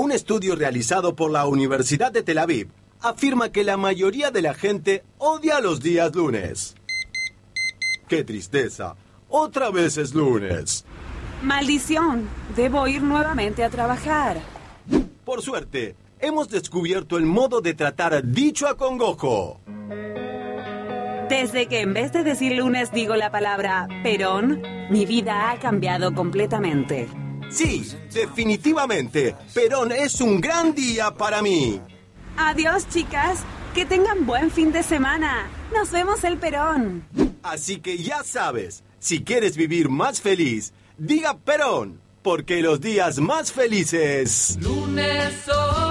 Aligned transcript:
Un 0.00 0.12
estudio 0.12 0.56
realizado 0.56 1.14
por 1.14 1.30
la 1.30 1.44
Universidad 1.44 2.10
de 2.10 2.22
Tel 2.22 2.38
Aviv 2.38 2.70
afirma 3.02 3.52
que 3.52 3.64
la 3.64 3.76
mayoría 3.76 4.30
de 4.30 4.40
la 4.40 4.54
gente 4.54 5.04
odia 5.18 5.60
los 5.60 5.82
días 5.82 6.14
lunes. 6.14 6.74
¡Qué 8.08 8.24
tristeza! 8.24 8.96
Otra 9.28 9.70
vez 9.70 9.98
es 9.98 10.14
lunes. 10.14 10.86
Maldición, 11.42 12.30
debo 12.56 12.88
ir 12.88 13.02
nuevamente 13.02 13.62
a 13.62 13.68
trabajar. 13.68 14.40
Por 15.26 15.42
suerte, 15.42 15.96
hemos 16.18 16.48
descubierto 16.48 17.18
el 17.18 17.26
modo 17.26 17.60
de 17.60 17.74
tratar 17.74 18.24
dicho 18.24 18.68
acongojo. 18.68 19.60
Desde 21.28 21.66
que 21.66 21.82
en 21.82 21.92
vez 21.92 22.10
de 22.14 22.24
decir 22.24 22.56
lunes 22.56 22.90
digo 22.90 23.16
la 23.16 23.30
palabra 23.30 23.86
Perón, 24.02 24.62
mi 24.88 25.04
vida 25.04 25.50
ha 25.50 25.58
cambiado 25.58 26.14
completamente. 26.14 27.06
Sí, 27.50 27.86
definitivamente. 28.12 29.34
Perón 29.52 29.92
es 29.92 30.20
un 30.20 30.40
gran 30.40 30.74
día 30.74 31.10
para 31.10 31.42
mí. 31.42 31.80
Adiós, 32.36 32.88
chicas. 32.88 33.40
Que 33.74 33.84
tengan 33.84 34.26
buen 34.26 34.50
fin 34.50 34.72
de 34.72 34.82
semana. 34.82 35.48
Nos 35.74 35.90
vemos 35.92 36.24
el 36.24 36.38
Perón. 36.38 37.04
Así 37.42 37.78
que 37.78 37.98
ya 37.98 38.24
sabes, 38.24 38.82
si 38.98 39.22
quieres 39.22 39.56
vivir 39.56 39.88
más 39.88 40.20
feliz, 40.20 40.72
diga 40.98 41.38
Perón, 41.38 42.00
porque 42.22 42.62
los 42.62 42.80
días 42.80 43.18
más 43.18 43.52
felices... 43.52 44.58
Lunes 44.60 45.48
otra 45.48 45.89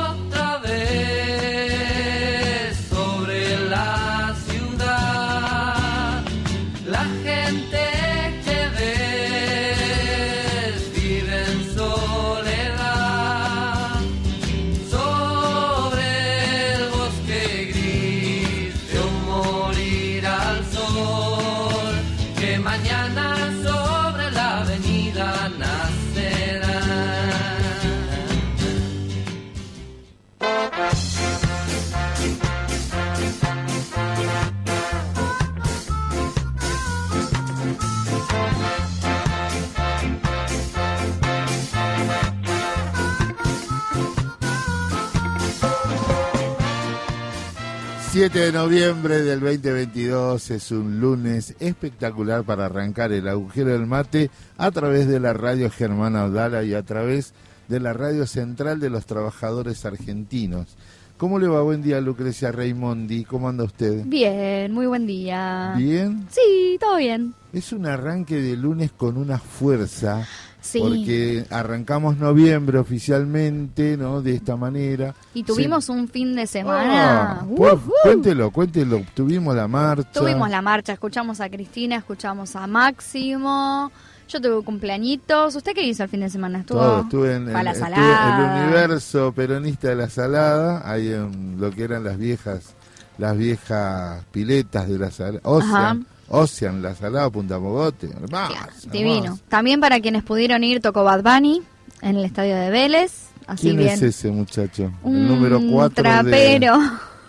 ...7 48.19 48.33
de 48.33 48.51
noviembre 48.51 49.21
del 49.23 49.39
2022 49.39 50.51
es 50.51 50.71
un 50.71 50.99
lunes 50.99 51.55
espectacular 51.61 52.43
para 52.43 52.65
arrancar 52.65 53.13
el 53.13 53.29
agujero 53.29 53.71
del 53.71 53.85
mate 53.85 54.29
a 54.57 54.71
través 54.71 55.07
de 55.07 55.21
la 55.21 55.31
radio 55.31 55.69
Germana 55.69 56.25
Odala 56.25 56.65
y 56.65 56.73
a 56.73 56.83
través 56.83 57.33
de 57.69 57.79
la 57.79 57.93
radio 57.93 58.27
central 58.27 58.81
de 58.81 58.89
los 58.89 59.05
trabajadores 59.05 59.85
argentinos. 59.85 60.75
¿Cómo 61.15 61.39
le 61.39 61.47
va? 61.47 61.61
Buen 61.61 61.81
día, 61.81 62.01
Lucrecia 62.01 62.51
Raimondi. 62.51 63.23
¿Cómo 63.23 63.47
anda 63.47 63.63
usted? 63.63 64.03
Bien, 64.05 64.73
muy 64.73 64.87
buen 64.87 65.07
día. 65.07 65.73
¿Bien? 65.77 66.27
Sí, 66.29 66.77
todo 66.77 66.97
bien. 66.97 67.33
Es 67.53 67.71
un 67.71 67.85
arranque 67.85 68.41
de 68.41 68.57
lunes 68.57 68.91
con 68.91 69.15
una 69.15 69.39
fuerza, 69.39 70.27
Sí. 70.71 70.79
porque 70.79 71.45
arrancamos 71.49 72.17
noviembre 72.17 72.77
oficialmente, 72.79 73.97
¿no? 73.97 74.21
De 74.21 74.35
esta 74.35 74.55
manera. 74.55 75.13
Y 75.33 75.43
tuvimos 75.43 75.89
un 75.89 76.07
fin 76.07 76.35
de 76.35 76.45
semana. 76.47 77.39
Ah, 77.41 77.45
pues, 77.55 77.73
Ujú. 77.73 77.91
cuéntelo, 78.03 78.51
cuéntelo. 78.51 79.01
Tuvimos 79.13 79.55
la 79.55 79.67
marcha. 79.67 80.11
Tuvimos 80.11 80.49
la 80.49 80.61
marcha, 80.61 80.93
escuchamos 80.93 81.41
a 81.41 81.49
Cristina, 81.49 81.95
escuchamos 81.97 82.55
a 82.55 82.67
Máximo. 82.67 83.91
Yo 84.27 84.39
tuve 84.39 84.63
cumpleañitos. 84.63 85.55
¿Usted 85.55 85.73
qué 85.73 85.81
hizo 85.83 86.03
el 86.03 86.09
fin 86.09 86.19
de 86.19 86.29
semana? 86.29 86.59
¿Estuvo 86.59 86.79
Todo, 86.79 87.01
estuve 87.01 87.35
en, 87.35 87.49
en- 87.49 87.63
la 87.65 87.73
salada? 87.73 88.57
el 88.59 88.63
universo 88.67 89.31
peronista 89.33 89.87
de 89.89 89.95
la 89.95 90.09
salada, 90.09 90.83
ahí 90.89 91.11
en 91.11 91.55
lo 91.59 91.71
que 91.71 91.83
eran 91.85 92.03
las 92.03 92.17
viejas, 92.19 92.75
las 93.17 93.35
viejas 93.35 94.23
piletas 94.31 94.87
de 94.87 94.99
la 94.99 95.09
salada, 95.09 95.39
Ocean, 95.43 96.05
Ocean, 96.29 96.81
la 96.81 96.95
salada 96.95 97.29
Punta 97.29 97.59
Mogote, 97.59 98.07
hermoso, 98.07 98.53
Divino. 98.91 99.39
También 99.49 99.79
para 99.79 99.99
quienes 99.99 100.23
pudieron 100.23 100.63
ir, 100.63 100.81
tocó 100.81 101.03
Bad 101.03 101.23
Bunny 101.23 101.61
en 102.01 102.17
el 102.17 102.25
estadio 102.25 102.55
de 102.55 102.69
Vélez. 102.69 103.29
Así 103.47 103.63
¿Quién 103.67 103.77
bien. 103.77 103.89
es 103.89 104.01
ese 104.03 104.29
muchacho? 104.31 104.91
Un 105.03 105.15
el 105.17 105.27
número 105.27 105.59
4 105.71 106.03
trapero. 106.03 106.77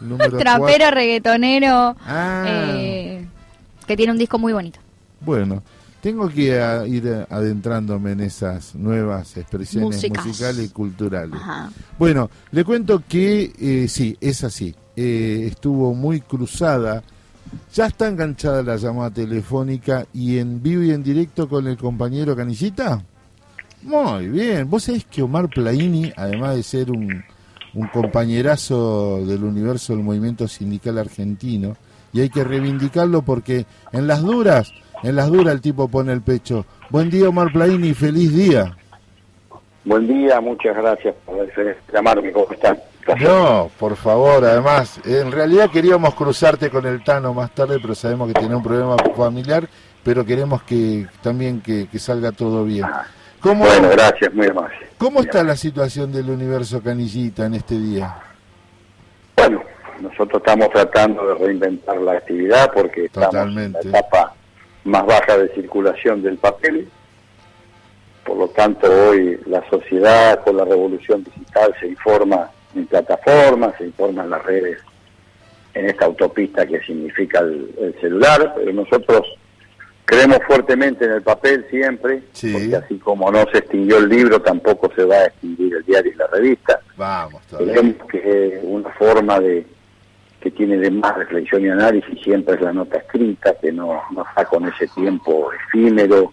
número 0.01 0.37
trapero, 0.39 0.59
cuatro. 0.61 0.91
reggaetonero. 0.91 1.97
Ah. 2.07 2.45
eh, 2.47 3.27
que 3.87 3.97
tiene 3.97 4.13
un 4.13 4.19
disco 4.19 4.39
muy 4.39 4.53
bonito. 4.53 4.79
Bueno, 5.21 5.63
tengo 6.03 6.29
que 6.29 6.61
a- 6.61 6.87
ir 6.87 7.27
adentrándome 7.29 8.13
en 8.13 8.21
esas 8.21 8.75
nuevas 8.75 9.37
expresiones 9.37 10.05
musicales 10.13 10.67
y 10.67 10.69
culturales. 10.69 11.35
Ajá. 11.41 11.71
Bueno, 11.99 12.31
le 12.53 12.65
cuento 12.65 13.03
que 13.09 13.53
eh, 13.59 13.89
sí, 13.89 14.17
es 14.21 14.45
así. 14.45 14.75
Eh, 14.97 15.47
estuvo 15.51 15.95
muy 15.95 16.21
cruzada. 16.21 17.03
Ya 17.73 17.87
está 17.87 18.09
enganchada 18.09 18.65
la 18.65 18.77
llamada 18.77 19.11
telefónica 19.11 20.05
y 20.13 20.39
en 20.39 20.61
vivo 20.61 20.83
y 20.83 20.91
en 20.91 21.05
directo 21.05 21.49
con 21.49 21.69
el 21.69 21.77
compañero 21.77 22.35
Canillita. 22.35 23.01
Muy 23.83 24.29
bien. 24.29 24.69
Vos 24.69 24.85
sabés 24.85 25.05
que 25.05 25.23
Omar 25.23 25.49
Plaini, 25.49 26.13
además 26.17 26.57
de 26.57 26.63
ser 26.65 26.91
un, 26.91 27.25
un 27.75 27.87
compañerazo 27.89 29.25
del 29.25 29.45
universo 29.45 29.95
del 29.95 30.03
movimiento 30.03 30.49
sindical 30.49 30.99
argentino, 30.99 31.77
y 32.13 32.21
hay 32.21 32.29
que 32.29 32.43
reivindicarlo 32.43 33.23
porque 33.23 33.67
en 33.93 34.09
las 34.09 34.21
duras, 34.21 34.73
en 35.05 35.15
las 35.15 35.29
duras 35.29 35.55
el 35.55 35.61
tipo 35.61 35.87
pone 35.87 36.13
el 36.13 36.23
pecho. 36.23 36.67
Buen 36.91 37.09
día 37.09 37.29
Omar 37.29 37.53
Plaini, 37.53 37.95
feliz 37.95 38.35
día. 38.35 38.77
Buen 39.85 40.09
día, 40.09 40.41
muchas 40.41 40.77
gracias 40.77 41.15
por 41.25 41.49
llamarme. 41.93 42.33
¿Cómo 42.33 42.51
están? 42.51 42.77
No, 43.19 43.71
por 43.79 43.97
favor, 43.97 44.45
además, 44.45 45.01
en 45.05 45.33
realidad 45.33 45.71
queríamos 45.71 46.15
cruzarte 46.15 46.71
con 46.71 46.87
el 46.87 47.03
Tano 47.03 47.35
más 47.35 47.55
tarde, 47.55 47.79
pero 47.81 47.95
sabemos 47.95 48.29
que 48.29 48.39
tiene 48.39 48.55
un 48.55 48.63
problema 48.63 48.97
familiar, 49.17 49.69
pero 50.05 50.25
queremos 50.25 50.63
que 50.63 51.07
también 51.23 51.61
que, 51.61 51.89
que 51.89 51.99
salga 51.99 52.33
todo 52.33 52.65
bien. 52.65 52.87
¿Cómo, 53.41 53.65
Bueno, 53.65 53.89
gracias, 53.91 54.33
muy 54.35 54.47
amable. 54.47 54.77
¿Cómo 54.99 55.21
está 55.21 55.43
la 55.43 55.57
situación 55.57 56.13
del 56.13 56.29
universo 56.29 56.83
Canillita 56.83 57.47
en 57.47 57.55
este 57.55 57.79
día? 57.79 58.17
Bueno, 59.37 59.63
nosotros 60.01 60.43
estamos 60.45 60.69
tratando 60.71 61.27
de 61.27 61.35
reinventar 61.47 61.97
la 61.97 62.13
actividad 62.13 62.71
porque 62.73 63.07
estamos 63.07 63.35
en 63.57 63.73
la 63.73 63.81
etapa 63.81 64.35
más 64.85 65.07
baja 65.07 65.39
de 65.39 65.49
circulación 65.55 66.23
del 66.23 66.37
papel. 66.37 66.89
Por 68.25 68.37
lo 68.37 68.49
tanto, 68.49 68.87
hoy 68.89 69.41
la 69.47 69.67
sociedad 69.71 70.45
con 70.45 70.59
la 70.59 70.65
revolución 70.67 71.25
digital 71.25 71.75
se 71.81 71.89
informa 71.89 72.51
en 72.75 72.87
plataformas, 72.87 73.75
se 73.79 73.85
informa 73.85 74.25
en 74.25 74.31
las 74.31 74.45
redes, 74.45 74.79
en 75.75 75.87
esta 75.87 76.07
autopista 76.07 76.67
que 76.67 76.81
significa 76.81 77.41
el, 77.41 77.71
el 77.81 77.95
celular, 78.01 78.55
pero 78.57 78.73
nosotros 78.73 79.23
creemos 80.05 80.39
fuertemente 80.47 81.05
en 81.05 81.13
el 81.13 81.23
papel 81.23 81.65
siempre, 81.71 82.23
Sí. 82.33 82.53
porque 82.53 82.77
así 82.77 82.99
como 82.99 83.31
no 83.31 83.45
se 83.53 83.59
extinguió 83.59 83.99
el 83.99 84.09
libro, 84.09 84.41
tampoco 84.43 84.91
se 84.97 85.05
va 85.05 85.17
a 85.17 85.25
extinguir 85.27 85.75
el 85.77 85.85
diario 85.85 86.13
y 86.13 86.17
la 86.17 86.27
revista. 86.27 86.81
Vamos. 86.97 87.43
Creemos 87.57 87.95
que 88.11 88.61
una 88.63 88.91
forma 88.91 89.39
de 89.41 89.65
que 90.41 90.51
tiene 90.51 90.79
de 90.79 90.91
más 90.91 91.17
reflexión 91.19 91.65
y 91.65 91.69
análisis 91.69 92.19
siempre 92.23 92.55
es 92.55 92.63
la 92.63 92.73
nota 92.73 92.97
escrita, 92.99 93.55
que 93.61 93.71
no, 93.71 94.01
no 94.13 94.25
está 94.27 94.47
con 94.47 94.67
ese 94.67 94.87
tiempo 94.89 95.51
efímero, 95.53 96.33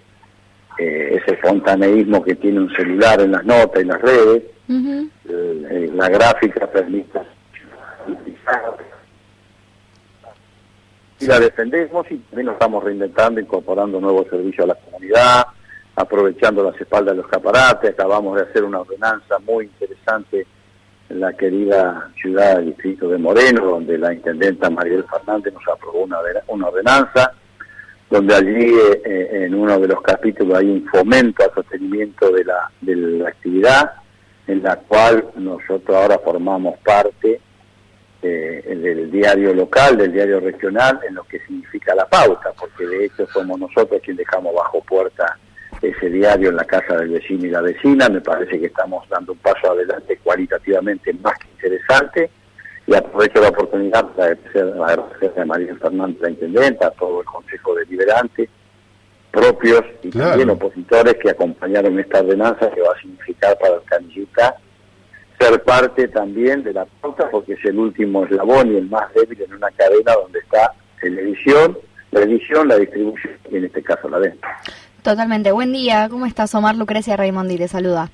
eh, 0.77 1.21
ese 1.21 1.37
fontaneísmo 1.37 2.23
que 2.23 2.35
tiene 2.35 2.59
un 2.59 2.69
celular 2.75 3.21
en 3.21 3.31
las 3.31 3.45
notas 3.45 3.81
y 3.81 3.85
las 3.85 4.01
redes, 4.01 4.43
eh, 4.69 5.09
eh, 5.29 5.91
la 5.93 6.09
gráfica 6.09 6.67
permite 6.67 7.19
y 11.19 11.25
la 11.25 11.39
defendemos 11.39 12.05
y 12.11 12.17
también 12.17 12.47
nos 12.47 12.53
estamos 12.53 12.83
reinventando, 12.83 13.41
incorporando 13.41 13.99
nuevos 13.99 14.27
servicios 14.29 14.65
a 14.65 14.67
la 14.67 14.75
comunidad, 14.75 15.47
aprovechando 15.95 16.63
las 16.63 16.79
espaldas 16.79 17.15
de 17.15 17.21
los 17.21 17.31
caparates, 17.31 17.91
acabamos 17.91 18.35
de 18.35 18.43
hacer 18.43 18.63
una 18.63 18.81
ordenanza 18.81 19.39
muy 19.39 19.65
interesante 19.65 20.45
en 21.09 21.19
la 21.19 21.33
querida 21.33 22.11
ciudad 22.21 22.57
del 22.57 22.67
distrito 22.67 23.09
de 23.09 23.17
Moreno, 23.17 23.65
donde 23.65 23.97
la 23.97 24.13
intendenta 24.13 24.69
Mariel 24.69 25.05
Fernández 25.09 25.53
nos 25.53 25.67
aprobó 25.67 26.03
una, 26.03 26.17
una 26.47 26.67
ordenanza, 26.67 27.33
donde 28.09 28.35
allí 28.35 28.73
eh, 28.73 29.01
eh, 29.05 29.45
en 29.45 29.53
uno 29.53 29.79
de 29.79 29.87
los 29.87 30.01
capítulos 30.01 30.57
hay 30.57 30.69
un 30.69 30.85
fomento 30.87 31.43
al 31.43 31.53
sostenimiento 31.53 32.31
de 32.31 32.45
la, 32.45 32.71
de 32.81 32.95
la 32.95 33.29
actividad, 33.29 33.91
en 34.47 34.63
la 34.63 34.77
cual 34.77 35.25
nosotros 35.35 35.95
ahora 35.95 36.19
formamos 36.19 36.77
parte 36.79 37.41
eh, 38.21 38.77
del 38.81 39.11
diario 39.11 39.53
local, 39.53 39.97
del 39.97 40.13
diario 40.13 40.39
regional, 40.39 40.99
en 41.07 41.15
lo 41.15 41.23
que 41.25 41.39
significa 41.39 41.93
la 41.95 42.05
pauta, 42.05 42.51
porque 42.57 42.87
de 42.87 43.05
hecho 43.05 43.27
somos 43.27 43.59
nosotros 43.59 44.01
quienes 44.03 44.25
dejamos 44.25 44.55
bajo 44.55 44.81
puerta 44.81 45.37
ese 45.81 46.09
diario 46.09 46.49
en 46.49 46.55
la 46.55 46.65
casa 46.65 46.95
del 46.97 47.09
vecino 47.09 47.45
y 47.45 47.49
la 47.49 47.61
vecina. 47.61 48.09
Me 48.09 48.21
parece 48.21 48.59
que 48.59 48.67
estamos 48.67 49.07
dando 49.09 49.33
un 49.33 49.37
paso 49.39 49.71
adelante 49.71 50.17
cualitativamente 50.23 51.13
más 51.13 51.37
que 51.37 51.47
interesante. 51.49 52.29
Y 52.87 52.95
aprovecho 52.95 53.41
la 53.41 53.49
oportunidad 53.49 54.05
para 54.13 54.29
agradecer 54.31 55.39
a 55.41 55.45
María 55.45 55.75
Fernández, 55.75 56.21
la 56.21 56.29
intendenta, 56.29 56.87
a 56.87 56.91
todo 56.91 57.19
el 57.19 57.25
Consejo 57.25 57.75
Deliberante, 57.75 58.49
propios 59.31 59.81
y 60.03 60.09
Claro. 60.09 60.29
también 60.29 60.49
opositores 60.51 61.15
que 61.15 61.29
acompañaron 61.29 61.99
esta 61.99 62.21
ordenanza 62.21 62.71
que 62.71 62.81
va 62.81 62.93
a 62.95 63.01
significar 63.01 63.57
para 63.59 63.75
el 63.75 63.81
Canillita 63.83 64.55
ser 65.39 65.61
parte 65.63 66.07
también 66.07 66.63
de 66.63 66.73
la 66.73 66.85
pauta 67.01 67.29
porque 67.29 67.53
es 67.53 67.65
el 67.65 67.77
último 67.77 68.23
eslabón 68.25 68.73
y 68.73 68.77
el 68.77 68.89
más 68.89 69.13
débil 69.13 69.39
en 69.41 69.53
una 69.53 69.69
cadena 69.71 70.13
donde 70.13 70.39
está 70.39 70.73
la 71.03 71.21
edición, 71.21 71.77
la 72.11 72.21
edición, 72.21 72.67
la 72.67 72.77
distribución 72.77 73.33
y 73.51 73.57
en 73.57 73.65
este 73.65 73.83
caso 73.83 74.09
la 74.09 74.17
venta. 74.17 74.47
Totalmente. 75.03 75.51
Buen 75.51 75.71
día. 75.73 76.07
¿Cómo 76.09 76.25
estás, 76.25 76.55
Omar 76.55 76.75
Lucrecia 76.75 77.15
Raimondi? 77.15 77.57
Te 77.57 77.67
saluda. 77.67 78.09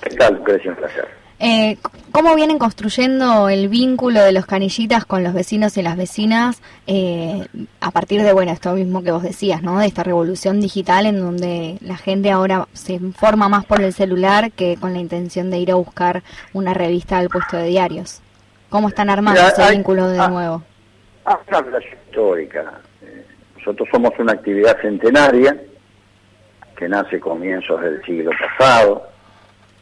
¿Qué 0.00 0.14
tal, 0.16 0.34
Lucrecia? 0.34 0.70
Un 0.70 0.76
placer. 0.76 1.08
Eh, 1.42 1.78
¿Cómo 2.12 2.34
vienen 2.34 2.58
construyendo 2.58 3.48
el 3.48 3.68
vínculo 3.68 4.20
de 4.22 4.32
los 4.32 4.44
canillitas 4.44 5.06
con 5.06 5.22
los 5.24 5.32
vecinos 5.32 5.76
y 5.78 5.82
las 5.82 5.96
vecinas 5.96 6.60
eh, 6.86 7.46
a 7.80 7.90
partir 7.92 8.22
de, 8.22 8.32
bueno, 8.34 8.52
esto 8.52 8.74
mismo 8.74 9.02
que 9.02 9.10
vos 9.12 9.22
decías, 9.22 9.62
¿no? 9.62 9.78
De 9.78 9.86
esta 9.86 10.02
revolución 10.02 10.60
digital 10.60 11.06
en 11.06 11.18
donde 11.20 11.78
la 11.80 11.96
gente 11.96 12.30
ahora 12.30 12.68
se 12.74 12.94
informa 12.94 13.48
más 13.48 13.64
por 13.64 13.80
el 13.80 13.92
celular 13.94 14.50
que 14.52 14.76
con 14.78 14.92
la 14.92 14.98
intención 14.98 15.50
de 15.50 15.58
ir 15.60 15.70
a 15.70 15.76
buscar 15.76 16.22
una 16.52 16.74
revista 16.74 17.16
al 17.18 17.30
puesto 17.30 17.56
de 17.56 17.68
diarios. 17.68 18.20
¿Cómo 18.68 18.88
están 18.88 19.08
armando 19.08 19.40
Mira, 19.40 19.52
ese 19.52 19.62
hay- 19.62 19.76
vínculo 19.76 20.08
de 20.08 20.18
ah, 20.18 20.28
nuevo? 20.28 20.62
Ah, 21.24 21.38
una 21.48 21.60
relación 21.62 21.94
histórica. 22.06 22.80
Eh, 23.02 23.24
Nosotros 23.56 23.88
somos 23.90 24.12
una 24.18 24.32
actividad 24.32 24.78
centenaria 24.82 25.56
que 26.76 26.86
nace 26.88 27.18
comienzos 27.18 27.80
del 27.80 28.02
siglo 28.04 28.30
pasado, 28.58 29.06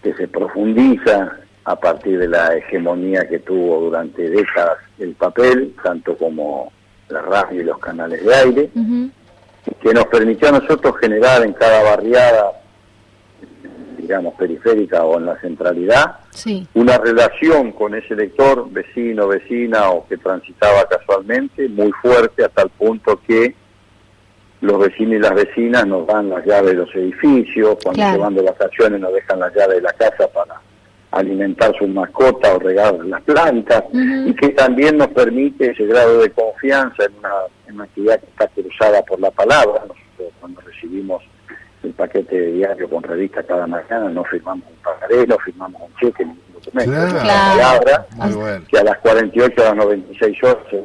que 0.02 0.14
se 0.14 0.28
profundiza 0.28 1.32
a 1.69 1.76
partir 1.76 2.19
de 2.19 2.29
la 2.29 2.56
hegemonía 2.56 3.29
que 3.29 3.41
tuvo 3.41 3.79
durante 3.81 4.31
décadas 4.31 4.79
el 4.99 5.12
papel, 5.15 5.75
tanto 5.82 6.17
como 6.17 6.73
la 7.11 7.20
radio 7.20 7.61
y 7.61 7.65
los 7.65 7.79
canales 7.79 8.25
de 8.25 8.35
aire, 8.35 8.70
que 9.82 9.93
nos 9.93 10.06
permitió 10.06 10.49
a 10.49 10.53
nosotros 10.53 10.97
generar 10.99 11.43
en 11.44 11.53
cada 11.53 11.82
barriada, 11.82 12.53
digamos, 13.99 14.32
periférica 14.35 15.05
o 15.05 15.19
en 15.19 15.26
la 15.26 15.38
centralidad, 15.41 16.17
Sí, 16.31 16.67
una 16.73 16.97
relación 16.97 17.73
con 17.73 17.94
ese 17.94 18.15
lector, 18.15 18.70
vecino, 18.70 19.26
vecina 19.29 19.91
o 19.91 20.06
que 20.06 20.17
transitaba 20.17 20.87
casualmente, 20.88 21.69
muy 21.69 21.91
fuerte 22.00 22.44
hasta 22.44 22.62
el 22.62 22.70
punto 22.70 23.20
que 23.26 23.55
los 24.62 24.79
vecinos 24.79 25.15
y 25.17 25.19
las 25.19 25.35
vecinas 25.35 25.87
nos 25.87 26.06
dan 26.06 26.31
las 26.31 26.47
llaves 26.47 26.70
de 26.70 26.76
los 26.79 26.94
edificios, 26.94 27.76
cuando 27.82 27.99
Claro. 27.99 28.15
se 28.15 28.19
van 28.23 28.35
de 28.37 28.43
vacaciones 28.43 29.00
nos 29.00 29.12
dejan 29.12 29.41
las 29.41 29.55
llaves 29.55 29.76
de 29.76 29.82
la 29.82 29.93
casa 29.93 30.26
para 30.29 30.61
alimentar 31.10 31.75
sus 31.78 31.88
mascotas 31.88 32.55
o 32.55 32.58
regar 32.58 32.94
las 33.05 33.22
plantas, 33.22 33.84
y 33.93 34.34
que 34.34 34.50
también 34.50 34.99
nos 34.99 35.08
permite 35.08 35.70
ese 35.70 35.87
grado 35.87 36.20
de 36.20 36.31
confianza 36.31 37.05
en 37.05 37.19
una, 37.19 37.31
en 37.66 37.75
una 37.76 37.84
actividad 37.84 38.20
que 38.20 38.26
está 38.26 38.46
cruzada 38.49 39.02
por 39.02 39.20
la 39.20 39.31
palabra. 39.31 39.81
Nosotros 39.81 40.32
cuando 40.40 40.60
recibimos 40.60 41.22
el 41.82 41.93
paquete 41.93 42.38
de 42.38 42.52
diario 42.52 42.90
con 42.90 43.02
revista 43.02 43.43
cada 43.44 43.66
mañana 43.66 44.10
no 44.10 44.25
firmamos 44.25 44.66
un 44.69 44.76
pagaré, 44.82 45.26
no 45.26 45.38
firmamos 45.38 45.81
un 45.81 45.94
cheque, 45.96 46.25
ningún 46.25 46.43
documento. 46.52 46.90
Claro. 46.90 47.19
Palabra 47.19 48.06
Muy 48.16 48.32
bueno. 48.34 48.64
que 48.69 48.78
a 48.78 48.84
las 48.84 48.99
48 48.99 49.62
a 49.62 49.64
las 49.64 49.76
96 49.76 50.43
horas 50.43 50.58
se 50.70 50.84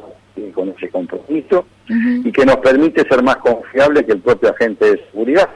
con 0.52 0.68
ese 0.70 0.88
compromiso 0.88 1.66
y 1.88 2.32
que 2.32 2.46
nos 2.46 2.56
permite 2.56 3.06
ser 3.08 3.22
más 3.22 3.36
confiable 3.36 4.04
que 4.04 4.12
el 4.12 4.20
propio 4.20 4.50
agente 4.50 4.92
de 4.92 5.04
seguridad. 5.10 5.48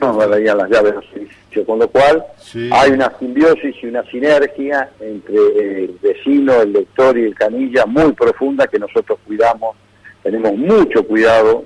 No, 0.00 0.12
nos 0.12 0.28
darían 0.28 0.58
las 0.58 0.70
llaves 0.70 0.94
de 0.94 1.22
los 1.54 1.66
con 1.66 1.78
lo 1.78 1.88
cual 1.88 2.24
Sí. 2.38 2.70
hay 2.72 2.90
una 2.90 3.12
simbiosis 3.18 3.74
y 3.82 3.86
una 3.86 4.02
sinergia 4.04 4.90
entre 5.00 5.36
el 5.84 5.98
vecino, 6.02 6.62
el 6.62 6.72
lector 6.72 7.16
y 7.18 7.24
el 7.24 7.34
canilla 7.34 7.84
muy 7.86 8.12
profunda 8.12 8.66
que 8.66 8.78
nosotros 8.78 9.18
cuidamos, 9.26 9.76
tenemos 10.22 10.54
mucho 10.56 11.06
cuidado 11.06 11.64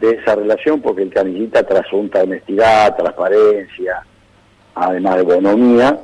de 0.00 0.10
esa 0.12 0.36
relación 0.36 0.80
porque 0.80 1.02
el 1.02 1.12
canillita 1.12 1.62
trasunta 1.64 2.22
honestidad, 2.22 2.96
transparencia, 2.96 4.02
además 4.74 5.16
de 5.16 5.22
bonomía, 5.22 6.00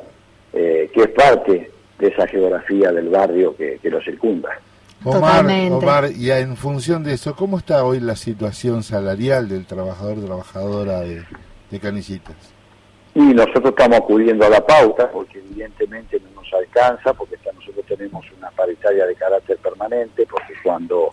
eh, 0.52 0.90
que 0.92 1.02
es 1.02 1.08
parte 1.08 1.70
de 1.98 2.08
esa 2.08 2.26
geografía 2.26 2.90
del 2.92 3.08
barrio 3.08 3.54
que, 3.56 3.78
que 3.80 3.90
lo 3.90 4.00
circunda. 4.00 4.50
Omar, 5.02 6.10
y 6.14 6.30
en 6.30 6.56
función 6.56 7.02
de 7.02 7.14
eso, 7.14 7.34
¿cómo 7.34 7.56
está 7.56 7.84
hoy 7.84 8.00
la 8.00 8.16
situación 8.16 8.82
salarial 8.82 9.48
del 9.48 9.64
trabajador 9.64 10.22
trabajadora 10.22 11.00
de, 11.00 11.22
de 11.70 11.80
Canillitas? 11.80 12.36
Y 13.14 13.20
nosotros 13.20 13.66
estamos 13.66 13.98
acudiendo 13.98 14.46
a 14.46 14.50
la 14.50 14.64
pauta 14.64 15.10
porque 15.10 15.38
evidentemente 15.38 16.20
no 16.20 16.40
nos 16.40 16.52
alcanza, 16.52 17.12
porque 17.12 17.36
nosotros 17.54 17.84
tenemos 17.86 18.24
una 18.38 18.50
paritaria 18.50 19.06
de 19.06 19.14
carácter 19.14 19.56
permanente, 19.58 20.26
porque 20.30 20.54
cuando 20.62 21.12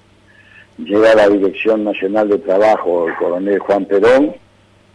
llega 0.77 1.11
a 1.11 1.15
la 1.15 1.29
Dirección 1.29 1.83
Nacional 1.83 2.29
de 2.29 2.37
Trabajo 2.37 3.07
el 3.07 3.15
coronel 3.15 3.59
Juan 3.59 3.85
Perón, 3.85 4.35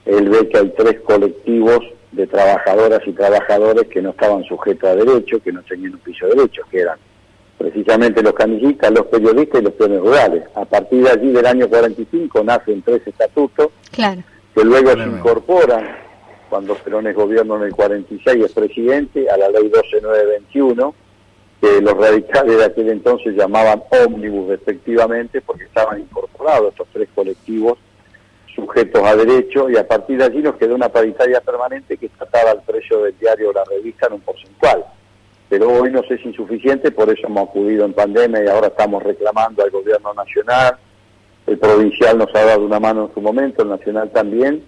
él 0.05 0.29
ve 0.29 0.49
que 0.49 0.59
hay 0.59 0.73
tres 0.77 1.01
colectivos 1.01 1.81
de 2.13 2.27
trabajadoras 2.27 3.01
y 3.07 3.13
trabajadores 3.13 3.89
que 3.89 4.03
no 4.03 4.11
estaban 4.11 4.45
sujetos 4.45 4.91
a 4.91 4.97
derecho, 4.97 5.43
que 5.43 5.53
no 5.53 5.63
tenían 5.63 5.95
un 5.95 6.01
piso 6.01 6.27
de 6.27 6.35
derecho, 6.35 6.63
que 6.71 6.81
eran 6.81 6.99
precisamente 7.59 8.23
los 8.23 8.35
canillistas, 8.35 8.91
los 8.93 9.07
periodistas 9.07 9.61
y 9.61 9.65
los 9.65 9.73
peones 9.75 10.01
rurales. 10.01 10.45
A 10.55 10.65
partir 10.65 11.03
de 11.03 11.11
allí 11.11 11.31
del 11.31 11.47
año 11.47 11.69
45 11.69 12.45
nacen 12.45 12.83
tres 12.83 13.07
estatutos 13.07 13.71
Claro. 13.93 14.23
Que 14.55 14.65
luego 14.65 14.93
se 14.93 15.03
incorporan 15.03 15.97
cuando 16.49 16.75
Perón 16.75 17.07
es 17.07 17.17
gobierno 17.17 17.57
en 17.57 17.63
el 17.63 17.73
46 17.73 18.37
y 18.37 18.45
es 18.45 18.53
presidente 18.53 19.31
a 19.31 19.37
la 19.37 19.49
ley 19.49 19.69
12921 19.69 20.95
que 21.61 21.81
los 21.81 21.97
radicales 21.97 22.59
de 22.59 22.65
aquel 22.65 22.89
entonces 22.91 23.35
llamaban 23.35 23.83
ómnibus 24.05 24.49
respectivamente 24.49 25.41
porque 25.41 25.65
estaban 25.65 26.01
incorporados 26.01 26.73
estos 26.73 26.89
tres 26.93 27.09
colectivos 27.15 27.79
sujetos 28.55 29.03
a 29.03 29.17
derecho 29.17 29.71
y 29.71 29.77
a 29.77 29.87
partir 29.87 30.19
de 30.19 30.25
allí 30.25 30.43
nos 30.43 30.57
quedó 30.57 30.75
una 30.75 30.89
paritaria 30.89 31.41
permanente 31.41 31.97
que 31.97 32.09
trataba 32.11 32.51
el 32.53 32.61
precio 32.61 33.03
del 33.03 33.19
diario 33.19 33.51
o 33.51 33.53
la 33.53 33.65
revista 33.65 34.07
en 34.09 34.15
un 34.15 34.21
porcentual. 34.21 34.85
Pero 35.49 35.71
hoy 35.71 35.91
nos 35.91 36.11
es 36.11 36.25
insuficiente, 36.25 36.91
por 36.91 37.11
eso 37.11 37.27
hemos 37.27 37.49
acudido 37.49 37.85
en 37.85 37.93
pandemia 37.93 38.45
y 38.45 38.49
ahora 38.49 38.69
estamos 38.69 39.03
reclamando 39.03 39.63
al 39.63 39.71
gobierno 39.71 40.13
nacional, 40.15 40.77
el 41.47 41.59
provincial 41.59 42.19
nos 42.19 42.35
ha 42.35 42.45
dado 42.45 42.65
una 42.65 42.79
mano 42.81 43.07
en 43.07 43.15
su 43.15 43.21
momento, 43.21 43.63
el 43.63 43.69
nacional 43.71 44.11
también, 44.13 44.63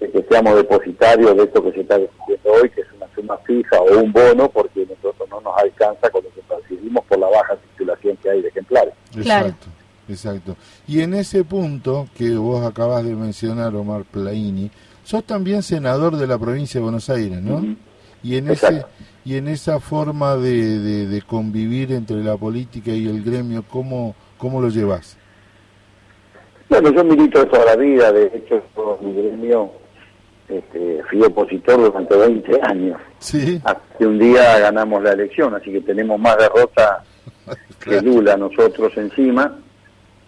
de 0.00 0.10
que 0.10 0.24
seamos 0.28 0.56
depositarios 0.56 1.36
de 1.36 1.44
esto 1.44 1.62
que 1.62 1.72
se 1.72 1.80
está 1.80 1.98
discutiendo 1.98 2.50
hoy, 2.52 2.70
que 2.70 2.80
es 2.80 2.86
una 2.96 3.06
suma 3.14 3.36
fija 3.38 3.80
o 3.80 3.98
un 4.00 4.12
bono, 4.12 4.48
porque 4.48 4.86
nosotros 4.86 5.28
no 5.30 5.40
nos 5.40 5.56
alcanza 5.58 6.10
con 6.10 6.24
lo 6.24 6.30
que 6.30 6.40
percibimos 6.48 7.04
por 7.06 7.18
la 7.18 7.28
baja 7.28 7.56
circulación 7.68 8.16
que 8.22 8.30
hay 8.30 8.42
de 8.42 8.48
ejemplares. 8.48 8.94
Claro. 9.22 9.46
Exacto, 9.48 9.66
exacto. 10.08 10.56
Y 10.88 11.00
en 11.00 11.14
ese 11.14 11.44
punto 11.44 12.08
que 12.16 12.34
vos 12.36 12.64
acabas 12.64 13.04
de 13.04 13.14
mencionar, 13.14 13.74
Omar 13.76 14.04
Plaini, 14.10 14.70
sos 15.04 15.24
también 15.24 15.62
senador 15.62 16.16
de 16.16 16.26
la 16.26 16.38
provincia 16.38 16.78
de 16.80 16.82
Buenos 16.84 17.08
Aires, 17.10 17.40
¿no? 17.42 17.76
Y 18.24 18.36
en 18.36 18.50
ese 18.50 18.84
y 19.24 19.36
en 19.36 19.46
esa 19.48 19.78
forma 19.80 20.36
de, 20.36 20.78
de- 20.80 21.06
de 21.06 21.22
convivir 21.22 21.92
entre 21.92 22.22
la 22.24 22.36
política 22.36 22.90
y 22.92 23.06
el 23.08 23.22
gremio, 23.22 23.64
¿cómo, 23.68 24.14
cómo 24.38 24.60
lo 24.60 24.68
llevas? 24.68 25.16
Bueno, 26.72 26.90
yo 26.90 27.04
milito 27.04 27.38
de 27.38 27.44
toda 27.50 27.66
la 27.66 27.76
vida, 27.76 28.10
de 28.10 28.32
hecho, 28.34 28.62
mi 29.02 29.12
gremio, 29.12 29.72
este, 30.48 31.02
fui 31.10 31.20
opositor 31.20 31.76
durante 31.76 32.16
20 32.16 32.60
años. 32.62 32.98
Sí, 33.18 33.60
que 33.98 34.06
un 34.06 34.18
día 34.18 34.58
ganamos 34.58 35.02
la 35.02 35.12
elección, 35.12 35.54
así 35.54 35.70
que 35.70 35.82
tenemos 35.82 36.18
más 36.18 36.38
derrota 36.38 37.04
que. 37.84 38.00
Lula 38.00 38.38
nosotros 38.38 38.90
encima. 38.96 39.58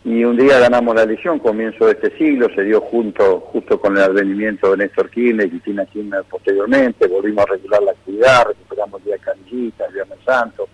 Y 0.04 0.22
un 0.22 0.36
día 0.36 0.58
ganamos 0.58 0.94
la 0.94 1.04
elección, 1.04 1.38
comienzo 1.38 1.86
de 1.86 1.92
este 1.92 2.14
siglo, 2.18 2.50
se 2.54 2.62
dio 2.62 2.82
junto 2.82 3.40
justo 3.40 3.80
con 3.80 3.96
el 3.96 4.02
advenimiento 4.02 4.72
de 4.72 4.76
Néstor 4.76 5.08
Kirchner 5.08 5.46
y 5.46 5.48
Cristina 5.48 5.86
Kirchner 5.86 6.24
posteriormente, 6.24 7.06
volvimos 7.06 7.46
a 7.46 7.52
regular 7.52 7.82
la 7.84 7.92
actividad, 7.92 8.48
recuperamos 8.48 9.00
el 9.00 9.04
Día 9.06 9.14
de 9.14 9.20
Canillita, 9.20 9.86
el 9.86 9.94
Viernes 9.94 10.18
Santo, 10.26 10.68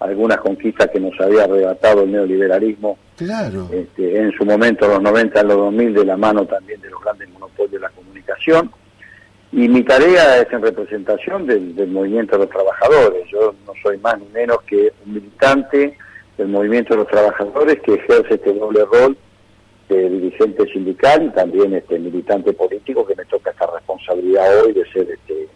algunas 0.00 0.38
conquistas 0.38 0.88
que 0.90 1.00
nos 1.00 1.18
había 1.20 1.44
arrebatado 1.44 2.04
el 2.04 2.12
neoliberalismo 2.12 2.98
claro. 3.16 3.68
este, 3.72 4.20
en 4.20 4.32
su 4.32 4.44
momento, 4.44 4.84
en 4.86 4.92
los 4.92 5.02
90, 5.02 5.40
en 5.40 5.48
los 5.48 5.56
2000, 5.56 5.94
de 5.94 6.04
la 6.04 6.16
mano 6.16 6.46
también 6.46 6.80
de 6.80 6.90
los 6.90 7.02
grandes 7.02 7.28
monopolios 7.30 7.72
de 7.72 7.80
la 7.80 7.88
comunicación. 7.90 8.70
Y 9.50 9.68
mi 9.68 9.82
tarea 9.82 10.38
es 10.40 10.52
en 10.52 10.62
representación 10.62 11.46
del, 11.46 11.74
del 11.74 11.88
movimiento 11.90 12.36
de 12.36 12.44
los 12.44 12.50
trabajadores. 12.50 13.26
Yo 13.32 13.54
no 13.66 13.72
soy 13.82 13.98
más 13.98 14.18
ni 14.18 14.26
menos 14.28 14.58
que 14.62 14.92
un 15.06 15.14
militante 15.14 15.96
del 16.36 16.48
movimiento 16.48 16.94
de 16.94 16.98
los 16.98 17.08
trabajadores 17.08 17.80
que 17.80 17.94
ejerce 17.94 18.34
este 18.34 18.52
doble 18.52 18.84
rol 18.84 19.16
de 19.88 20.10
dirigente 20.10 20.70
sindical 20.70 21.24
y 21.24 21.30
también 21.30 21.74
este 21.74 21.98
militante 21.98 22.52
político 22.52 23.06
que 23.06 23.16
me 23.16 23.24
toca 23.24 23.50
esta 23.50 23.66
responsabilidad 23.66 24.62
hoy 24.62 24.72
de 24.72 24.84
ser 24.92 25.10
este 25.10 25.48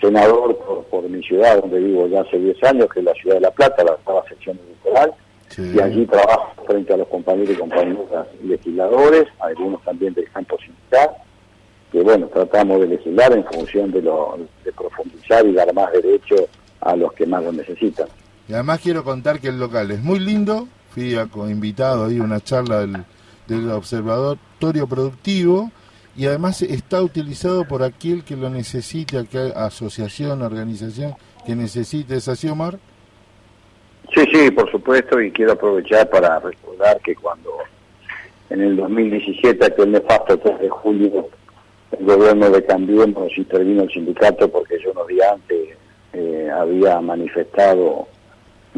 senador 0.00 0.56
por, 0.58 0.84
por 0.84 1.08
mi 1.08 1.22
ciudad, 1.22 1.60
donde 1.60 1.80
vivo 1.80 2.06
ya 2.08 2.20
hace 2.22 2.38
10 2.38 2.62
años, 2.64 2.86
que 2.92 3.00
es 3.00 3.04
la 3.04 3.14
ciudad 3.14 3.36
de 3.36 3.40
La 3.42 3.50
Plata, 3.50 3.84
la 3.84 3.92
octava 3.92 4.24
sección 4.28 4.58
electoral 4.66 5.12
Sí. 5.48 5.72
y 5.74 5.80
allí 5.80 6.04
trabajo 6.06 6.52
frente 6.66 6.92
a 6.92 6.98
los 6.98 7.08
compañeros 7.08 7.54
y 7.54 7.58
compañeras 7.58 8.26
legisladores, 8.44 9.24
algunos 9.40 9.82
también 9.82 10.12
del 10.12 10.30
campo 10.30 10.58
sindical, 10.58 11.08
que 11.90 12.02
bueno, 12.02 12.26
tratamos 12.26 12.80
de 12.82 12.86
legislar 12.88 13.32
en 13.32 13.44
función 13.46 13.90
de, 13.90 14.02
lo, 14.02 14.38
de 14.62 14.72
profundizar 14.72 15.46
y 15.46 15.54
dar 15.54 15.72
más 15.72 15.90
derechos 15.92 16.42
a 16.82 16.94
los 16.94 17.12
que 17.14 17.24
más 17.26 17.42
lo 17.42 17.52
necesitan. 17.52 18.06
Y 18.46 18.52
además 18.52 18.80
quiero 18.82 19.02
contar 19.02 19.40
que 19.40 19.48
el 19.48 19.58
local 19.58 19.90
es 19.90 20.02
muy 20.02 20.18
lindo, 20.18 20.68
fui 20.90 21.14
a- 21.16 21.26
invitado 21.48 22.04
ahí 22.04 22.18
a 22.18 22.22
una 22.22 22.40
charla 22.40 22.80
del, 22.80 22.96
del 23.46 23.70
Observatorio 23.70 24.86
Productivo 24.86 25.70
y 26.18 26.26
además 26.26 26.60
está 26.62 27.00
utilizado 27.00 27.64
por 27.66 27.82
aquel 27.84 28.24
que 28.24 28.36
lo 28.36 28.50
necesite, 28.50 29.16
aquella 29.18 29.64
asociación, 29.64 30.42
organización 30.42 31.14
que 31.46 31.54
necesite, 31.54 32.16
¿es 32.16 32.26
así 32.28 32.48
Omar? 32.48 32.78
Sí, 34.14 34.24
sí, 34.32 34.50
por 34.50 34.68
supuesto, 34.70 35.20
y 35.20 35.30
quiero 35.30 35.52
aprovechar 35.52 36.10
para 36.10 36.40
recordar 36.40 37.00
que 37.00 37.14
cuando 37.14 37.50
en 38.50 38.60
el 38.62 38.76
2017, 38.76 39.64
aquel 39.64 39.92
nefasto 39.92 40.36
3 40.38 40.58
de 40.60 40.68
julio, 40.68 41.28
el 41.98 42.04
gobierno 42.04 42.50
de 42.50 42.64
Cambiemos 42.64 43.30
intervino 43.38 43.84
el 43.84 43.90
sindicato 43.90 44.50
porque 44.50 44.76
yo 44.82 44.90
unos 44.90 45.06
días 45.06 45.28
antes 45.32 45.68
eh, 46.14 46.50
había 46.52 47.00
manifestado 47.00 48.08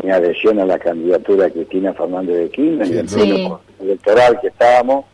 mi 0.02 0.10
adhesión 0.10 0.60
a 0.60 0.66
la 0.66 0.78
candidatura 0.78 1.44
de 1.44 1.52
Cristina 1.52 1.94
Fernández 1.94 2.36
de 2.36 2.50
Kirchner 2.50 2.86
y 2.94 2.98
en 2.98 3.08
Sí. 3.08 3.16
pleno 3.16 3.60
electoral 3.80 4.38
que 4.40 4.48
estábamos, 4.48 5.06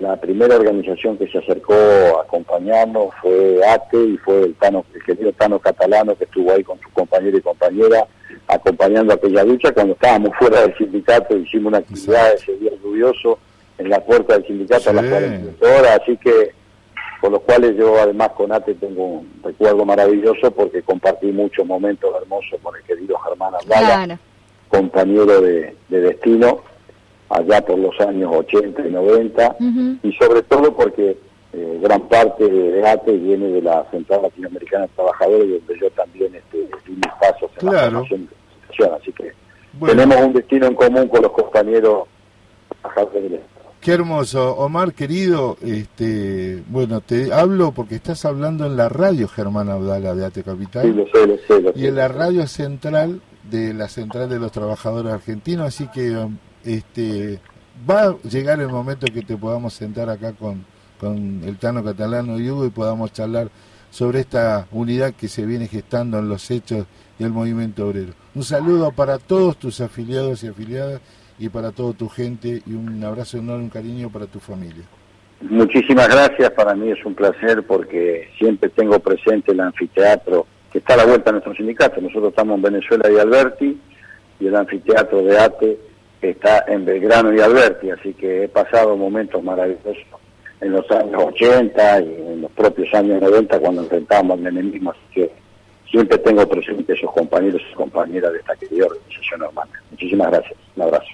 la 0.00 0.16
primera 0.16 0.56
organización 0.56 1.16
que 1.18 1.28
se 1.28 1.38
acercó 1.38 1.74
a 1.74 2.22
acompañarnos 2.22 3.08
fue 3.20 3.60
ATE 3.66 4.02
y 4.02 4.16
fue 4.18 4.44
el, 4.44 4.54
Tano, 4.54 4.84
el 4.94 5.02
querido 5.04 5.32
Tano 5.32 5.58
Catalano 5.58 6.16
que 6.16 6.24
estuvo 6.24 6.52
ahí 6.52 6.64
con 6.64 6.80
su 6.80 6.88
compañero 6.90 7.36
y 7.36 7.42
compañera 7.42 8.06
acompañando 8.48 9.12
aquella 9.14 9.44
lucha 9.44 9.72
cuando 9.72 9.92
estábamos 9.92 10.30
fuera 10.38 10.62
del 10.62 10.76
sindicato 10.76 11.36
hicimos 11.36 11.68
una 11.70 11.78
actividad 11.78 12.32
ese 12.34 12.56
día 12.56 12.70
lluvioso 12.82 13.38
en 13.78 13.90
la 13.90 14.00
puerta 14.04 14.34
del 14.34 14.46
sindicato 14.46 14.90
a 14.90 14.92
las 14.94 15.04
Sí. 15.04 15.10
48 15.10 15.78
horas 15.78 16.00
así 16.02 16.16
que 16.16 16.52
por 17.20 17.32
los 17.32 17.42
cuales 17.42 17.76
yo 17.76 18.00
además 18.00 18.30
con 18.30 18.50
ATE 18.52 18.74
tengo 18.76 19.04
un 19.04 19.30
recuerdo 19.44 19.84
maravilloso 19.84 20.50
porque 20.50 20.82
compartí 20.82 21.26
muchos 21.26 21.66
momentos 21.66 22.10
hermosos 22.22 22.58
con 22.62 22.74
el 22.74 22.82
querido 22.84 23.18
Germán 23.18 23.52
Claro. 23.66 24.18
compañero 24.70 25.40
de, 25.42 25.76
de 25.90 26.00
destino 26.00 26.62
allá 27.30 27.60
por 27.64 27.78
los 27.78 27.98
años 28.00 28.30
80 28.34 28.86
y 28.86 28.90
90 28.90 29.56
Ujú. 29.60 29.96
y 30.02 30.12
sobre 30.14 30.42
todo 30.42 30.74
porque 30.74 31.16
eh, 31.52 31.78
gran 31.82 32.02
parte 32.08 32.48
de, 32.48 32.86
ATE 32.86 33.16
viene 33.18 33.48
de 33.48 33.62
la 33.62 33.84
Central 33.90 34.22
Latinoamericana 34.22 34.82
de 34.86 34.92
Trabajadores 34.94 35.48
donde 35.48 35.80
yo 35.80 35.90
también 35.92 36.34
este, 36.34 36.58
di 36.86 36.92
mis 36.92 37.12
pasos 37.20 37.50
en 37.60 37.66
la 37.66 37.72
Claro. 37.72 37.90
formación 38.06 38.28
la 38.78 38.96
así 38.96 39.12
que 39.12 39.32
Bueno. 39.78 39.94
tenemos 40.02 40.26
un 40.26 40.32
destino 40.32 40.66
en 40.66 40.74
común 40.74 41.08
con 41.08 41.22
los 41.22 41.32
compañeros 41.32 42.04
trabajadores 42.82 43.22
del 43.22 43.34
Estado. 43.34 43.50
Qué 43.80 43.92
hermoso, 43.92 44.56
Omar 44.56 44.92
querido, 44.92 45.56
este, 45.62 46.62
bueno, 46.68 47.00
te 47.00 47.32
hablo 47.32 47.72
porque 47.72 47.94
estás 47.94 48.24
hablando 48.26 48.66
en 48.66 48.76
la 48.76 48.88
radio 48.88 49.26
Germán 49.28 49.70
Abdala 49.70 50.14
de 50.14 50.26
Ate 50.26 50.42
Capital. 50.42 50.82
Sí, 50.84 50.92
lo 50.92 51.06
sé, 51.06 51.26
lo 51.26 51.36
sé, 51.38 51.62
lo 51.62 51.72
y 51.74 51.86
en 51.86 51.94
la 51.96 52.08
radio 52.08 52.46
central 52.46 53.20
de 53.50 53.72
la 53.74 53.88
Central 53.88 54.28
de 54.28 54.38
los 54.38 54.52
Trabajadores 54.52 55.12
Argentinos, 55.12 55.66
así 55.66 55.88
que 55.88 56.14
este 56.64 57.38
va 57.88 58.02
a 58.02 58.16
llegar 58.28 58.60
el 58.60 58.68
momento 58.68 59.06
que 59.12 59.22
te 59.22 59.36
podamos 59.36 59.74
sentar 59.74 60.08
acá 60.10 60.32
con, 60.32 60.64
con 60.98 61.42
el 61.44 61.56
Tano 61.56 61.82
Catalano 61.82 62.38
y 62.38 62.50
Hugo 62.50 62.66
y 62.66 62.70
podamos 62.70 63.12
charlar 63.12 63.48
sobre 63.90 64.20
esta 64.20 64.66
unidad 64.70 65.14
que 65.14 65.28
se 65.28 65.44
viene 65.44 65.66
gestando 65.66 66.18
en 66.18 66.28
los 66.28 66.50
hechos 66.50 66.86
del 67.18 67.30
movimiento 67.30 67.88
obrero. 67.88 68.12
Un 68.34 68.44
saludo 68.44 68.92
para 68.92 69.18
todos 69.18 69.56
tus 69.56 69.80
afiliados 69.80 70.44
y 70.44 70.48
afiliadas 70.48 71.00
y 71.38 71.48
para 71.48 71.72
toda 71.72 71.92
tu 71.94 72.08
gente 72.08 72.62
y 72.66 72.72
un 72.72 73.02
abrazo 73.02 73.38
enorme, 73.38 73.64
un 73.64 73.70
cariño 73.70 74.10
para 74.10 74.26
tu 74.26 74.38
familia. 74.38 74.84
Muchísimas 75.40 76.08
gracias, 76.08 76.50
para 76.50 76.74
mí 76.74 76.90
es 76.90 77.04
un 77.04 77.14
placer 77.14 77.62
porque 77.66 78.28
siempre 78.38 78.68
tengo 78.68 78.98
presente 79.00 79.52
el 79.52 79.60
anfiteatro 79.60 80.46
que 80.70 80.78
está 80.78 80.94
a 80.94 80.98
la 80.98 81.06
vuelta 81.06 81.30
de 81.30 81.32
nuestro 81.32 81.54
sindicato. 81.54 82.00
Nosotros 82.00 82.30
estamos 82.30 82.56
en 82.56 82.62
Venezuela 82.62 83.10
y 83.10 83.18
Alberti 83.18 83.80
y 84.38 84.46
el 84.46 84.54
anfiteatro 84.54 85.22
de 85.22 85.38
ATE 85.38 85.89
está 86.22 86.64
en 86.68 86.84
Belgrano 86.84 87.32
y 87.32 87.40
Alberti, 87.40 87.90
así 87.90 88.12
que 88.14 88.44
he 88.44 88.48
pasado 88.48 88.96
momentos 88.96 89.42
maravillosos 89.42 89.96
en 90.60 90.72
los 90.72 90.90
años 90.90 91.22
80 91.28 92.00
y 92.02 92.14
en 92.14 92.42
los 92.42 92.50
propios 92.52 92.92
años 92.94 93.22
90 93.22 93.58
cuando 93.58 93.82
enfrentábamos 93.82 94.38
al 94.38 94.46
enemigo, 94.48 94.90
así 94.90 95.00
que 95.14 95.30
siempre 95.90 96.18
tengo 96.18 96.46
presente 96.46 96.92
esos 96.92 97.10
compañeros 97.12 97.62
y 97.70 97.74
compañeras 97.74 98.32
de 98.32 98.38
esta 98.38 98.54
querida 98.56 98.86
organización 98.86 99.42
hermana. 99.42 99.82
Muchísimas 99.90 100.30
gracias, 100.30 100.58
un 100.76 100.82
abrazo. 100.82 101.08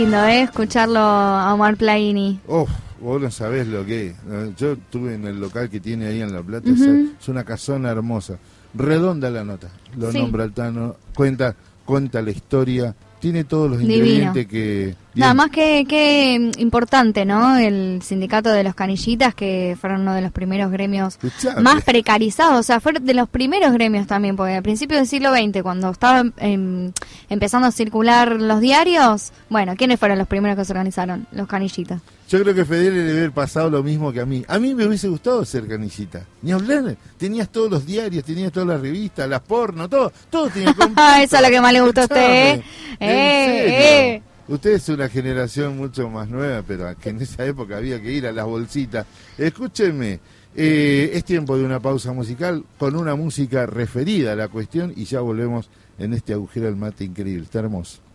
Lindo, 0.00 0.24
¿eh? 0.26 0.42
Escucharlo 0.42 0.98
a 0.98 1.54
Omar 1.54 1.76
Plaini. 1.76 2.40
Oh, 2.48 2.66
vos 3.00 3.20
no 3.20 3.30
sabés 3.30 3.66
lo 3.66 3.84
que 3.84 4.08
es. 4.08 4.14
Yo 4.58 4.72
estuve 4.72 5.14
en 5.14 5.26
el 5.26 5.40
local 5.40 5.70
que 5.70 5.80
tiene 5.80 6.06
ahí 6.06 6.20
en 6.20 6.32
La 6.34 6.42
Plata, 6.42 6.70
Ujú. 6.70 6.84
es- 6.84 7.10
es 7.22 7.28
una 7.28 7.44
casona 7.44 7.90
hermosa. 7.90 8.36
Redonda 8.74 9.30
la 9.30 9.42
nota, 9.42 9.68
lo 9.96 10.12
Sí. 10.12 10.18
nombra 10.18 10.44
el 10.44 10.52
Tano, 10.52 10.96
cuenta, 11.14 11.54
cuenta 11.86 12.20
la 12.20 12.30
historia, 12.30 12.94
tiene 13.18 13.44
todos 13.44 13.70
los 13.70 13.78
Divino. 13.80 13.96
ingredientes 13.96 14.46
que... 14.46 14.94
Nada 15.14 15.32
más 15.32 15.50
que, 15.50 15.86
que 15.88 16.50
importante, 16.58 17.24
¿no? 17.24 17.56
El 17.56 18.02
sindicato 18.02 18.50
de 18.50 18.62
los 18.62 18.74
canillitas, 18.74 19.34
que 19.34 19.74
fueron 19.80 20.02
uno 20.02 20.12
de 20.12 20.20
los 20.20 20.30
primeros 20.30 20.70
gremios 20.70 21.14
escuchame. 21.22 21.62
más 21.62 21.82
precarizados, 21.84 22.60
o 22.60 22.62
sea, 22.62 22.80
fue 22.80 22.92
de 22.92 23.14
los 23.14 23.26
primeros 23.26 23.72
gremios 23.72 24.06
también, 24.06 24.36
porque 24.36 24.54
al 24.54 24.62
principio 24.62 24.98
del 24.98 25.06
siglo 25.06 25.32
XX, 25.34 25.62
cuando 25.62 25.90
estaban 25.90 26.34
em, 26.36 26.92
empezando 27.30 27.66
a 27.66 27.72
circular 27.72 28.38
los 28.38 28.60
diarios, 28.60 29.32
bueno, 29.48 29.74
¿quiénes 29.76 29.98
fueron 29.98 30.18
los 30.18 30.28
primeros 30.28 30.58
que 30.58 30.66
se 30.66 30.72
organizaron? 30.72 31.26
Los 31.32 31.48
canillitas. 31.48 32.02
Yo 32.28 32.42
creo 32.42 32.54
que 32.54 32.64
Federer 32.64 33.04
debe 33.04 33.18
haber 33.18 33.32
pasado 33.32 33.70
lo 33.70 33.82
mismo 33.84 34.12
que 34.12 34.20
a 34.20 34.26
mí. 34.26 34.44
A 34.48 34.58
mí 34.58 34.74
me 34.74 34.84
hubiese 34.84 35.06
gustado 35.06 35.44
ser 35.44 35.68
canillita. 35.68 36.26
Ni 36.42 36.50
hablar, 36.50 36.96
tenías 37.16 37.48
todos 37.50 37.70
los 37.70 37.86
diarios, 37.86 38.24
tenías 38.24 38.50
todas 38.50 38.68
las 38.68 38.80
revistas, 38.80 39.28
las 39.28 39.42
porno, 39.42 39.88
todo, 39.88 40.12
todo 40.28 40.50
tenía. 40.50 40.74
Ah, 40.96 41.22
eso 41.22 41.36
es 41.36 41.42
lo 41.42 41.48
que 41.48 41.60
más 41.60 41.72
le 41.72 41.80
gusta 41.82 42.00
a 42.02 42.04
usted, 42.04 42.16
¿eh? 42.18 42.64
Eh, 42.98 44.14
eh. 44.18 44.22
Usted 44.48 44.70
es 44.70 44.88
una 44.88 45.08
generación 45.08 45.76
mucho 45.76 46.08
más 46.08 46.28
nueva, 46.28 46.62
pero 46.66 46.96
que 46.98 47.10
en 47.10 47.20
esa 47.20 47.44
época 47.44 47.76
había 47.76 48.00
que 48.00 48.12
ir 48.12 48.26
a 48.26 48.32
las 48.32 48.46
bolsitas. 48.46 49.06
Escúcheme, 49.38 50.20
eh, 50.54 51.10
es 51.12 51.24
tiempo 51.24 51.56
de 51.56 51.64
una 51.64 51.80
pausa 51.80 52.12
musical 52.12 52.64
con 52.78 52.96
una 52.96 53.14
música 53.14 53.66
referida 53.66 54.32
a 54.32 54.36
la 54.36 54.48
cuestión 54.48 54.92
y 54.96 55.04
ya 55.04 55.20
volvemos 55.20 55.68
en 55.98 56.14
este 56.14 56.32
agujero 56.32 56.66
del 56.66 56.76
mate 56.76 57.04
increíble. 57.04 57.44
Está 57.44 57.60
hermoso. 57.60 58.05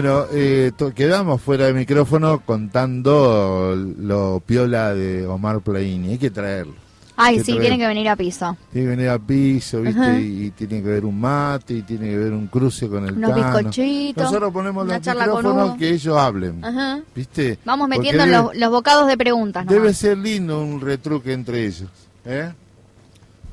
Bueno, 0.00 0.26
eh, 0.32 0.70
quedamos 0.94 1.42
fuera 1.42 1.66
de 1.66 1.72
micrófono 1.72 2.40
contando 2.46 3.74
lo 3.98 4.40
piola 4.46 4.94
de 4.94 5.26
Omar 5.26 5.58
Plaini. 5.60 6.10
Hay 6.10 6.18
que 6.18 6.30
traerlo. 6.30 6.74
Ay, 7.16 7.38
que 7.38 7.42
sí, 7.44 7.58
tiene 7.58 7.76
que 7.78 7.86
venir 7.88 8.08
a 8.08 8.14
piso. 8.14 8.56
Tiene 8.72 8.86
que 8.90 8.90
venir 8.96 9.08
a 9.10 9.18
piso, 9.18 9.80
¿viste? 9.82 10.00
Ajá. 10.00 10.16
Y 10.20 10.52
tiene 10.52 10.80
que 10.84 10.88
ver 10.88 11.04
un 11.04 11.18
mate, 11.20 11.74
y 11.74 11.82
tiene 11.82 12.10
que 12.10 12.16
ver 12.16 12.32
un 12.32 12.46
cruce 12.46 12.88
con 12.88 13.08
el 13.08 13.14
Unos 13.14 13.30
Tano. 13.34 13.58
bizcochitos, 13.58 14.22
Nosotros 14.22 14.52
ponemos 14.52 14.86
los 14.86 14.96
micrófonos 15.04 15.76
que 15.76 15.88
ellos 15.90 16.16
hablen, 16.16 16.64
Ajá. 16.64 17.00
¿viste? 17.16 17.58
Vamos 17.64 17.88
metiendo 17.88 18.22
debe- 18.22 18.30
los, 18.44 18.56
los 18.56 18.70
bocados 18.70 19.08
de 19.08 19.16
preguntas. 19.18 19.64
nomás. 19.66 19.82
Debe 19.82 19.92
ser 19.94 20.16
lindo 20.16 20.60
un 20.62 20.80
retruque 20.80 21.32
entre 21.32 21.66
ellos. 21.66 21.88
¿eh? 22.24 22.52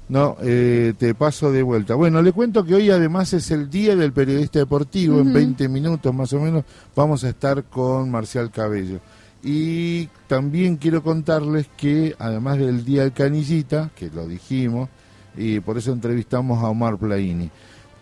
No, 0.08 0.38
eh, 0.42 0.94
te 0.98 1.16
paso 1.16 1.52
de 1.52 1.64
vuelta. 1.64 1.96
Bueno, 1.96 2.22
le 2.22 2.32
cuento 2.32 2.64
que 2.64 2.76
hoy 2.76 2.92
además 2.92 3.34
es 3.34 3.50
el 3.50 3.70
Día 3.70 3.96
del 3.96 4.14
Periodista 4.14 4.60
Deportivo. 4.60 5.20
En 5.20 5.34
20 5.34 5.68
minutos 5.68 6.14
más 6.14 6.32
o 6.34 6.40
menos 6.40 6.64
vamos 6.96 7.24
a 7.24 7.30
estar 7.30 7.64
con 7.64 8.12
Marcial 8.12 8.52
Cabello. 8.52 9.00
Y 9.44 10.08
también 10.28 10.78
quiero 10.78 11.04
contarles 11.04 11.68
que 11.76 12.16
además 12.20 12.60
del 12.60 12.86
Día 12.86 13.02
del 13.02 13.14
Canillita, 13.14 13.92
que 13.96 14.10
lo 14.10 14.28
dijimos, 14.28 14.90
y 15.36 15.60
por 15.60 15.78
eso 15.78 15.92
entrevistamos 15.92 16.64
a 16.64 16.70
Omar 16.70 16.98
Plaini. 16.98 17.50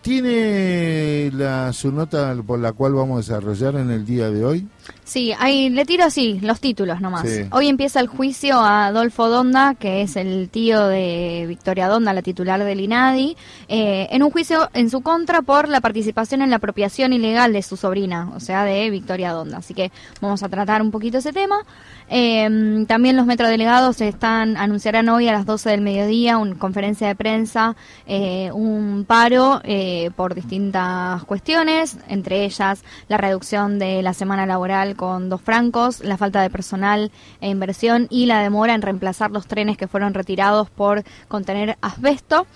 ¿Tiene 0.02 1.30
la, 1.32 1.72
su 1.72 1.90
nota 1.90 2.36
por 2.46 2.58
la 2.58 2.72
cual 2.72 2.92
vamos 2.92 3.16
a 3.16 3.20
desarrollar 3.34 3.76
en 3.76 3.90
el 3.90 4.04
día 4.04 4.30
de 4.30 4.44
hoy? 4.44 4.68
Sí, 5.04 5.32
ahí 5.38 5.68
le 5.68 5.84
tiro 5.84 6.04
así, 6.04 6.40
los 6.40 6.60
títulos 6.60 7.00
nomás. 7.00 7.28
Sí. 7.28 7.42
Hoy 7.50 7.68
empieza 7.68 8.00
el 8.00 8.06
juicio 8.06 8.58
a 8.58 8.86
Adolfo 8.86 9.28
Donda, 9.28 9.74
que 9.74 10.02
es 10.02 10.16
el 10.16 10.48
tío 10.48 10.86
de 10.88 11.44
Victoria 11.46 11.88
Donda, 11.88 12.12
la 12.12 12.22
titular 12.22 12.62
del 12.64 12.80
INADI, 12.80 13.36
eh, 13.68 14.08
en 14.10 14.22
un 14.22 14.30
juicio 14.30 14.70
en 14.72 14.90
su 14.90 15.02
contra 15.02 15.42
por 15.42 15.68
la 15.68 15.80
participación 15.80 16.42
en 16.42 16.50
la 16.50 16.56
apropiación 16.56 17.12
ilegal 17.12 17.52
de 17.52 17.62
su 17.62 17.76
sobrina, 17.76 18.30
o 18.34 18.40
sea, 18.40 18.64
de 18.64 18.88
Victoria 18.90 19.32
Donda. 19.32 19.58
Así 19.58 19.74
que 19.74 19.92
vamos 20.20 20.42
a 20.42 20.48
tratar 20.48 20.80
un 20.80 20.90
poquito 20.90 21.18
ese 21.18 21.32
tema. 21.32 21.64
Eh, 22.08 22.84
también 22.86 23.16
los 23.16 23.26
metrodelegados 23.26 24.00
están 24.00 24.56
anunciarán 24.56 25.08
hoy 25.08 25.28
a 25.28 25.32
las 25.32 25.46
12 25.46 25.70
del 25.70 25.80
mediodía 25.80 26.36
una 26.36 26.54
conferencia 26.56 27.08
de 27.08 27.14
prensa, 27.14 27.76
eh, 28.06 28.50
un 28.52 29.04
paro 29.06 29.60
eh, 29.64 30.10
por 30.14 30.34
distintas 30.34 31.24
cuestiones, 31.24 31.96
entre 32.08 32.44
ellas 32.44 32.84
la 33.08 33.16
reducción 33.16 33.78
de 33.78 34.02
la 34.02 34.12
semana 34.12 34.44
laboral 34.44 34.73
con 34.96 35.28
dos 35.28 35.40
francos, 35.40 36.00
la 36.00 36.16
falta 36.16 36.42
de 36.42 36.50
personal 36.50 37.10
e 37.40 37.48
inversión 37.48 38.06
y 38.10 38.26
la 38.26 38.40
demora 38.40 38.74
en 38.74 38.82
reemplazar 38.82 39.30
los 39.30 39.46
trenes 39.46 39.76
que 39.76 39.88
fueron 39.88 40.14
retirados 40.14 40.70
por 40.70 41.04
contener 41.28 41.76
asbesto. 41.80 42.46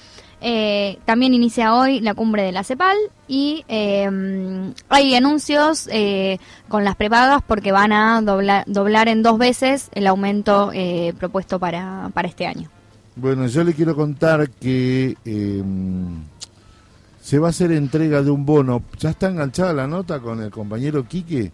Eh, 0.40 0.98
también 1.04 1.34
inicia 1.34 1.74
hoy 1.74 2.00
la 2.00 2.14
cumbre 2.14 2.42
de 2.44 2.52
la 2.52 2.62
CEPAL 2.62 2.96
y 3.26 3.64
eh, 3.68 4.08
hay 4.88 5.14
anuncios 5.16 5.88
eh, 5.90 6.38
con 6.68 6.84
las 6.84 6.94
prepagas 6.94 7.42
porque 7.44 7.72
van 7.72 7.92
a 7.92 8.20
doblar, 8.22 8.64
doblar 8.66 9.08
en 9.08 9.24
dos 9.24 9.36
veces 9.38 9.88
el 9.94 10.06
aumento 10.06 10.70
eh, 10.72 11.12
propuesto 11.18 11.58
para, 11.58 12.10
para 12.14 12.28
este 12.28 12.46
año. 12.46 12.68
Bueno, 13.16 13.48
yo 13.48 13.64
le 13.64 13.74
quiero 13.74 13.96
contar 13.96 14.48
que 14.48 15.16
eh, 15.24 15.62
se 17.20 17.38
va 17.40 17.48
a 17.48 17.50
hacer 17.50 17.72
entrega 17.72 18.22
de 18.22 18.30
un 18.30 18.46
bono. 18.46 18.82
Ya 18.98 19.10
está 19.10 19.28
enganchada 19.28 19.72
la 19.72 19.88
nota 19.88 20.20
con 20.20 20.40
el 20.40 20.50
compañero 20.50 21.06
Quique. 21.08 21.50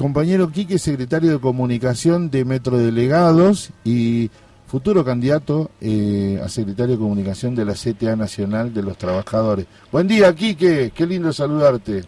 Compañero 0.00 0.50
Quique, 0.50 0.78
secretario 0.78 1.32
de 1.32 1.40
Comunicación 1.40 2.30
de 2.30 2.46
Metrodelegados 2.46 3.70
y 3.84 4.30
futuro 4.66 5.04
candidato 5.04 5.72
eh, 5.78 6.40
a 6.42 6.48
secretario 6.48 6.94
de 6.94 6.98
Comunicación 6.98 7.54
de 7.54 7.66
la 7.66 7.74
CTA 7.74 8.16
Nacional 8.16 8.72
de 8.72 8.82
los 8.82 8.96
Trabajadores. 8.96 9.66
Buen 9.92 10.08
día, 10.08 10.34
Quique. 10.34 10.90
Qué 10.94 11.04
lindo 11.04 11.34
saludarte. 11.34 12.04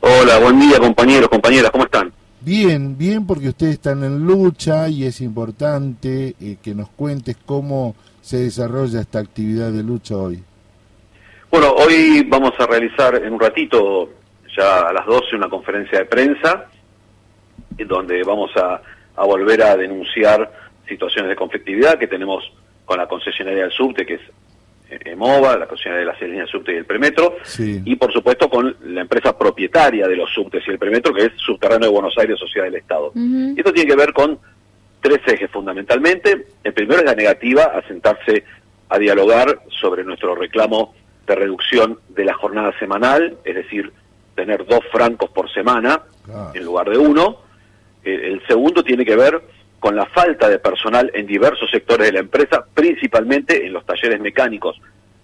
Hola, 0.00 0.40
buen 0.40 0.58
día 0.58 0.80
compañeros, 0.80 1.28
compañeras, 1.28 1.70
¿cómo 1.70 1.84
están? 1.84 2.12
Bien, 2.40 2.98
bien, 2.98 3.24
porque 3.24 3.50
ustedes 3.50 3.74
están 3.74 4.02
en 4.02 4.26
lucha 4.26 4.88
y 4.88 5.04
es 5.04 5.20
importante 5.20 6.34
eh, 6.40 6.56
que 6.60 6.74
nos 6.74 6.88
cuentes 6.88 7.36
cómo 7.46 7.94
se 8.20 8.38
desarrolla 8.38 9.00
esta 9.00 9.20
actividad 9.20 9.70
de 9.70 9.84
lucha 9.84 10.16
hoy. 10.16 10.42
Bueno, 11.52 11.68
hoy 11.74 12.26
vamos 12.28 12.50
a 12.58 12.66
realizar 12.66 13.14
en 13.14 13.32
un 13.32 13.38
ratito, 13.38 14.10
ya 14.56 14.88
a 14.88 14.92
las 14.92 15.06
12, 15.06 15.36
una 15.36 15.48
conferencia 15.48 16.00
de 16.00 16.04
prensa, 16.06 16.66
en 16.72 16.77
donde 17.86 18.22
vamos 18.24 18.50
a, 18.56 18.80
a 19.16 19.24
volver 19.24 19.62
a 19.62 19.76
denunciar 19.76 20.50
situaciones 20.88 21.28
de 21.30 21.36
conflictividad 21.36 21.98
que 21.98 22.06
tenemos 22.08 22.50
con 22.84 22.98
la 22.98 23.06
concesionaria 23.06 23.62
del 23.64 23.72
subte, 23.72 24.06
que 24.06 24.14
es 24.14 24.20
eh, 24.90 24.98
EMOVA, 25.12 25.58
la 25.58 25.66
concesionaria 25.66 26.06
de 26.06 26.12
las 26.12 26.20
líneas 26.22 26.38
del 26.40 26.48
subte 26.48 26.72
y 26.72 26.76
el 26.76 26.86
premetro, 26.86 27.36
Sí. 27.42 27.82
y 27.84 27.96
por 27.96 28.12
supuesto 28.12 28.48
con 28.48 28.74
la 28.84 29.02
empresa 29.02 29.36
propietaria 29.36 30.08
de 30.08 30.16
los 30.16 30.30
subtes 30.32 30.62
y 30.66 30.70
el 30.70 30.78
premetro, 30.78 31.12
que 31.12 31.26
es 31.26 31.32
Subterráneo 31.36 31.88
de 31.88 31.92
Buenos 31.94 32.16
Aires, 32.16 32.38
Sociedad 32.38 32.64
del 32.66 32.76
Estado. 32.76 33.12
Y 33.14 33.58
esto 33.58 33.72
tiene 33.72 33.90
que 33.90 33.96
ver 33.96 34.12
con 34.14 34.38
tres 35.02 35.20
ejes 35.26 35.50
fundamentalmente. 35.50 36.46
El 36.64 36.72
primero 36.72 37.00
es 37.00 37.04
la 37.06 37.14
negativa 37.14 37.64
a 37.64 37.86
sentarse 37.86 38.44
a 38.88 38.98
dialogar 38.98 39.60
sobre 39.80 40.02
nuestro 40.04 40.34
reclamo 40.34 40.94
de 41.26 41.34
reducción 41.34 41.98
de 42.08 42.24
la 42.24 42.32
jornada 42.32 42.72
semanal, 42.78 43.36
es 43.44 43.54
decir, 43.54 43.92
tener 44.34 44.64
dos 44.64 44.80
francos 44.90 45.28
por 45.30 45.52
semana 45.52 46.00
Claro. 46.24 46.50
en 46.54 46.64
lugar 46.64 46.88
de 46.88 46.96
uno. 46.96 47.42
Eh, 48.04 48.32
El 48.32 48.46
segundo 48.46 48.82
tiene 48.82 49.04
que 49.04 49.16
ver 49.16 49.40
con 49.80 49.94
la 49.94 50.06
falta 50.06 50.48
de 50.48 50.58
personal 50.58 51.10
en 51.14 51.26
diversos 51.26 51.70
sectores 51.70 52.06
de 52.06 52.12
la 52.12 52.20
empresa, 52.20 52.64
principalmente 52.74 53.64
en 53.64 53.72
los 53.72 53.86
talleres 53.86 54.20
mecánicos 54.20 54.80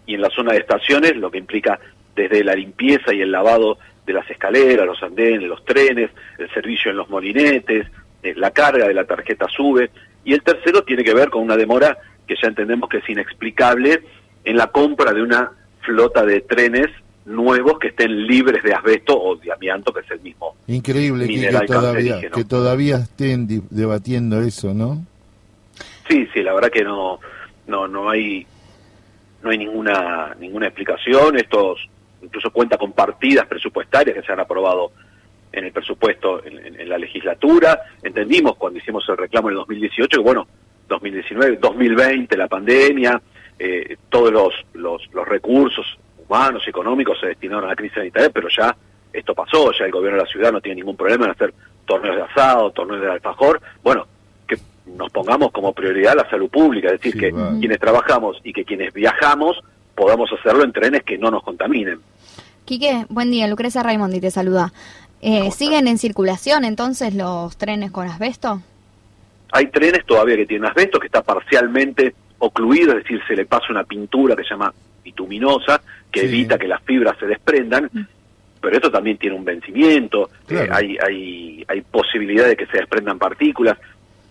y 0.06 0.14
en 0.14 0.20
la 0.20 0.30
zona 0.30 0.52
de 0.52 0.58
estaciones, 0.58 1.16
lo 1.16 1.30
que 1.30 1.38
implica 1.38 1.78
desde 2.14 2.44
la 2.44 2.54
limpieza 2.54 3.12
y 3.12 3.20
el 3.20 3.32
lavado 3.32 3.78
de 4.06 4.12
las 4.12 4.30
escaleras, 4.30 4.86
los 4.86 5.02
andenes, 5.02 5.48
los 5.48 5.64
trenes, 5.64 6.10
el 6.38 6.48
servicio 6.50 6.90
en 6.90 6.98
los 6.98 7.08
molinetes, 7.08 7.86
eh, 8.22 8.34
la 8.36 8.50
carga 8.52 8.86
de 8.86 8.94
la 8.94 9.04
tarjeta 9.04 9.48
sube. 9.48 9.90
Y 10.24 10.34
el 10.34 10.42
tercero 10.42 10.84
tiene 10.84 11.02
que 11.02 11.14
ver 11.14 11.30
con 11.30 11.42
una 11.42 11.56
demora 11.56 11.98
que 12.26 12.36
ya 12.40 12.48
entendemos 12.48 12.88
que 12.88 12.98
es 12.98 13.08
inexplicable 13.08 14.02
en 14.44 14.56
la 14.56 14.68
compra 14.68 15.12
de 15.12 15.22
una 15.22 15.50
flota 15.80 16.24
de 16.24 16.40
trenes 16.42 16.88
nuevos 17.26 17.78
que 17.78 17.88
estén 17.88 18.26
libres 18.26 18.62
de 18.62 18.74
asbesto 18.74 19.18
o 19.20 19.36
de 19.36 19.50
amianto, 19.52 19.92
que 19.92 20.00
es 20.00 20.10
el 20.10 20.20
mismo 20.20 20.56
Increíble 20.66 21.26
que, 21.26 21.66
todavía, 21.66 22.20
que 22.30 22.44
todavía 22.44 22.96
estén 22.96 23.46
debatiendo 23.70 24.40
eso, 24.42 24.74
¿no? 24.74 25.04
Sí, 26.08 26.26
sí, 26.34 26.42
la 26.42 26.52
verdad 26.54 26.70
que 26.70 26.84
no, 26.84 27.18
no, 27.66 27.88
no 27.88 28.10
hay, 28.10 28.46
no 29.42 29.50
hay 29.50 29.58
ninguna, 29.58 30.34
ninguna 30.38 30.66
explicación. 30.66 31.36
Esto 31.36 31.76
incluso 32.22 32.50
cuenta 32.50 32.76
con 32.76 32.92
partidas 32.92 33.46
presupuestarias 33.46 34.16
que 34.16 34.22
se 34.22 34.32
han 34.32 34.40
aprobado 34.40 34.92
en 35.52 35.64
el 35.64 35.72
presupuesto 35.72 36.44
en, 36.44 36.58
en- 36.66 36.80
en 36.80 36.88
la 36.88 36.98
legislatura. 36.98 37.80
Entendimos 38.02 38.56
cuando 38.56 38.78
hicimos 38.78 39.04
el 39.08 39.16
reclamo 39.16 39.48
en 39.48 39.52
el 39.52 39.58
2018 39.60 40.18
que 40.18 40.22
bueno, 40.22 40.46
2019, 40.88 41.56
2020, 41.56 42.36
la 42.36 42.48
pandemia, 42.48 43.20
eh, 43.58 43.96
todos 44.10 44.30
los, 44.32 44.52
los, 44.74 45.02
los 45.14 45.26
recursos 45.26 45.86
humanos, 46.28 46.62
económicos 46.66 47.18
se 47.20 47.28
destinaron 47.28 47.64
a 47.64 47.68
la 47.68 47.76
crisis 47.76 47.96
sanitaria, 47.96 48.30
pero 48.30 48.48
ya 48.48 48.76
esto 49.12 49.34
pasó, 49.34 49.70
ya 49.72 49.84
el 49.84 49.92
gobierno 49.92 50.18
de 50.18 50.24
la 50.24 50.30
ciudad 50.30 50.52
no 50.52 50.60
tiene 50.60 50.76
ningún 50.76 50.96
problema 50.96 51.26
en 51.26 51.30
hacer 51.32 51.54
torneos 51.86 52.16
de 52.16 52.22
asado, 52.22 52.70
torneos 52.70 53.00
de 53.00 53.10
alfajor. 53.10 53.60
Bueno, 53.82 54.06
que 54.46 54.58
nos 54.86 55.10
pongamos 55.12 55.52
como 55.52 55.72
prioridad 55.72 56.16
la 56.16 56.28
salud 56.28 56.50
pública, 56.50 56.88
es 56.88 57.00
decir, 57.00 57.12
Sí, 57.12 57.18
que 57.18 57.32
quienes 57.60 57.78
trabajamos 57.78 58.40
y 58.42 58.52
que 58.52 58.64
quienes 58.64 58.92
viajamos 58.92 59.60
podamos 59.94 60.30
hacerlo 60.32 60.64
en 60.64 60.72
trenes 60.72 61.04
que 61.04 61.16
no 61.16 61.30
nos 61.30 61.42
contaminen. 61.42 62.00
Quique, 62.64 63.06
buen 63.08 63.30
día, 63.30 63.46
Lucrecia 63.46 63.82
Raimondi 63.82 64.20
te 64.20 64.30
saluda. 64.30 64.72
Eh, 65.20 65.50
¿Siguen 65.52 65.86
en 65.86 65.98
circulación 65.98 66.64
entonces 66.64 67.14
los 67.14 67.56
trenes 67.56 67.90
con 67.90 68.08
asbesto? 68.08 68.60
Hay 69.52 69.66
trenes 69.68 70.04
todavía 70.04 70.36
que 70.36 70.46
tienen 70.46 70.68
asbesto, 70.68 70.98
que 70.98 71.06
está 71.06 71.22
parcialmente 71.22 72.14
ocluido, 72.38 72.92
es 72.92 73.04
decir, 73.04 73.20
se 73.26 73.36
le 73.36 73.46
pasa 73.46 73.66
una 73.70 73.84
pintura 73.84 74.34
que 74.34 74.42
se 74.42 74.50
llama 74.50 74.74
bituminosa, 75.04 75.80
que 76.14 76.20
Sí. 76.20 76.26
evita 76.26 76.56
que 76.58 76.68
las 76.68 76.80
fibras 76.82 77.16
se 77.18 77.26
desprendan, 77.26 77.90
pero 78.60 78.76
esto 78.76 78.90
también 78.90 79.18
tiene 79.18 79.36
un 79.36 79.44
vencimiento, 79.44 80.30
Claro. 80.46 80.64
eh, 80.64 80.68
hay, 80.72 80.96
hay, 81.06 81.64
hay 81.68 81.80
posibilidad 81.82 82.46
de 82.46 82.56
que 82.56 82.66
se 82.66 82.78
desprendan 82.78 83.18
partículas. 83.18 83.76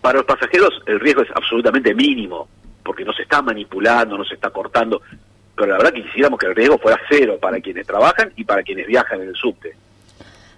Para 0.00 0.18
los 0.18 0.26
pasajeros 0.26 0.70
el 0.86 0.98
riesgo 1.00 1.22
es 1.22 1.30
absolutamente 1.34 1.94
mínimo, 1.94 2.48
porque 2.82 3.04
no 3.04 3.12
se 3.12 3.22
está 3.22 3.40
manipulando, 3.42 4.18
no 4.18 4.24
se 4.24 4.34
está 4.34 4.50
cortando, 4.50 5.00
pero 5.54 5.68
la 5.68 5.78
verdad 5.78 5.92
que 5.92 6.02
quisiéramos 6.02 6.38
que 6.38 6.46
el 6.46 6.54
riesgo 6.56 6.78
fuera 6.78 6.98
cero 7.08 7.38
para 7.40 7.60
quienes 7.60 7.86
trabajan 7.86 8.32
y 8.36 8.44
para 8.44 8.62
quienes 8.62 8.86
viajan 8.86 9.20
en 9.22 9.28
el 9.28 9.36
subte. 9.36 9.74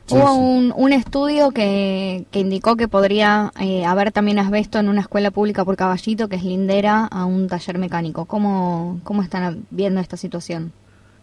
Hubo 0.09 0.35
un, 0.35 0.73
un 0.77 0.93
estudio 0.93 1.51
que, 1.51 2.25
que 2.31 2.39
indicó 2.39 2.77
que 2.77 2.87
podría 2.87 3.51
eh, 3.61 3.85
haber 3.85 4.13
también 4.13 4.39
asbesto 4.39 4.79
en 4.79 4.89
una 4.89 5.01
escuela 5.01 5.33
pública 5.33 5.65
por 5.65 5.77
Caballito, 5.77 6.29
que 6.29 6.37
es 6.37 6.45
lindera 6.45 7.07
a 7.07 7.25
un 7.25 7.49
taller 7.49 7.79
mecánico. 7.79 8.25
¿Cómo, 8.25 9.01
cómo 9.03 9.23
están 9.23 9.65
viendo 9.71 10.01
esta 10.01 10.17
situación? 10.17 10.73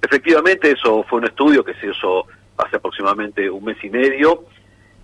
Efectivamente, 0.04 0.72
eso 0.72 1.04
fue 1.04 1.20
un 1.20 1.26
estudio 1.26 1.64
que 1.64 1.74
se 1.76 1.88
hizo 1.88 2.26
hace 2.58 2.76
aproximadamente 2.76 3.50
un 3.50 3.64
mes 3.64 3.78
y 3.82 3.90
medio 3.90 4.44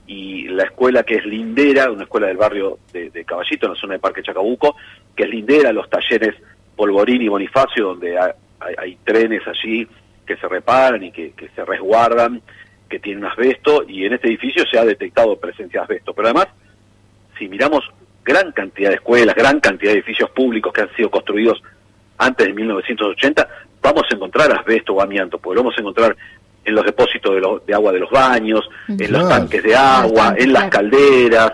y 0.05 0.49
la 0.49 0.63
escuela 0.63 1.03
que 1.03 1.15
es 1.15 1.25
lindera, 1.25 1.89
una 1.89 2.03
escuela 2.03 2.27
del 2.27 2.35
barrio 2.35 2.79
de, 2.91 3.23
Caballito, 3.23 3.65
en 3.67 3.73
la 3.73 3.79
zona 3.79 3.93
de 3.93 3.99
Parque 3.99 4.21
Chacabuco, 4.21 4.75
que 5.15 5.23
es 5.23 5.29
lindera, 5.29 5.71
los 5.71 5.89
talleres 5.89 6.35
Polvorín 6.75 7.21
y 7.21 7.29
Bonifacio, 7.29 7.87
donde 7.87 8.17
hay 8.19 8.97
trenes 9.05 9.41
allí 9.47 9.87
que 10.25 10.35
se 10.35 10.47
reparan 10.49 11.01
y 11.01 11.11
que, 11.11 11.31
que 11.31 11.47
se 11.49 11.63
resguardan 11.63 12.41
que 12.89 12.99
tienen 12.99 13.23
asbesto 13.23 13.85
y 13.87 14.05
en 14.05 14.13
este 14.13 14.27
edificio 14.27 14.65
se 14.69 14.77
ha 14.77 14.83
detectado 14.83 15.39
presencia 15.39 15.79
de 15.79 15.83
asbesto. 15.83 16.13
Pero 16.13 16.27
además, 16.27 16.47
si 17.37 17.47
miramos 17.47 17.89
gran 18.25 18.51
cantidad 18.51 18.89
de 18.89 18.95
escuelas, 18.95 19.33
gran 19.33 19.61
cantidad 19.61 19.91
de 19.91 19.99
edificios 19.99 20.29
públicos 20.31 20.73
que 20.73 20.81
han 20.81 20.93
sido 20.95 21.09
construidos 21.09 21.61
antes 22.17 22.47
de 22.47 22.53
1980, 22.53 23.47
vamos 23.81 24.03
a 24.11 24.15
encontrar 24.15 24.51
asbesto 24.51 24.93
o 24.93 25.01
amianto, 25.01 25.37
porque 25.39 25.55
lo 25.55 25.61
vamos 25.63 25.75
a 25.77 25.81
encontrar 25.81 26.15
en 26.65 26.75
los 26.75 26.85
depósitos 26.85 27.33
de, 27.33 27.39
lo- 27.41 27.59
de 27.65 27.73
agua 27.73 27.91
de 27.91 27.99
los 27.99 28.09
baños, 28.11 28.67
en 28.87 29.11
los 29.11 29.27
tanques 29.29 29.63
de 29.63 29.75
agua, 29.75 30.35
en 30.37 30.53
las 30.53 30.69
calderas, 30.69 31.53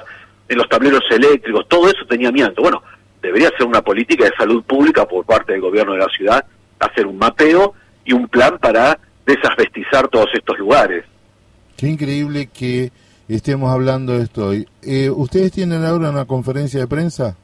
en 0.50 0.58
los 0.58 0.68
tableros 0.70 1.04
eléctricos, 1.12 1.68
todo 1.68 1.88
eso 1.88 2.06
tenía 2.08 2.30
amianto. 2.30 2.62
Bueno, 2.62 2.82
debería 3.22 3.50
ser 3.58 3.66
una 3.66 3.82
política 3.82 4.26
de 4.26 4.32
salud 4.38 4.64
pública 4.64 5.08
por 5.08 5.26
parte 5.26 5.54
del 5.54 5.62
gobierno 5.62 5.94
de 5.94 6.00
la 6.00 6.10
ciudad, 6.10 6.46
hacer 6.80 7.08
un 7.08 7.18
mapeo 7.18 7.74
y 8.04 8.14
un 8.14 8.28
plan 8.28 8.58
para 8.60 9.00
desasbestizar 9.26 10.08
todos 10.08 10.28
estos 10.34 10.58
lugares. 10.60 11.04
Qué 11.78 11.88
increíble 11.88 12.48
que 12.48 12.92
estemos 13.28 13.72
hablando 13.72 14.14
de 14.18 14.24
esto 14.24 14.48
hoy. 14.50 14.68
Eh, 14.84 15.10
¿Ustedes 15.10 15.52
tienen 15.52 15.84
ahora 15.84 16.10
una 16.10 16.26
conferencia 16.26 16.80
de 16.80 16.88
prensa? 16.88 17.36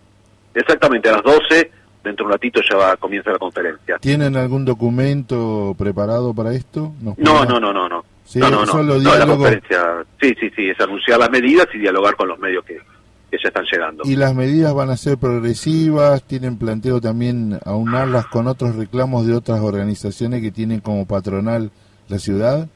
Exactamente, 0.53 1.09
a 1.09 1.13
las 1.13 1.23
12, 1.23 1.71
dentro 2.03 2.23
de 2.25 2.27
un 2.27 2.31
ratito 2.33 2.61
ya 2.69 2.77
va, 2.77 2.97
comienza 2.97 3.31
la 3.31 3.37
conferencia. 3.37 3.97
¿Tienen 3.99 4.35
algún 4.35 4.65
documento 4.65 5.75
preparado 5.77 6.33
para 6.33 6.53
esto? 6.53 6.93
¿Nos 7.01 7.17
No, 7.17 7.31
pueden- 7.33 7.49
no, 7.49 7.59
no, 7.59 7.73
no, 7.73 7.89
no. 7.89 8.05
Sí, 8.25 8.39
no, 8.39 8.49
no, 8.49 8.61
no. 8.61 8.71
solo 8.71 8.97
No, 8.99 9.15
la 9.15 9.25
conferencia, 9.27 9.81
sí, 10.19 10.33
sí, 10.39 10.49
sí, 10.55 10.69
es 10.69 10.79
anunciar 10.79 11.19
las 11.19 11.29
medidas 11.29 11.67
y 11.73 11.79
dialogar 11.79 12.15
con 12.15 12.27
los 12.29 12.39
medios 12.39 12.63
que, 12.63 12.75
que 13.29 13.37
ya 13.41 13.49
están 13.49 13.65
llegando. 13.71 14.03
¿Y 14.05 14.15
las 14.15 14.33
medidas 14.33 14.73
van 14.73 14.89
a 14.89 14.97
ser 14.97 15.17
progresivas? 15.17 16.23
¿Tienen 16.23 16.57
planteo 16.57 17.01
también 17.01 17.59
aunarlas 17.65 18.25
con 18.27 18.47
otros 18.47 18.75
reclamos 18.75 19.27
de 19.27 19.35
otras 19.35 19.59
organizaciones 19.59 20.41
que 20.41 20.51
tienen 20.51 20.79
como 20.79 21.05
patronal 21.05 21.71
la 22.07 22.19
ciudad? 22.19 22.67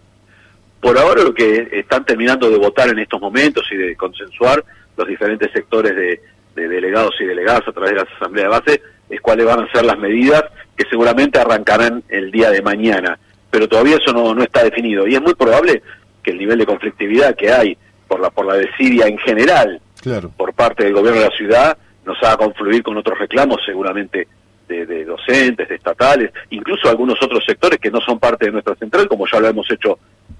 Por 0.81 0.97
ahora 0.97 1.23
lo 1.23 1.33
que 1.33 1.67
están 1.71 2.05
terminando 2.05 2.49
de 2.49 2.57
votar 2.57 2.89
en 2.89 2.99
estos 2.99 3.19
momentos 3.19 3.63
y 3.71 3.75
de 3.77 3.95
consensuar 3.95 4.63
los 4.97 5.07
diferentes 5.07 5.51
sectores 5.51 5.95
de, 5.95 6.19
de 6.55 6.67
delegados 6.67 7.13
y 7.19 7.25
delegadas 7.25 7.67
a 7.67 7.71
través 7.71 7.91
de 7.91 7.97
la 7.97 8.07
asamblea 8.15 8.45
de 8.45 8.49
base 8.49 8.81
es 9.09 9.21
cuáles 9.21 9.45
van 9.45 9.59
a 9.61 9.71
ser 9.71 9.85
las 9.85 9.97
medidas 9.99 10.43
que 10.75 10.87
seguramente 10.89 11.39
arrancarán 11.39 12.03
el 12.09 12.31
día 12.31 12.49
de 12.49 12.61
mañana. 12.61 13.19
Pero 13.51 13.67
todavía 13.67 13.97
eso 13.97 14.11
no, 14.11 14.33
no 14.33 14.43
está 14.43 14.63
definido 14.63 15.07
y 15.07 15.15
es 15.15 15.21
muy 15.21 15.33
probable 15.35 15.81
que 16.23 16.31
el 16.31 16.37
nivel 16.37 16.57
de 16.57 16.65
conflictividad 16.65 17.35
que 17.35 17.51
hay 17.51 17.77
por 18.07 18.19
la, 18.19 18.29
por 18.29 18.45
la 18.45 18.55
desidia 18.55 19.07
en 19.07 19.17
general 19.19 19.79
Claro. 20.01 20.31
por 20.37 20.53
parte 20.53 20.83
del 20.83 20.93
gobierno 20.93 21.21
de 21.21 21.29
la 21.29 21.35
ciudad 21.35 21.77
nos 22.05 22.21
haga 22.21 22.37
confluir 22.37 22.83
con 22.83 22.95
otros 22.97 23.17
reclamos 23.17 23.57
seguramente 23.65 24.27
de, 24.67 24.85
de 24.85 25.05
docentes, 25.05 25.67
de 25.69 25.75
estatales, 25.75 26.31
incluso 26.51 26.89
algunos 26.89 27.21
otros 27.21 27.43
sectores 27.45 27.79
que 27.79 27.89
no 27.91 27.99
son 28.01 28.19
parte 28.19 28.45
de 28.45 28.51
nuestra 28.51 28.75
central, 28.75 29.07
como 29.07 29.25
ya 29.31 29.39
lo 29.39 29.47
hemos 29.47 29.69
hecho 29.71 29.97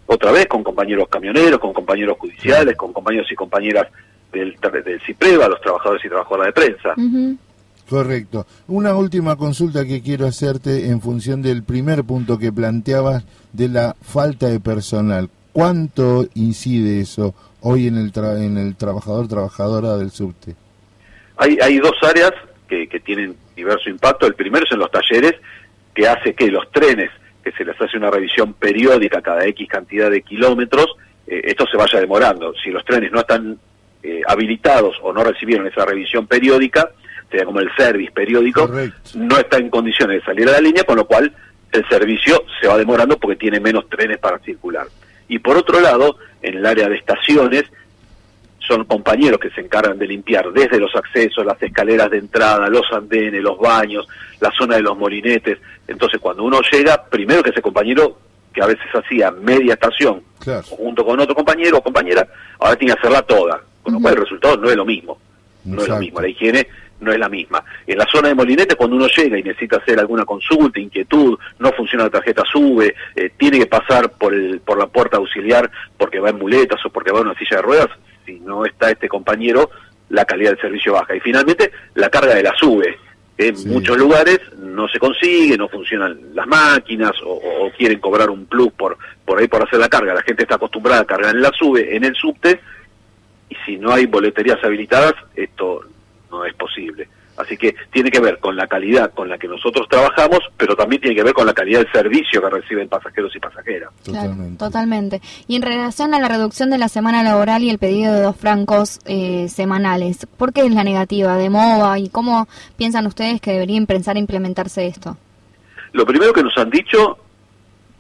otra 0.08 0.32
vez 0.32 0.46
con 0.48 0.64
compañeros 0.64 1.08
camioneros, 1.10 1.60
con 1.60 1.74
compañeros 1.74 2.18
judiciales, 2.20 2.76
con 2.76 2.94
compañeros 2.94 3.32
y 3.32 3.36
compañeras 3.36 3.88
del, 4.40 4.58
del 4.84 5.02
CIPREVA, 5.02 5.48
los 5.48 5.62
trabajadores 5.62 6.06
y 6.06 6.10
trabajadoras 6.10 6.48
de 6.48 6.54
prensa. 6.54 6.94
Correcto. 7.90 8.46
Una 8.68 8.96
última 8.96 9.36
consulta 9.36 9.86
que 9.86 10.02
quiero 10.02 10.26
hacerte 10.26 10.90
en 10.90 11.02
función 11.02 11.42
del 11.42 11.64
primer 11.64 12.04
punto 12.04 12.38
que 12.38 12.52
planteabas 12.52 13.26
de 13.54 13.70
la 13.70 13.96
falta 14.02 14.48
de 14.48 14.60
personal. 14.60 15.30
¿Cuánto 15.54 16.26
incide 16.34 17.00
eso 17.00 17.34
hoy 17.62 17.88
en 17.88 17.98
el, 17.98 18.12
tra- 18.12 18.44
en 18.44 18.58
el 18.58 18.76
trabajador, 18.76 19.28
trabajadora 19.28 19.98
del 19.98 20.12
subte? 20.12 20.56
Hay, 21.38 21.58
hay 21.62 21.78
dos 21.78 21.94
áreas 22.02 22.32
que, 22.68 22.88
que 22.88 23.00
tienen 23.00 23.36
diverso 23.56 23.90
impacto. 23.90 24.26
El 24.26 24.36
primero 24.36 24.66
es 24.66 24.72
en 24.72 24.80
los 24.80 24.92
talleres, 24.92 25.34
que 25.94 26.08
hace 26.08 26.34
que 26.34 26.48
los 26.48 26.70
trenes, 26.72 27.12
que 27.44 27.52
se 27.52 27.64
les 27.64 27.80
hace 27.80 27.98
una 27.98 28.10
revisión 28.10 28.54
periódica 28.54 29.22
cada 29.22 29.46
X 29.46 29.70
cantidad 29.70 30.10
de 30.10 30.24
kilómetros, 30.24 30.88
eh, 31.28 31.42
esto 31.46 31.66
se 31.72 31.78
vaya 31.78 32.00
demorando. 32.00 32.52
Si 32.64 32.72
los 32.72 32.84
trenes 32.84 33.12
no 33.12 33.20
están 33.20 33.58
eh, 34.06 34.22
habilitados 34.28 34.96
o 35.02 35.12
no 35.14 35.24
recibieron 35.24 35.66
esa 35.68 35.86
revisión 35.86 36.28
periódica, 36.28 36.90
sería 37.30 37.46
como 37.46 37.60
el 37.60 37.70
service 37.76 38.12
periódico, 38.12 38.68
Correcto. 38.68 39.00
no 39.16 39.38
está 39.38 39.58
en 39.58 39.70
condiciones 39.70 40.20
de 40.20 40.26
salir 40.26 40.48
a 40.48 40.54
la 40.54 40.62
línea, 40.62 40.84
con 40.84 40.98
lo 40.98 41.06
cual 41.06 41.34
el 41.72 41.88
servicio 41.90 42.44
se 42.62 42.68
va 42.68 42.78
demorando 42.78 43.18
porque 43.18 43.36
tiene 43.36 43.60
menos 43.60 43.90
trenes 43.90 44.18
para 44.20 44.40
circular. 44.40 44.88
Y 45.28 45.40
por 45.40 45.58
otro 45.58 45.80
lado, 45.82 46.18
en 46.42 46.58
el 46.58 46.66
área 46.66 46.88
de 46.88 46.96
estaciones, 46.98 47.64
son 48.60 48.86
compañeros 48.86 49.40
que 49.40 49.50
se 49.52 49.62
encargan 49.62 49.98
de 50.00 50.08
limpiar 50.08 50.52
desde 50.52 50.80
los 50.80 50.96
accesos, 50.96 51.46
las 51.46 51.62
escaleras 51.62 52.10
de 52.10 52.18
entrada, 52.18 52.68
los 52.68 52.86
andenes, 52.92 53.42
los 53.44 53.60
baños, 53.60 54.08
la 54.40 54.52
zona 54.52 54.76
de 54.78 54.82
los 54.82 54.98
molinetes. 54.98 55.60
Entonces, 55.88 56.20
cuando 56.20 56.44
uno 56.44 56.60
llega, 56.72 57.04
primero 57.06 57.44
que 57.44 57.52
ese 57.52 57.62
compañero, 57.62 58.18
que 58.54 58.62
a 58.64 58.68
veces 58.68 58.86
hacía 58.94 59.30
media 59.32 59.74
estación, 59.74 60.22
Claro. 60.40 60.64
junto 60.64 61.06
con 61.06 61.20
otro 61.20 61.36
compañero 61.36 61.78
o 61.78 61.84
compañera, 61.84 62.28
ahora 62.60 62.76
tiene 62.76 62.94
que 62.94 63.00
hacerla 63.00 63.22
toda. 63.24 63.62
Con 63.86 63.94
lo 63.94 64.00
cual 64.00 64.16
el 64.16 64.22
resultado 64.22 64.58
no 64.58 64.70
es 64.70 64.76
lo 64.76 64.84
mismo. 64.84 65.18
No 65.64 65.82
es 65.82 65.88
lo 65.88 66.00
mismo. 66.00 66.20
La 66.22 66.28
higiene 66.28 66.68
no 67.00 67.12
es 67.12 67.20
la 67.20 67.30
misma. 67.30 67.64
En 67.86 67.98
la 68.00 68.06
zona 68.12 68.30
de 68.30 68.36
molinetes, 68.36 68.76
cuando 68.76 68.96
uno 68.96 69.08
llega 69.08 69.38
y 69.38 69.44
necesita 69.44 69.78
hacer 69.78 70.00
alguna 70.00 70.26
consulta, 70.26 70.80
inquietud, 70.80 71.38
no 71.60 71.72
funciona 71.74 72.06
la 72.06 72.10
tarjeta 72.10 72.44
SUBE, 72.52 72.96
eh, 73.16 73.32
tiene 73.38 73.60
que 73.60 73.66
pasar 73.68 74.10
por, 74.12 74.34
el, 74.34 74.60
por 74.62 74.80
la 74.80 74.88
puerta 74.88 75.18
auxiliar 75.18 75.70
porque 75.98 76.20
va 76.20 76.32
en 76.32 76.40
muletas 76.40 76.84
o 76.86 76.90
porque 76.90 77.12
va 77.12 77.20
en 77.20 77.28
una 77.28 77.38
silla 77.38 77.58
de 77.58 77.62
ruedas, 77.62 77.90
si 78.26 78.40
no 78.40 78.66
está 78.66 78.90
este 78.90 79.08
compañero, 79.08 79.70
la 80.10 80.26
calidad 80.26 80.52
del 80.52 80.62
servicio 80.62 80.94
baja. 80.94 81.16
Y 81.16 81.20
finalmente, 81.20 81.72
la 81.94 82.10
carga 82.10 82.34
de 82.34 82.44
la 82.44 82.54
SUBE. 82.58 82.98
En 83.38 83.58
Sí. 83.58 83.68
muchos 83.68 83.98
lugares 83.98 84.40
no 84.58 84.88
se 84.88 84.98
consigue, 84.98 85.58
no 85.58 85.68
funcionan 85.68 86.18
las 86.34 86.48
máquinas 86.48 87.12
o, 87.26 87.34
o 87.34 87.72
quieren 87.78 88.00
cobrar 88.00 88.30
un 88.30 88.46
plus 88.46 88.72
por, 88.72 88.98
por 89.26 89.38
ahí 89.40 89.48
por 89.50 89.62
hacer 89.62 89.78
la 89.78 89.90
carga. 89.90 90.14
La 90.14 90.22
gente 90.22 90.44
está 90.44 90.56
acostumbrada 90.56 91.02
a 91.02 91.06
cargar 91.06 91.36
en 91.36 91.42
la 91.42 91.52
SUBE, 91.52 91.98
en 91.98 92.06
el 92.06 92.16
subte, 92.16 92.62
y 93.50 93.56
si 93.66 93.78
no 93.78 93.92
hay 93.92 94.06
boleterías 94.06 94.64
habilitadas, 94.64 95.14
esto 95.36 95.82
no 96.32 96.46
es 96.46 96.54
posible. 96.56 97.08
Así 97.38 97.58
que 97.58 97.76
tiene 97.92 98.10
que 98.10 98.22
ver 98.22 98.40
con 98.40 98.56
la 98.56 98.66
calidad 98.66 99.14
con 99.14 99.28
la 99.28 99.38
que 99.38 99.48
nosotros 99.50 99.88
trabajamos, 99.90 100.40
pero 100.56 100.74
también 100.74 101.02
tiene 101.02 101.18
que 101.18 101.24
ver 101.24 101.34
con 101.34 101.46
la 101.46 101.54
calidad 101.54 101.80
del 101.80 101.92
servicio 101.92 102.42
que 102.42 102.50
reciben 102.50 102.88
pasajeros 102.88 103.36
y 103.36 103.40
pasajeras. 103.40 103.90
Claro, 104.06 104.30
Totalmente. 104.30 104.58
totalmente. 104.58 105.22
Y 105.48 105.58
en 105.58 105.62
relación 105.62 106.14
a 106.14 106.20
la 106.20 106.30
reducción 106.30 106.70
de 106.70 106.78
la 106.78 106.88
semana 106.88 107.24
laboral 107.24 107.62
y 107.64 107.70
el 107.70 107.78
pedido 107.78 108.14
de 108.14 108.22
dos 108.22 108.38
francos 108.38 109.00
eh, 109.06 109.50
semanales, 109.50 110.26
¿por 110.38 110.54
qué 110.54 110.62
es 110.62 110.74
la 110.74 110.86
negativa 110.86 111.36
de 111.36 111.50
MOVA 111.50 112.00
y 112.00 112.08
cómo 112.08 112.48
piensan 112.78 113.06
ustedes 113.06 113.42
que 113.42 113.52
deberían 113.52 113.86
pensar 113.86 114.16
implementarse 114.16 114.88
esto? 114.88 115.18
Lo 115.92 116.06
primero 116.06 116.32
que 116.32 116.44
nos 116.44 116.58
han 116.58 116.70
dicho, 116.70 117.18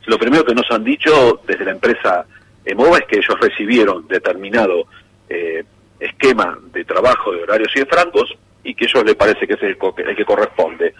lo 0.06 0.18
primero 0.18 0.46
que 0.46 0.56
nos 0.56 0.70
han 0.72 0.84
dicho 0.86 1.42
desde 1.46 1.66
la 1.66 1.72
empresa 1.72 2.26
Emova 2.66 2.98
es 2.98 3.06
que 3.06 3.18
ellos 3.18 3.40
recibieron 3.40 4.08
determinado 4.08 4.86
eh, 5.30 5.64
esquema 6.00 6.58
de 6.74 6.84
trabajo 6.86 7.32
de 7.32 7.44
horarios 7.44 7.72
y 7.76 7.80
de 7.80 7.86
francos 7.86 8.34
y 8.64 8.74
que 8.76 8.86
a 8.86 8.88
ellos 8.88 9.06
les 9.06 9.16
parece 9.16 9.48
que 9.48 9.54
es 9.54 9.64
el, 9.64 9.78
co- 9.78 9.96
el 9.98 10.16
que 10.16 10.26
corresponde. 10.26 10.94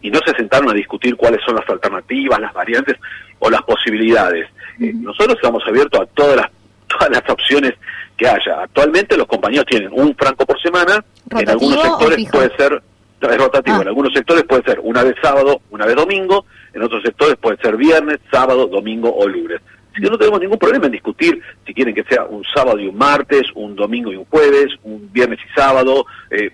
Y 0.00 0.10
no 0.10 0.18
se 0.26 0.34
sentaron 0.34 0.70
a 0.70 0.74
discutir 0.74 1.14
cuáles 1.16 1.40
son 1.44 1.54
las 1.56 1.68
alternativas, 1.68 2.40
las 2.40 2.52
variantes 2.52 2.96
o 3.38 3.48
las 3.50 3.62
posibilidades. 3.62 4.48
Eh, 4.80 4.92
nosotros 4.94 5.36
estamos 5.36 5.62
abiertos 5.66 6.00
a 6.00 6.06
todas 6.06 6.36
las, 6.36 6.46
todas 6.88 7.10
las 7.10 7.28
opciones 7.30 7.74
que 8.16 8.26
haya. 8.26 8.62
Actualmente 8.62 9.16
los 9.16 9.26
compañeros 9.26 9.66
tienen 9.66 9.90
un 9.92 10.14
franco 10.16 10.44
por 10.44 10.60
semana, 10.60 10.94
en 11.30 11.46
¿Rotativo 11.46 11.50
algunos 11.52 11.82
sectores 11.82 12.30
puede 12.30 12.56
ser 12.56 12.82
no, 13.22 13.28
es 13.30 13.38
rotativo, 13.38 13.76
Ah. 13.78 13.82
en 13.82 13.88
algunos 13.88 14.12
sectores 14.12 14.42
puede 14.42 14.62
ser 14.64 14.80
una 14.82 15.04
vez 15.04 15.14
sábado, 15.22 15.60
una 15.70 15.86
vez 15.86 15.94
domingo, 15.94 16.44
en 16.74 16.82
otros 16.82 17.00
sectores 17.04 17.36
puede 17.36 17.56
ser 17.58 17.76
viernes, 17.76 18.18
sábado, 18.32 18.66
domingo 18.66 19.14
o 19.14 19.28
lunes. 19.28 19.60
Así 19.92 20.00
que 20.02 20.08
no 20.10 20.16
tenemos 20.18 20.40
ningún 20.40 20.58
problema 20.58 20.86
en 20.86 20.92
discutir 20.92 21.40
si 21.66 21.74
quieren 21.74 21.94
que 21.94 22.02
sea 22.04 22.24
un 22.24 22.42
sábado 22.54 22.78
y 22.80 22.88
un 22.88 22.96
martes, 22.96 23.42
un 23.54 23.76
domingo 23.76 24.10
y 24.12 24.16
un 24.16 24.24
jueves, 24.24 24.68
un 24.84 25.10
viernes 25.12 25.38
y 25.48 25.54
sábado. 25.60 26.06
eh, 26.30 26.50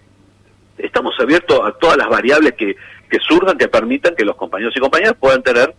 estamos 0.77 1.15
abiertos 1.21 1.59
a 1.65 1.73
todas 1.73 1.97
las 1.97 2.09
variables 2.09 2.53
que, 2.55 2.75
que 3.11 3.19
surjan 3.21 3.57
que 3.59 3.69
permitan 3.69 4.15
que 4.17 4.25
los 4.25 4.37
compañeros 4.37 4.75
y 4.77 4.81
compañeras 4.81 5.15
puedan 5.19 5.43
tener 5.43 5.75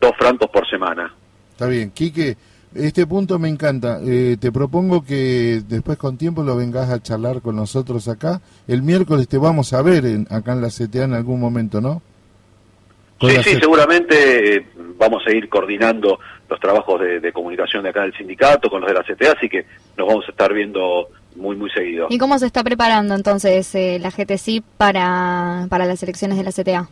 dos 0.00 0.12
francos 0.18 0.50
por 0.50 0.68
semana. 0.68 1.14
Está 1.52 1.66
bien. 1.66 1.90
Quique, 1.90 2.36
este 2.74 3.06
punto 3.06 3.38
me 3.38 3.48
encanta. 3.48 3.98
Eh, 4.04 4.36
te 4.40 4.50
propongo 4.52 5.04
que 5.04 5.62
después 5.68 5.96
con 5.98 6.16
tiempo 6.18 6.42
lo 6.42 6.56
vengas 6.56 6.90
a 6.90 7.02
charlar 7.02 7.40
con 7.40 7.56
nosotros 7.56 8.08
acá. 8.08 8.40
El 8.66 8.82
miércoles 8.82 9.28
te 9.28 9.38
vamos 9.38 9.72
a 9.72 9.80
ver 9.82 10.04
en- 10.06 10.26
acá 10.30 10.52
en 10.52 10.60
la 10.62 10.68
CTA 10.68 11.04
en 11.04 11.14
algún 11.14 11.40
momento, 11.40 11.80
¿no? 11.80 12.02
Con 13.18 13.30
Sí, 13.30 13.36
sí, 13.44 13.56
seguramente 13.60 14.56
eh, 14.56 14.66
vamos 14.98 15.22
a 15.26 15.30
ir 15.32 15.48
coordinando 15.48 16.18
los 16.52 16.60
trabajos 16.60 17.00
de, 17.00 17.20
de 17.20 17.32
comunicación 17.32 17.82
de 17.82 17.88
acá 17.88 18.02
del 18.02 18.14
sindicato 18.14 18.68
con 18.68 18.82
los 18.82 18.88
de 18.88 18.94
la 18.94 19.02
CTA, 19.02 19.32
así 19.36 19.48
que 19.48 19.64
nos 19.96 20.06
vamos 20.06 20.24
a 20.28 20.30
estar 20.30 20.52
viendo 20.52 21.08
muy, 21.34 21.56
muy 21.56 21.70
seguido. 21.70 22.08
¿Y 22.10 22.18
cómo 22.18 22.38
se 22.38 22.46
está 22.46 22.62
preparando 22.62 23.14
entonces 23.14 23.74
eh, 23.74 23.98
la 24.00 24.10
GTC 24.10 24.62
para, 24.76 25.66
para 25.70 25.86
las 25.86 26.02
elecciones 26.02 26.36
de 26.36 26.44
la 26.44 26.52
CTA? 26.52 26.88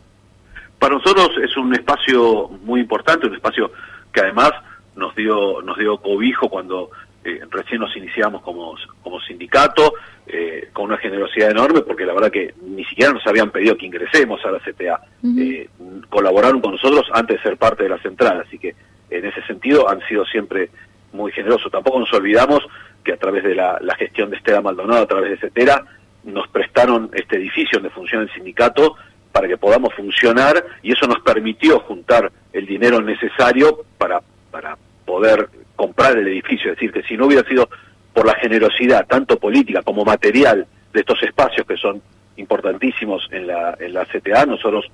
Para 0.79 0.95
nosotros 0.95 1.29
es 1.43 1.55
un 1.57 1.73
espacio 1.73 2.49
muy 2.63 2.81
importante, 2.81 3.27
un 3.27 3.35
espacio 3.35 3.71
que 4.11 4.21
además 4.21 4.51
nos 4.95 5.15
dio 5.15 5.61
nos 5.61 5.77
dio 5.77 5.97
cobijo 5.97 6.49
cuando 6.49 6.89
eh, 7.23 7.39
recién 7.51 7.81
nos 7.81 7.95
iniciamos 7.95 8.41
como, 8.41 8.75
como 9.03 9.21
sindicato, 9.21 9.93
eh, 10.25 10.69
con 10.73 10.85
una 10.85 10.97
generosidad 10.97 11.51
enorme, 11.51 11.81
porque 11.81 12.05
la 12.05 12.13
verdad 12.13 12.31
que 12.31 12.55
ni 12.63 12.83
siquiera 12.85 13.13
nos 13.13 13.25
habían 13.27 13.51
pedido 13.51 13.77
que 13.77 13.85
ingresemos 13.85 14.43
a 14.43 14.51
la 14.51 14.59
CTA. 14.59 15.01
Eh, 15.37 15.69
colaboraron 16.09 16.61
con 16.61 16.71
nosotros 16.71 17.05
antes 17.13 17.37
de 17.37 17.43
ser 17.43 17.57
parte 17.57 17.83
de 17.83 17.89
la 17.89 17.99
central, 17.99 18.43
así 18.45 18.57
que 18.57 18.75
en 19.11 19.25
ese 19.25 19.41
sentido 19.43 19.89
han 19.89 20.01
sido 20.07 20.25
siempre 20.25 20.69
muy 20.69 20.91
muy 21.13 21.31
generoso. 21.31 21.69
Tampoco 21.69 21.99
nos 21.99 22.13
olvidamos 22.13 22.59
que 23.03 23.13
a 23.13 23.17
través 23.17 23.43
de 23.43 23.55
la, 23.55 23.77
la 23.81 23.95
gestión 23.95 24.29
de 24.29 24.37
Estela 24.37 24.61
Maldonado, 24.61 25.03
a 25.03 25.07
través 25.07 25.31
de 25.31 25.37
CETERA, 25.37 25.83
nos 26.23 26.47
prestaron 26.49 27.09
este 27.13 27.37
edificio 27.37 27.79
donde 27.79 27.89
funciona 27.89 28.23
el 28.23 28.33
sindicato 28.33 28.95
para 29.31 29.47
que 29.47 29.57
podamos 29.57 29.93
funcionar 29.93 30.63
y 30.83 30.91
eso 30.91 31.07
nos 31.07 31.19
permitió 31.19 31.79
juntar 31.79 32.31
el 32.53 32.65
dinero 32.65 33.01
necesario 33.01 33.85
para, 33.97 34.21
para 34.51 34.77
poder 35.05 35.49
comprar 35.75 36.17
el 36.17 36.27
edificio. 36.27 36.71
Es 36.71 36.77
decir, 36.77 36.91
que 36.91 37.03
si 37.03 37.17
no 37.17 37.25
hubiera 37.25 37.47
sido 37.47 37.69
por 38.13 38.25
la 38.25 38.35
generosidad, 38.35 39.07
tanto 39.07 39.39
política 39.39 39.81
como 39.81 40.03
material, 40.03 40.67
de 40.93 40.99
estos 40.99 41.23
espacios 41.23 41.65
que 41.65 41.77
son 41.77 42.01
importantísimos 42.35 43.25
en 43.31 43.47
la, 43.47 43.77
en 43.79 43.93
la 43.93 44.05
CTA, 44.05 44.45
nosotros 44.45 44.85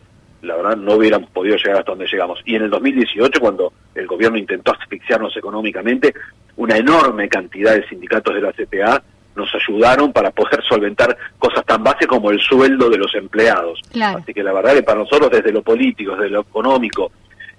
la 0.47 0.55
verdad 0.55 0.77
no 0.77 0.93
hubiéramos 0.93 1.29
podido 1.29 1.55
llegar 1.57 1.77
hasta 1.79 1.91
donde 1.91 2.07
llegamos. 2.07 2.39
Y 2.45 2.55
en 2.55 2.63
el 2.63 2.69
2018, 2.69 3.39
cuando 3.39 3.73
el 3.93 4.07
gobierno 4.07 4.37
intentó 4.37 4.71
asfixiarnos 4.73 5.35
económicamente, 5.37 6.13
una 6.55 6.77
enorme 6.77 7.29
cantidad 7.29 7.73
de 7.75 7.87
sindicatos 7.87 8.33
de 8.33 8.41
la 8.41 8.51
CTA 8.53 9.03
nos 9.35 9.53
ayudaron 9.53 10.11
para 10.11 10.31
poder 10.31 10.63
solventar 10.67 11.15
cosas 11.37 11.63
tan 11.65 11.83
básicas 11.83 12.07
como 12.07 12.31
el 12.31 12.39
sueldo 12.39 12.89
de 12.89 12.97
los 12.97 13.13
empleados. 13.13 13.79
Claro. 13.91 14.17
Así 14.17 14.33
que 14.33 14.41
la 14.41 14.51
verdad 14.53 14.73
que 14.73 14.81
para 14.83 14.99
nosotros 14.99 15.29
desde 15.29 15.51
lo 15.51 15.61
político, 15.61 16.15
desde 16.15 16.31
lo 16.31 16.41
económico 16.41 17.11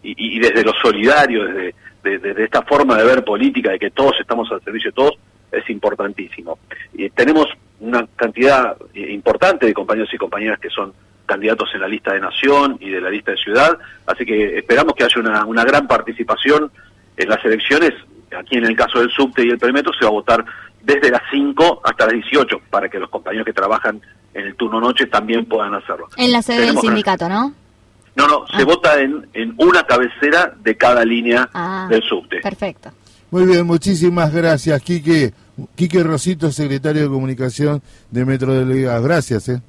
y, 0.03 0.37
y 0.37 0.40
desde 0.40 0.64
lo 0.64 0.72
solidario, 0.83 1.44
desde, 1.44 1.74
de, 2.03 2.18
de- 2.18 2.35
de 2.35 2.44
esta 2.44 2.62
forma 2.62 2.96
de 2.96 3.05
ver 3.05 3.22
política, 3.24 3.70
de 3.70 3.79
que 3.79 3.90
todos 3.90 4.14
estamos 4.20 4.51
al 4.51 4.61
servicio 4.64 4.90
de 4.90 4.94
todos, 4.96 5.14
es 5.53 5.70
importantísimo. 5.70 6.59
Y 6.94 7.09
tenemos 7.11 7.46
una 7.81 8.05
cantidad 8.16 8.77
eh, 8.92 9.12
importante 9.12 9.66
de 9.66 9.72
compañeros 9.72 10.12
y 10.12 10.16
compañeras 10.18 10.59
que 10.59 10.68
son 10.70 10.92
candidatos 11.28 11.68
en 11.74 11.80
la 11.82 11.86
lista 11.88 12.12
de 12.12 12.20
Nación 12.20 12.76
y 12.80 12.90
de 12.90 13.00
la 13.00 13.10
lista 13.10 13.30
de 13.30 13.36
Ciudad, 13.36 13.78
así 14.06 14.24
que 14.26 14.58
esperamos 14.58 14.94
que 14.96 15.04
haya 15.04 15.20
una, 15.20 15.44
una 15.44 15.62
gran 15.64 15.86
participación 15.86 16.72
en 17.16 17.28
las 17.28 17.44
elecciones. 17.44 17.92
Aquí 18.36 18.56
en 18.56 18.64
el 18.64 18.74
caso 18.76 18.98
del 18.98 19.10
subte 19.10 19.44
y 19.46 19.50
el 19.50 19.58
premetro 19.58 19.92
se 19.92 20.04
va 20.04 20.08
a 20.10 20.12
votar 20.12 20.44
desde 20.82 21.10
las 21.10 21.22
5 21.30 21.82
hasta 21.84 22.06
las 22.06 22.14
18 22.14 22.60
para 22.70 22.88
que 22.88 22.98
los 22.98 23.08
compañeros 23.10 23.44
que 23.46 23.52
trabajan 23.52 24.00
en 24.34 24.46
el 24.46 24.54
turno 24.56 24.80
noche 24.80 25.06
también 25.06 25.44
puedan 25.46 25.74
hacerlo. 25.74 26.08
En 26.16 26.32
la 26.32 26.42
sede 26.42 26.66
del 26.66 26.78
sindicato, 26.78 27.28
¿no? 27.28 27.52
No, 28.16 28.26
no, 28.26 28.44
se 28.56 28.64
vota 28.64 29.00
en, 29.00 29.28
en 29.32 29.54
una 29.58 29.84
cabecera 29.84 30.52
de 30.60 30.76
cada 30.76 31.04
línea 31.04 31.48
Ah, 31.54 31.86
del 31.88 32.02
subte. 32.02 32.40
Perfecto. 32.40 32.90
Muy 33.30 33.44
bien, 33.46 33.66
muchísimas 33.66 34.32
gracias, 34.32 34.80
Quique. 34.82 35.32
Quique 35.74 36.02
Rosito, 36.02 36.50
secretario 36.50 37.02
de 37.02 37.08
Comunicación 37.08 37.82
de 38.10 38.24
Metro 38.24 38.54
Delegados. 38.54 39.04
Gracias, 39.04 39.48
¿eh? 39.48 39.60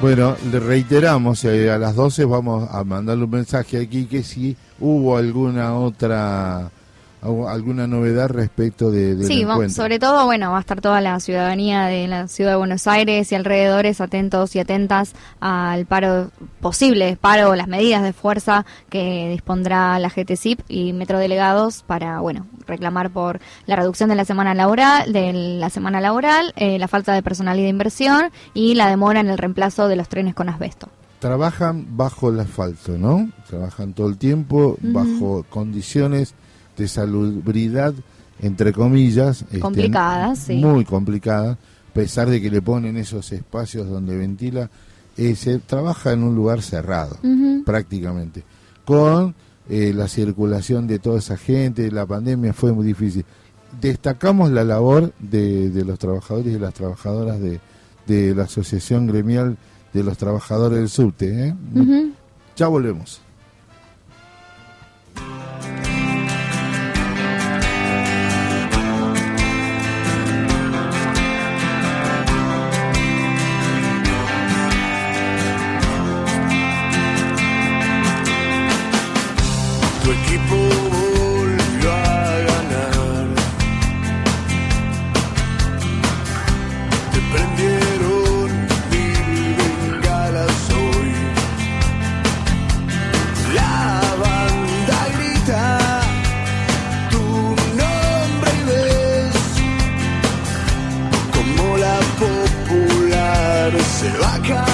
Bueno, 0.00 0.34
le 0.50 0.58
reiteramos, 0.60 1.44
eh, 1.44 1.70
a 1.70 1.76
las 1.76 1.94
12 1.94 2.24
vamos 2.24 2.66
a 2.72 2.82
mandarle 2.84 3.24
un 3.24 3.30
mensaje 3.30 3.82
aquí 3.82 4.06
que 4.06 4.22
si 4.22 4.56
hubo 4.78 5.14
alguna 5.14 5.74
otra, 5.74 6.70
alguna 7.22 7.86
novedad 7.86 8.28
respecto 8.30 8.90
de, 8.90 9.14
del 9.14 9.26
Sí, 9.26 9.42
encuentro. 9.42 9.68
sobre 9.70 9.98
todo, 9.98 10.24
bueno, 10.24 10.50
va 10.52 10.56
a 10.58 10.60
estar 10.60 10.80
toda 10.80 11.00
la 11.00 11.20
ciudadanía 11.20 11.84
de 11.86 12.08
la 12.08 12.28
ciudad 12.28 12.52
de 12.52 12.56
Buenos 12.56 12.86
Aires 12.86 13.30
y 13.30 13.34
alrededores 13.34 14.00
atentos 14.00 14.56
y 14.56 14.58
atentas 14.58 15.12
al 15.40 15.84
paro, 15.86 16.30
posible 16.60 17.18
paro, 17.20 17.54
las 17.56 17.68
medidas 17.68 18.02
de 18.02 18.12
fuerza 18.12 18.64
que 18.88 19.28
dispondrá 19.30 19.98
la 19.98 20.08
GTCIP 20.08 20.60
y 20.68 20.92
Metrodelegados 20.92 21.82
para, 21.82 22.20
bueno, 22.20 22.46
reclamar 22.66 23.10
por 23.10 23.40
la 23.66 23.76
reducción 23.76 24.08
de 24.08 24.14
la 24.14 24.24
semana 24.24 24.54
laboral, 24.54 25.12
de 25.12 25.32
la 25.32 25.68
semana 25.70 26.00
laboral, 26.00 26.52
eh, 26.56 26.78
la 26.78 26.88
falta 26.88 27.12
de 27.12 27.22
personal 27.22 27.58
y 27.58 27.62
de 27.62 27.68
inversión 27.68 28.30
y 28.54 28.74
la 28.74 28.88
demora 28.88 29.20
en 29.20 29.28
el 29.28 29.38
reemplazo 29.38 29.88
de 29.88 29.96
los 29.96 30.08
trenes 30.08 30.34
con 30.34 30.48
asbesto. 30.48 30.88
Trabajan 31.18 31.98
bajo 31.98 32.30
el 32.30 32.40
asfalto, 32.40 32.96
¿no? 32.96 33.28
Trabajan 33.46 33.92
todo 33.92 34.08
el 34.08 34.16
tiempo 34.16 34.78
bajo 34.80 35.44
condiciones 35.50 36.34
de 36.80 36.88
salubridad, 36.88 37.94
entre 38.40 38.72
comillas. 38.72 39.42
este, 39.42 39.60
Complicadas, 39.60 40.38
sí. 40.38 40.56
Muy 40.56 40.84
complicadas, 40.84 41.56
a 41.90 41.92
pesar 41.94 42.28
de 42.28 42.40
que 42.40 42.50
le 42.50 42.60
ponen 42.62 42.96
esos 42.96 43.30
espacios 43.32 43.88
donde 43.88 44.16
ventila. 44.16 44.68
eh, 45.16 45.34
se 45.36 45.58
trabaja 45.58 46.12
en 46.12 46.22
un 46.22 46.34
lugar 46.34 46.62
cerrado, 46.62 47.18
prácticamente. 47.64 48.42
Con 48.84 49.34
eh, 49.68 49.92
la 49.94 50.08
circulación 50.08 50.86
de 50.86 50.98
toda 50.98 51.18
esa 51.18 51.36
gente, 51.36 51.90
la 51.90 52.06
pandemia 52.06 52.52
fue 52.52 52.72
muy 52.72 52.86
difícil. 52.86 53.24
Destacamos 53.80 54.50
la 54.50 54.64
labor 54.64 55.12
de, 55.20 55.70
de 55.70 55.84
los 55.84 55.98
trabajadores 55.98 56.54
y 56.54 56.58
las 56.58 56.74
trabajadoras 56.74 57.38
de, 57.40 57.60
de 58.06 58.34
la 58.34 58.44
Asociación 58.44 59.06
Gremial 59.06 59.56
de 59.92 60.02
los 60.02 60.16
Trabajadores 60.16 60.78
del 60.78 60.88
Subte. 60.88 61.48
¿eh? 61.48 61.54
Ya 62.56 62.66
volvemos. 62.68 63.20
Tu 80.02 80.10
equipo 80.12 80.56
volvió 80.56 81.92
a 81.92 82.38
ganar. 82.50 83.26
Te 87.12 87.18
prendieron 87.32 88.48
mil 88.90 89.56
bengalas 89.60 90.70
hoy. 90.70 91.12
La 93.54 94.00
banda 94.24 94.98
grita 95.18 95.64
tu 97.10 97.24
nombre 97.80 98.50
y 98.58 98.64
ves 98.68 99.38
como 101.34 101.76
la 101.76 101.98
popular 102.18 103.70
se 104.00 104.08
va 104.18 104.34
a 104.34 104.40
caer 104.40 104.69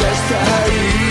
ella 0.00 0.12
está 0.12 0.64
ahí. 0.64 1.03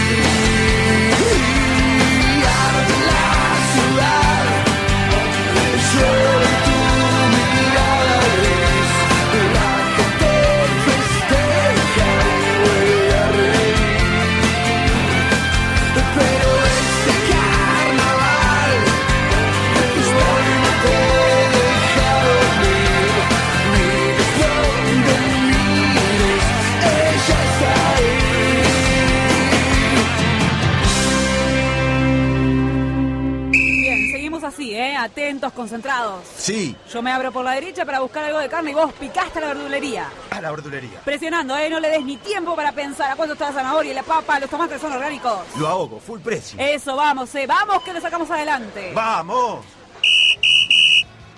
Concentrados. 35.64 36.24
Sí, 36.38 36.76
Yo 36.92 37.02
me 37.02 37.10
abro 37.10 37.32
por 37.32 37.46
la 37.46 37.52
derecha 37.52 37.86
para 37.86 38.02
buscar 38.02 38.26
algo 38.26 38.40
de 38.40 38.50
carne 38.50 38.72
y 38.72 38.74
vos 38.74 38.92
picaste 39.00 39.40
a 39.40 39.42
la 39.44 39.48
verdulería. 39.54 40.10
a 40.30 40.42
la 40.42 40.52
verdulería. 40.52 41.00
Presionando, 41.06 41.56
¿eh? 41.58 41.70
No 41.70 41.80
le 41.80 41.88
des 41.90 42.04
ni 42.04 42.18
tiempo 42.18 42.54
para 42.54 42.74
pensar 42.74 43.10
a 43.12 43.16
cuánto 43.16 43.34
está 43.34 43.46
la 43.48 43.54
zanahoria 43.54 43.92
y 43.92 43.96
la 43.96 44.04
papa, 44.04 44.40
los 44.42 44.50
tomates 44.50 44.82
son 44.82 44.92
orgánicos. 44.92 45.40
Lo 45.58 45.68
ahogo, 45.70 46.00
full 46.02 46.20
precio. 46.20 46.60
Eso, 46.60 46.98
vamos, 46.98 47.34
¿eh? 47.36 47.48
Vamos 47.48 47.82
que 47.84 47.94
lo 47.94 48.02
sacamos 48.02 48.30
adelante. 48.30 48.92
¡Vamos! 48.94 49.64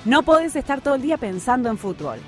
No 0.05 0.23
podés 0.23 0.55
estar 0.55 0.81
todo 0.81 0.95
el 0.95 1.01
día 1.03 1.17
pensando 1.17 1.69
en 1.69 1.77
fútbol. 1.77 2.19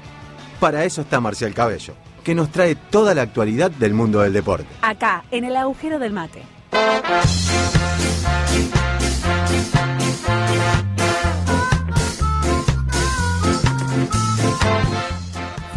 Para 0.60 0.84
eso 0.84 1.02
está 1.02 1.20
Marcial 1.20 1.54
Cabello, 1.56 1.96
que 2.24 2.36
nos 2.36 2.52
trae 2.52 2.76
toda 2.76 3.16
la 3.16 3.24
actualidad 3.24 3.72
del 3.72 3.94
mundo 3.96 4.20
del 4.22 4.34
deporte. 4.34 4.68
Acá, 4.84 5.24
en 5.32 5.46
el 5.46 5.56
agujero 5.56 5.98
del 5.98 6.14
mate. 6.14 6.44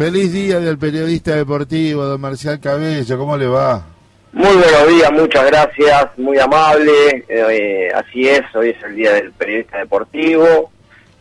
Feliz 0.01 0.33
día 0.33 0.59
del 0.59 0.79
periodista 0.79 1.35
deportivo, 1.35 2.03
don 2.05 2.19
Marcial 2.19 2.59
Cabello, 2.59 3.19
¿cómo 3.19 3.37
le 3.37 3.45
va? 3.45 3.83
Muy 4.33 4.47
buenos 4.47 4.87
días, 4.87 5.11
muchas 5.11 5.45
gracias, 5.45 6.07
muy 6.17 6.39
amable. 6.39 7.23
eh, 7.29 7.87
así 7.93 8.27
es, 8.27 8.41
hoy 8.55 8.69
es 8.69 8.83
el 8.83 8.95
día 8.95 9.13
del 9.13 9.31
periodista 9.33 9.77
deportivo. 9.77 10.71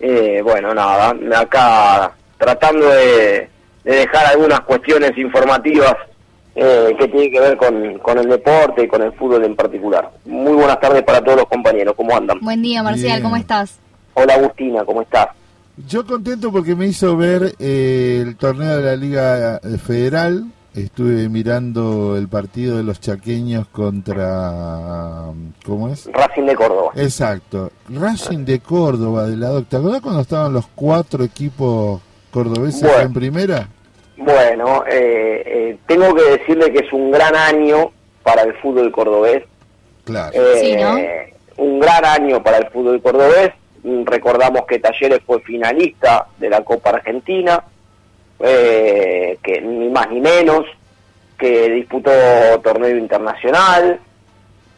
Eh, 0.00 0.40
bueno, 0.42 0.72
nada, 0.72 1.14
acá 1.36 2.12
tratando 2.38 2.88
de, 2.88 3.50
de 3.84 3.96
dejar 3.96 4.24
algunas 4.28 4.60
cuestiones 4.60 5.12
informativas 5.18 5.96
eh, 6.54 6.96
que 6.98 7.06
tienen 7.08 7.32
que 7.32 7.40
ver 7.40 7.58
con, 7.58 7.98
con 7.98 8.16
el 8.16 8.30
deporte 8.30 8.84
y 8.84 8.88
con 8.88 9.02
el 9.02 9.12
fútbol 9.12 9.44
en 9.44 9.56
particular. 9.56 10.10
Muy 10.24 10.54
buenas 10.54 10.80
tardes 10.80 11.02
para 11.02 11.22
todos 11.22 11.36
los 11.36 11.48
compañeros, 11.48 11.92
¿cómo 11.94 12.16
andan? 12.16 12.40
Buen 12.40 12.62
día, 12.62 12.82
Marcial, 12.82 13.18
Bien. 13.18 13.22
¿cómo 13.24 13.36
estás? 13.36 13.78
Hola 14.14 14.36
Agustina, 14.36 14.86
¿cómo 14.86 15.02
estás? 15.02 15.26
Yo 15.88 16.04
contento 16.06 16.50
porque 16.52 16.74
me 16.74 16.86
hizo 16.86 17.16
ver 17.16 17.54
eh, 17.58 18.22
el 18.26 18.36
torneo 18.36 18.76
de 18.78 18.82
la 18.82 18.96
Liga 18.96 19.56
eh, 19.62 19.78
Federal. 19.78 20.44
Estuve 20.74 21.28
mirando 21.28 22.16
el 22.16 22.28
partido 22.28 22.76
de 22.76 22.84
los 22.84 23.00
chaqueños 23.00 23.66
contra... 23.68 25.24
¿Cómo 25.66 25.88
es? 25.88 26.08
Racing 26.12 26.44
de 26.46 26.54
Córdoba. 26.54 26.92
Exacto. 26.94 27.72
Racing 27.88 28.44
de 28.44 28.60
Córdoba, 28.60 29.26
de 29.26 29.36
la. 29.36 29.60
¿Te 29.62 29.76
acordás 29.76 30.00
cuando 30.00 30.20
estaban 30.20 30.52
los 30.52 30.68
cuatro 30.74 31.24
equipos 31.24 32.00
cordobeses 32.30 32.82
Bueno. 32.82 33.00
en 33.00 33.12
primera? 33.12 33.68
Bueno, 34.16 34.84
eh, 34.86 35.42
eh, 35.44 35.78
tengo 35.88 36.14
que 36.14 36.22
decirle 36.38 36.70
que 36.72 36.86
es 36.86 36.92
un 36.92 37.10
gran 37.10 37.34
año 37.34 37.90
para 38.22 38.42
el 38.42 38.54
fútbol 38.58 38.92
cordobés. 38.92 39.42
Claro. 40.04 40.30
Eh, 40.34 40.60
Sí, 40.60 40.76
¿no? 40.76 41.64
Un 41.64 41.80
gran 41.80 42.04
año 42.04 42.40
para 42.44 42.58
el 42.58 42.68
fútbol 42.68 43.02
cordobés. 43.02 43.50
Mm, 43.82 44.04
Recordamos 44.04 44.66
que 44.66 44.78
Talleres 44.78 45.20
fue 45.24 45.40
finalista 45.40 46.26
de 46.38 46.50
la 46.50 46.62
Copa 46.62 46.90
Argentina, 46.90 47.62
eh, 48.40 49.38
que 49.42 49.60
ni 49.60 49.88
más 49.88 50.10
ni 50.10 50.20
menos, 50.20 50.66
que 51.38 51.70
disputó 51.70 52.10
torneo 52.62 52.96
internacional, 52.96 53.98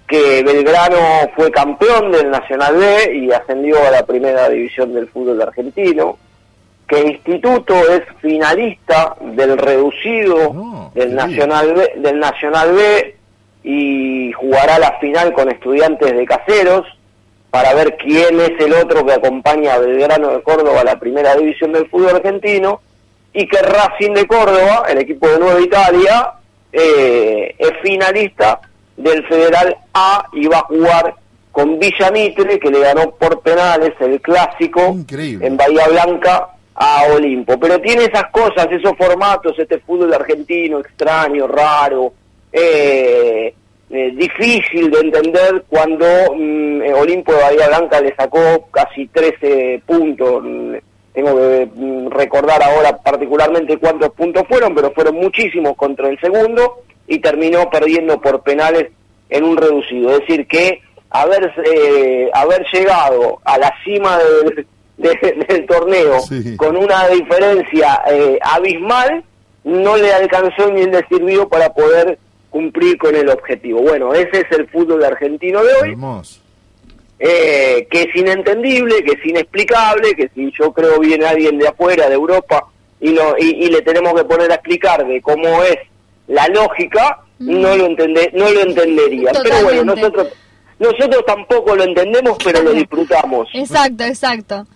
que 0.06 0.42
Belgrano 0.42 1.30
fue 1.34 1.50
campeón 1.50 2.12
del 2.12 2.30
Nacional 2.30 2.76
B 2.76 3.16
y 3.16 3.32
ascendió 3.32 3.84
a 3.84 3.90
la 3.90 4.04
primera 4.04 4.48
división 4.48 4.94
del 4.94 5.08
fútbol 5.08 5.40
argentino, 5.42 6.18
que 6.86 7.00
Instituto 7.00 7.74
es 7.90 8.02
finalista 8.20 9.16
del 9.20 9.56
reducido 9.56 10.52
No, 10.52 10.92
del 10.94 11.14
Nacional 11.14 11.74
B, 11.74 11.92
del 11.96 12.20
Nacional 12.20 12.72
B 12.74 13.16
y 13.64 14.32
jugará 14.32 14.78
la 14.78 14.98
final 14.98 15.32
con 15.32 15.50
estudiantes 15.50 16.12
de 16.12 16.26
caseros 16.26 16.86
para 17.52 17.74
ver 17.74 17.98
quién 17.98 18.40
es 18.40 18.52
el 18.60 18.72
otro 18.72 19.04
que 19.04 19.12
acompaña 19.12 19.74
a 19.74 19.78
Belgrano 19.78 20.30
de 20.30 20.42
Córdoba 20.42 20.80
a 20.80 20.84
la 20.84 20.98
primera 20.98 21.36
división 21.36 21.70
del 21.72 21.86
fútbol 21.86 22.16
argentino 22.16 22.80
y 23.34 23.46
que 23.46 23.58
Racing 23.58 24.14
de 24.14 24.26
Córdoba, 24.26 24.86
el 24.88 24.96
equipo 24.96 25.28
de 25.28 25.38
Nueva 25.38 25.60
Italia, 25.60 26.32
eh, 26.72 27.54
es 27.58 27.72
finalista 27.82 28.58
del 28.96 29.22
Federal 29.28 29.76
A 29.92 30.30
y 30.32 30.46
va 30.46 30.60
a 30.60 30.62
jugar 30.62 31.14
con 31.50 31.78
Villa 31.78 32.10
Mitre, 32.10 32.58
que 32.58 32.70
le 32.70 32.80
ganó 32.80 33.10
por 33.10 33.40
penales 33.42 33.92
el 34.00 34.18
clásico 34.22 34.88
Increíble. 34.88 35.46
en 35.46 35.58
Bahía 35.58 35.86
Blanca 35.88 36.48
a 36.74 37.04
Olimpo. 37.14 37.60
Pero 37.60 37.78
tiene 37.82 38.04
esas 38.04 38.30
cosas, 38.30 38.66
esos 38.70 38.96
formatos, 38.96 39.58
este 39.58 39.78
fútbol 39.80 40.14
argentino 40.14 40.78
extraño, 40.78 41.46
raro, 41.46 42.14
eh, 42.50 43.54
eh, 43.92 44.10
difícil 44.16 44.90
de 44.90 44.98
entender 45.00 45.64
cuando 45.68 46.06
mm, 46.36 46.82
eh, 46.82 46.94
Olimpo 46.94 47.32
de 47.32 47.42
Bahía 47.42 47.68
Blanca 47.68 48.00
le 48.00 48.14
sacó 48.16 48.68
casi 48.70 49.06
13 49.08 49.82
puntos. 49.86 50.42
Tengo 51.12 51.36
que 51.36 51.68
mm, 51.74 52.08
recordar 52.08 52.62
ahora 52.62 52.96
particularmente 52.96 53.76
cuántos 53.76 54.10
puntos 54.14 54.44
fueron, 54.48 54.74
pero 54.74 54.90
fueron 54.92 55.16
muchísimos 55.16 55.76
contra 55.76 56.08
el 56.08 56.18
segundo 56.20 56.80
y 57.06 57.18
terminó 57.18 57.68
perdiendo 57.68 58.18
por 58.20 58.42
penales 58.42 58.88
en 59.28 59.44
un 59.44 59.56
reducido. 59.56 60.10
Es 60.12 60.20
decir, 60.20 60.46
que 60.46 60.80
haber, 61.10 61.52
eh, 61.64 62.30
haber 62.32 62.64
llegado 62.72 63.40
a 63.44 63.58
la 63.58 63.70
cima 63.84 64.18
del, 64.18 64.66
de- 64.96 65.44
del 65.48 65.66
torneo 65.66 66.20
Sí. 66.20 66.56
con 66.56 66.76
una 66.78 67.08
diferencia 67.08 68.02
eh, 68.10 68.38
abismal 68.42 69.22
no 69.64 69.96
le 69.98 70.12
alcanzó 70.12 70.70
ni 70.70 70.86
le 70.86 71.04
sirvió 71.08 71.46
para 71.48 71.72
poder 71.74 72.18
cumplir 72.52 72.96
con 72.98 73.16
el 73.16 73.28
objetivo. 73.28 73.80
Bueno, 73.80 74.14
ese 74.14 74.42
es 74.42 74.58
el 74.58 74.68
fútbol 74.68 75.02
argentino 75.04 75.64
de 75.64 75.72
hoy, 75.82 75.90
Hermoso. 75.92 76.40
eh, 77.18 77.88
que 77.90 78.02
es 78.02 78.14
inentendible, 78.14 79.02
que 79.02 79.12
es 79.12 79.26
inexplicable, 79.26 80.14
que 80.14 80.28
si 80.34 80.52
yo 80.58 80.72
creo 80.72 81.00
viene 81.00 81.24
alguien 81.26 81.58
de 81.58 81.66
afuera, 81.68 82.08
de 82.08 82.14
Europa, 82.14 82.68
y, 83.00 83.10
lo, 83.10 83.34
y, 83.38 83.64
y 83.64 83.70
le 83.70 83.82
tenemos 83.82 84.14
que 84.14 84.24
poner 84.24 84.52
a 84.52 84.56
explicar 84.56 85.04
de 85.04 85.20
cómo 85.20 85.62
es 85.64 85.78
la 86.28 86.46
lógica, 86.48 87.18
no 87.40 87.74
lo 87.76 87.86
entende, 87.86 88.30
no 88.34 88.48
lo 88.50 88.60
entendería. 88.60 89.32
Pero 89.42 89.62
bueno, 89.64 89.84
nosotros 89.84 90.28
nosotros 90.78 91.24
tampoco 91.26 91.74
lo 91.74 91.84
entendemos, 91.84 92.36
pero 92.44 92.62
lo 92.62 92.72
disfrutamos. 92.72 93.48
Exacto, 93.54 94.04
exacto. 94.04 94.66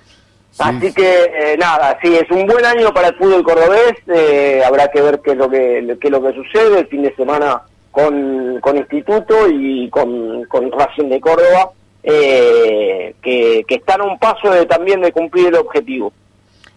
Así 0.59 0.93
que 0.93 1.25
eh, 1.25 1.57
nada, 1.59 1.99
sí, 2.03 2.15
es 2.17 2.31
un 2.31 2.47
buen 2.47 2.65
año 2.65 2.93
para 2.95 3.09
el 3.09 3.17
fútbol 3.17 3.43
cordobés. 3.45 3.95
eh, 4.09 4.63
habrá 4.67 4.89
que 4.89 5.01
ver 5.03 5.21
qué 5.23 5.33
es 5.33 5.37
lo 5.37 5.51
que 5.51 5.97
qué 6.01 6.07
es 6.09 6.11
lo 6.11 6.23
que 6.23 6.33
sucede 6.33 6.81
el 6.81 6.87
fin 6.89 7.03
de 7.03 7.15
semana 7.15 7.61
con, 7.91 8.59
con 8.61 8.77
Instituto 8.77 9.49
y 9.51 9.89
con, 9.91 10.45
con 10.47 10.71
Racing 10.73 11.09
de 11.09 11.21
Córdoba, 11.21 11.71
eh, 12.03 13.15
que, 13.23 13.65
que 13.67 13.75
están 13.77 14.01
a 14.01 14.05
un 14.05 14.19
paso 14.19 14.51
de, 14.51 14.67
también 14.67 15.01
de 15.01 15.13
cumplir 15.13 15.49
el 15.49 15.57
objetivo. 15.57 16.13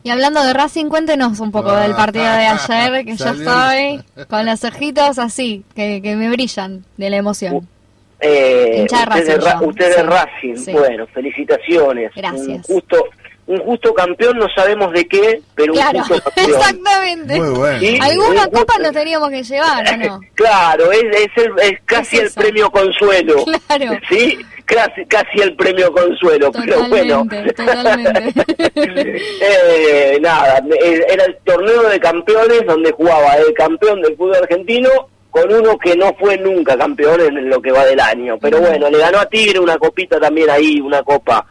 Y 0.01 0.09
hablando 0.11 0.41
de 0.43 0.53
Racing, 0.53 0.85
cuéntenos 0.85 1.39
un 1.41 1.51
poco 1.51 1.75
del 1.75 1.93
partido 1.93 2.23
de 2.25 2.45
ayer, 2.47 3.05
que 3.05 3.17
yo 3.17 3.25
Salió. 3.25 3.49
estoy 3.51 4.25
con 4.27 4.45
los 4.45 4.63
ojitos 4.63 5.19
así, 5.19 5.63
que, 5.75 6.01
que 6.01 6.15
me 6.15 6.29
brillan 6.29 6.85
de 6.95 7.09
la 7.09 7.17
emoción. 7.17 7.67
Eh, 8.21 8.75
de 8.77 8.83
usted, 8.83 9.05
Racing 9.05 9.31
es 9.31 9.43
Ra- 9.43 9.59
yo, 9.61 9.67
usted 9.67 9.89
es 9.89 9.95
sí, 9.95 10.01
Racing, 10.03 10.55
sí. 10.55 10.71
bueno, 10.71 11.05
felicitaciones. 11.07 12.11
Gracias. 12.15 12.47
Un 12.47 12.75
justo, 12.75 13.03
un 13.49 13.59
justo 13.65 13.93
campeón, 13.93 14.37
no 14.37 14.47
sabemos 14.55 14.93
de 14.93 15.05
qué, 15.07 15.41
pero 15.55 15.73
Claro, 15.73 15.97
un 15.99 16.03
justo 16.05 16.31
campeón. 16.35 16.59
exactamente. 16.59 17.39
Muy 17.41 17.49
bueno. 17.57 17.79
Sí. 17.79 17.99
Alguna 18.01 18.43
un 18.45 18.51
copa 18.51 18.73
nos 18.79 18.91
teníamos 18.91 19.29
que 19.29 19.43
llevar, 19.43 19.85
¿o 19.93 19.97
no? 19.97 20.19
Claro, 20.35 20.91
es, 20.91 21.03
es, 21.03 21.43
el- 21.43 21.59
es 21.73 21.79
casi 21.85 22.17
Es 22.17 22.23
el 22.23 22.31
premio 22.43 22.69
consuelo. 22.71 23.43
Claro. 23.67 23.91
Sí, 24.09 24.37
casi, 24.65 25.05
casi 25.05 25.39
el 25.41 25.55
premio 25.55 25.91
consuelo, 25.91 26.51
pero 26.51 26.87
bueno. 26.89 27.23
Totalmente, 27.27 27.53
totalmente. 27.53 28.33
Eh, 29.41 30.17
nada, 30.21 30.61
eh, 30.81 31.01
era 31.09 31.25
el 31.25 31.37
torneo 31.43 31.83
de 31.89 31.99
campeones 31.99 32.65
donde 32.65 32.91
jugaba 32.91 33.33
el 33.35 33.53
campeón 33.53 34.01
del 34.01 34.15
fútbol 34.15 34.35
argentino 34.37 34.89
con 35.31 35.51
uno 35.53 35.77
que 35.77 35.95
no 35.95 36.13
fue 36.19 36.37
nunca 36.37 36.75
campeón 36.77 37.21
en 37.21 37.49
lo 37.49 37.61
que 37.61 37.71
va 37.71 37.85
del 37.85 37.99
año. 37.99 38.37
Pero 38.41 38.59
bueno, 38.59 38.89
le 38.89 38.97
ganó 38.97 39.19
a 39.19 39.25
Tigre 39.27 39.59
una 39.59 39.77
copita 39.77 40.19
también 40.19 40.49
ahí, 40.49 40.79
una 40.81 41.03
copa. 41.03 41.45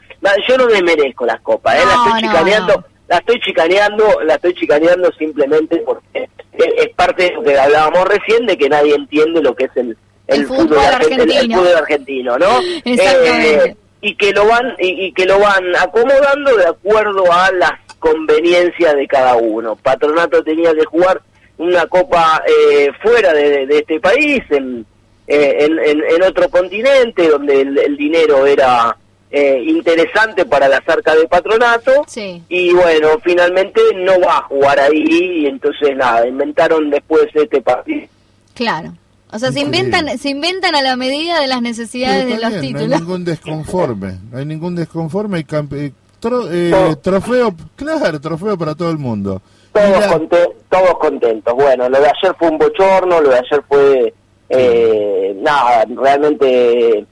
Yo 0.48 0.56
no 0.58 0.66
me 0.66 0.82
merezco 0.82 1.24
las 1.26 1.40
copas, 1.40 1.76
¿eh? 1.76 1.78
la 1.86 1.94
No, 1.96 2.04
estoy 2.06 2.20
chicaneando, 2.22 2.84
la 3.08 3.16
estoy 3.18 3.40
chicaneando, 3.40 4.20
la 4.24 4.34
estoy 4.34 4.54
chicaneando 4.54 5.12
simplemente 5.18 5.76
porque 5.78 6.28
es, 6.52 6.88
parte 6.96 7.24
de 7.24 7.32
lo 7.34 7.42
que 7.42 7.58
hablábamos 7.58 8.04
recién 8.08 8.44
de 8.46 8.56
que 8.58 8.68
nadie 8.68 8.94
entiende 8.94 9.40
lo 9.42 9.54
que 9.54 9.64
es 9.66 9.70
el, 9.76 9.96
El 10.26 10.46
fútbol 10.46 10.78
argen- 10.78 11.12
el- 11.12 11.20
el 11.20 11.20
argentino. 11.30 11.58
fútbol 11.58 11.74
argentino, 11.76 12.38
¿no? 12.38 12.60
Exactamente. 12.84 13.64
Eh, 13.70 13.76
y 14.00 14.14
que 14.16 14.32
lo 14.32 14.46
van 14.46 14.74
y, 14.78 15.06
y 15.06 15.12
que 15.12 15.24
lo 15.26 15.38
van 15.40 15.74
acomodando 15.76 16.56
de 16.56 16.66
acuerdo 16.66 17.24
a 17.32 17.50
las 17.52 17.72
conveniencias 17.98 18.94
de 18.94 19.06
cada 19.08 19.36
uno. 19.36 19.76
Patronato 19.76 20.42
tenía 20.42 20.72
que 20.74 20.84
jugar 20.84 21.20
una 21.58 21.86
copa 21.86 22.42
eh, 22.46 22.90
fuera 23.02 23.32
de, 23.32 23.66
de 23.66 23.78
este 23.78 23.98
país, 24.00 24.40
en, 24.50 24.84
eh, 25.26 25.56
en, 25.60 25.78
en- 25.80 26.04
en 26.14 26.22
otro 26.22 26.48
continente, 26.48 27.28
donde 27.28 27.60
el, 27.60 27.78
el 27.78 27.96
dinero 27.96 28.46
era 28.46 28.96
eh, 29.30 29.62
interesante 29.66 30.44
para 30.46 30.68
las 30.68 30.80
arcas 30.88 31.16
de 31.18 31.28
patronato. 31.28 31.92
Sí. 32.06 32.42
Y 32.48 32.72
bueno, 32.72 33.08
finalmente 33.22 33.80
no 33.96 34.18
va 34.20 34.38
a 34.38 34.42
jugar 34.42 34.78
ahí, 34.80 35.42
y 35.42 35.46
entonces 35.46 35.96
nada, 35.96 36.26
inventaron 36.26 36.90
después 36.90 37.26
este 37.34 37.60
partido. 37.60 38.06
Claro. 38.54 38.92
O 39.30 39.38
sea, 39.38 39.52
se 39.52 39.60
inventan, 39.60 40.16
se 40.18 40.30
inventan 40.30 40.74
a 40.74 40.80
la 40.80 40.96
medida 40.96 41.38
de 41.40 41.46
las 41.46 41.60
necesidades 41.60 42.24
de 42.26 42.38
los 42.38 42.48
bien, 42.48 42.50
No 42.50 42.56
hay 42.60 42.66
títulos. 42.72 43.00
ningún 43.00 43.24
desconforme, 43.26 44.14
no 44.32 44.38
hay 44.38 44.46
ningún 44.46 44.74
desconforme, 44.74 45.36
hay 45.36 45.44
campe- 45.44 45.88
eh, 45.88 45.92
tro- 46.20 46.48
eh, 46.50 46.96
trofeo, 47.02 47.54
claro, 47.76 48.18
trofeo 48.20 48.56
para 48.56 48.74
todo 48.74 48.90
el 48.90 48.96
mundo. 48.96 49.42
Y 49.68 49.72
Todos, 49.78 50.00
la- 50.00 50.08
conte- 50.18 50.50
todos 50.70 50.98
contentos. 50.98 51.54
Bueno, 51.54 51.90
lo 51.90 52.00
de 52.00 52.06
ayer 52.06 52.34
fue 52.38 52.48
un 52.48 52.56
bochorno, 52.58 53.20
lo 53.20 53.28
de 53.28 53.36
ayer 53.36 53.62
fue 53.68 54.14
eh, 54.48 55.36
nada, 55.42 55.84
realmente 55.94 57.04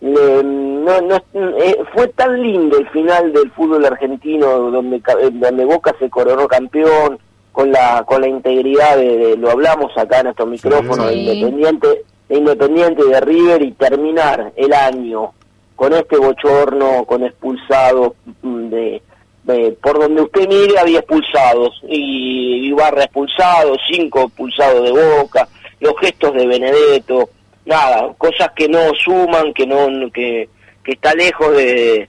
le- 0.00 0.42
no, 0.44 1.00
no, 1.00 1.16
eh, 1.58 1.76
fue 1.94 2.08
tan 2.08 2.40
lindo 2.42 2.78
el 2.78 2.88
final 2.90 3.32
del 3.32 3.50
fútbol 3.52 3.84
argentino 3.84 4.46
donde 4.70 4.96
eh, 4.96 5.30
donde 5.32 5.64
Boca 5.64 5.94
se 5.98 6.08
coronó 6.10 6.46
campeón 6.46 7.18
con 7.52 7.72
la 7.72 8.04
con 8.06 8.20
la 8.20 8.28
integridad 8.28 8.96
de, 8.96 9.16
de- 9.16 9.36
lo 9.36 9.50
hablamos 9.50 9.96
acá 9.96 10.20
en 10.20 10.28
estos 10.28 10.46
micrófonos 10.48 11.06
de. 11.08 11.14
Independiente 11.16 12.02
de 12.28 12.36
Independiente 12.36 13.04
de 13.04 13.20
River 13.20 13.62
y 13.62 13.72
terminar 13.72 14.52
el 14.56 14.72
año 14.72 15.32
con 15.76 15.92
este 15.92 16.16
bochorno, 16.18 17.04
con 17.04 17.22
expulsados 17.24 18.12
mm, 18.42 18.68
de, 18.68 19.02
de- 19.44 19.72
por 19.82 19.98
donde 19.98 20.22
usted 20.22 20.48
mire 20.48 20.78
había 20.78 20.98
expulsados 21.00 21.80
y 21.88 22.66
Ibarra 22.68 23.04
expulsado, 23.04 23.76
cinco 23.90 24.22
expulsados 24.22 24.82
de 24.84 24.90
Boca, 24.92 25.48
los 25.80 25.94
gestos 26.00 26.32
de 26.34 26.46
Benedetto, 26.46 27.28
nada, 27.66 28.14
cosas 28.16 28.50
que 28.56 28.68
no 28.68 28.94
suman, 28.94 29.52
que 29.52 29.66
no 29.66 29.88
que, 30.12 30.48
que 30.82 30.92
está 30.92 31.14
lejos 31.14 31.54
de 31.56 32.08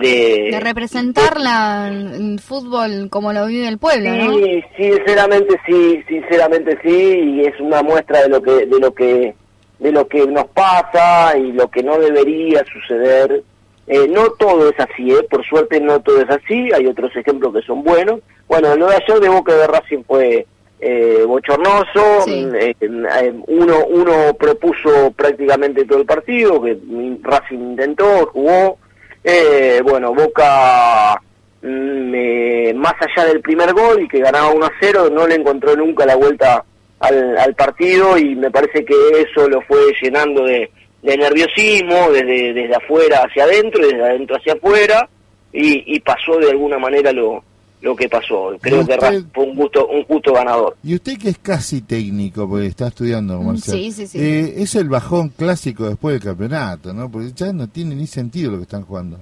de, 0.00 0.48
De 0.50 0.60
representar 0.60 1.40
la, 1.40 1.88
el 1.88 2.40
fútbol 2.40 3.08
como 3.10 3.32
lo 3.32 3.46
vive 3.46 3.68
el 3.68 3.78
pueblo, 3.78 4.10
¿no? 4.10 4.34
Sí, 4.34 4.64
sinceramente 4.76 5.54
sí, 5.66 6.02
sinceramente 6.08 6.78
sí, 6.82 6.90
y 6.90 7.40
es 7.42 7.58
una 7.60 7.82
muestra 7.82 8.22
de 8.22 8.28
lo 8.28 8.42
que 8.42 8.66
de 8.66 8.80
lo 8.80 8.92
que 8.92 9.34
de 9.78 9.92
lo 9.92 10.08
que 10.08 10.26
nos 10.26 10.46
pasa 10.46 11.36
y 11.38 11.52
lo 11.52 11.68
que 11.70 11.82
no 11.82 11.98
debería 11.98 12.64
suceder. 12.72 13.42
Eh, 13.86 14.08
no 14.08 14.30
todo 14.30 14.70
es 14.70 14.80
así, 14.80 15.10
¿eh? 15.10 15.22
por 15.28 15.44
suerte 15.44 15.78
no 15.78 16.00
todo 16.00 16.22
es 16.22 16.30
así, 16.30 16.70
hay 16.72 16.86
otros 16.86 17.14
ejemplos 17.14 17.52
que 17.52 17.62
son 17.62 17.84
buenos. 17.84 18.20
Bueno, 18.48 18.74
lo 18.76 18.88
de 18.88 18.96
ayer 18.96 19.20
de 19.20 19.28
Boca 19.28 19.54
de 19.54 19.66
Racing 19.66 20.04
fue 20.06 20.46
eh, 20.86 21.24
bochornoso, 21.26 22.22
Sí. 22.26 22.46
eh, 22.54 22.74
eh, 22.80 23.32
uno, 23.46 23.86
uno 23.86 24.34
propuso 24.38 25.10
prácticamente 25.16 25.84
todo 25.86 26.00
el 26.00 26.06
partido, 26.06 26.60
que 26.62 26.76
Racing 27.22 27.58
intentó, 27.70 28.26
jugó, 28.26 28.78
eh, 29.24 29.80
bueno, 29.82 30.12
Boca 30.14 31.20
mm, 31.62 32.12
eh, 32.14 32.72
más 32.76 32.94
allá 33.00 33.26
del 33.28 33.40
primer 33.40 33.72
gol 33.72 34.02
y 34.02 34.08
que 34.08 34.20
ganaba 34.20 34.50
1 34.50 34.66
a 34.66 34.72
0, 34.80 35.08
no 35.10 35.26
le 35.26 35.36
encontró 35.36 35.74
nunca 35.74 36.04
la 36.04 36.16
vuelta 36.16 36.62
al, 37.00 37.36
al 37.38 37.54
partido 37.54 38.18
y 38.18 38.34
me 38.36 38.50
parece 38.50 38.84
que 38.84 38.94
eso 39.26 39.48
lo 39.48 39.62
fue 39.62 39.78
llenando 40.02 40.44
de, 40.44 40.70
de 41.02 41.16
nerviosismo 41.16 42.10
desde, 42.10 42.52
desde 42.52 42.74
afuera 42.74 43.22
hacia 43.24 43.44
adentro 43.44 43.82
y 43.82 43.92
desde 43.92 44.04
adentro 44.04 44.36
hacia 44.36 44.52
afuera 44.54 45.08
y, 45.52 45.96
y 45.96 46.00
pasó 46.00 46.36
de 46.38 46.50
alguna 46.50 46.78
manera 46.78 47.12
lo, 47.12 47.42
lo 47.84 47.94
que 47.94 48.08
pasó. 48.08 48.50
Creo 48.60 48.80
¿Y 48.82 48.86
que 48.86 48.94
usted- 48.94 49.00
Ra- 49.00 49.24
fue 49.34 49.44
un 49.44 49.54
gusto, 49.54 49.86
un 49.86 50.04
justo 50.04 50.32
ganador. 50.32 50.76
Y 50.82 50.94
usted 50.94 51.18
que 51.18 51.28
es 51.28 51.38
casi 51.38 51.82
técnico, 51.82 52.48
porque 52.48 52.66
está 52.66 52.88
estudiando 52.88 53.36
comercial, 53.36 53.76
Mm, 53.76 53.80
Sí, 53.80 53.92
sí, 53.92 54.06
sí. 54.06 54.18
eh, 54.20 54.54
es 54.56 54.74
el 54.74 54.88
bajón 54.88 55.28
clásico 55.28 55.84
después 55.88 56.14
del 56.14 56.22
campeonato, 56.22 56.92
¿no? 56.94 57.10
Porque 57.10 57.30
ya 57.34 57.52
no 57.52 57.68
tiene 57.68 57.94
ni 57.94 58.06
sentido 58.06 58.50
lo 58.52 58.56
que 58.56 58.62
están 58.64 58.84
jugando. 58.84 59.18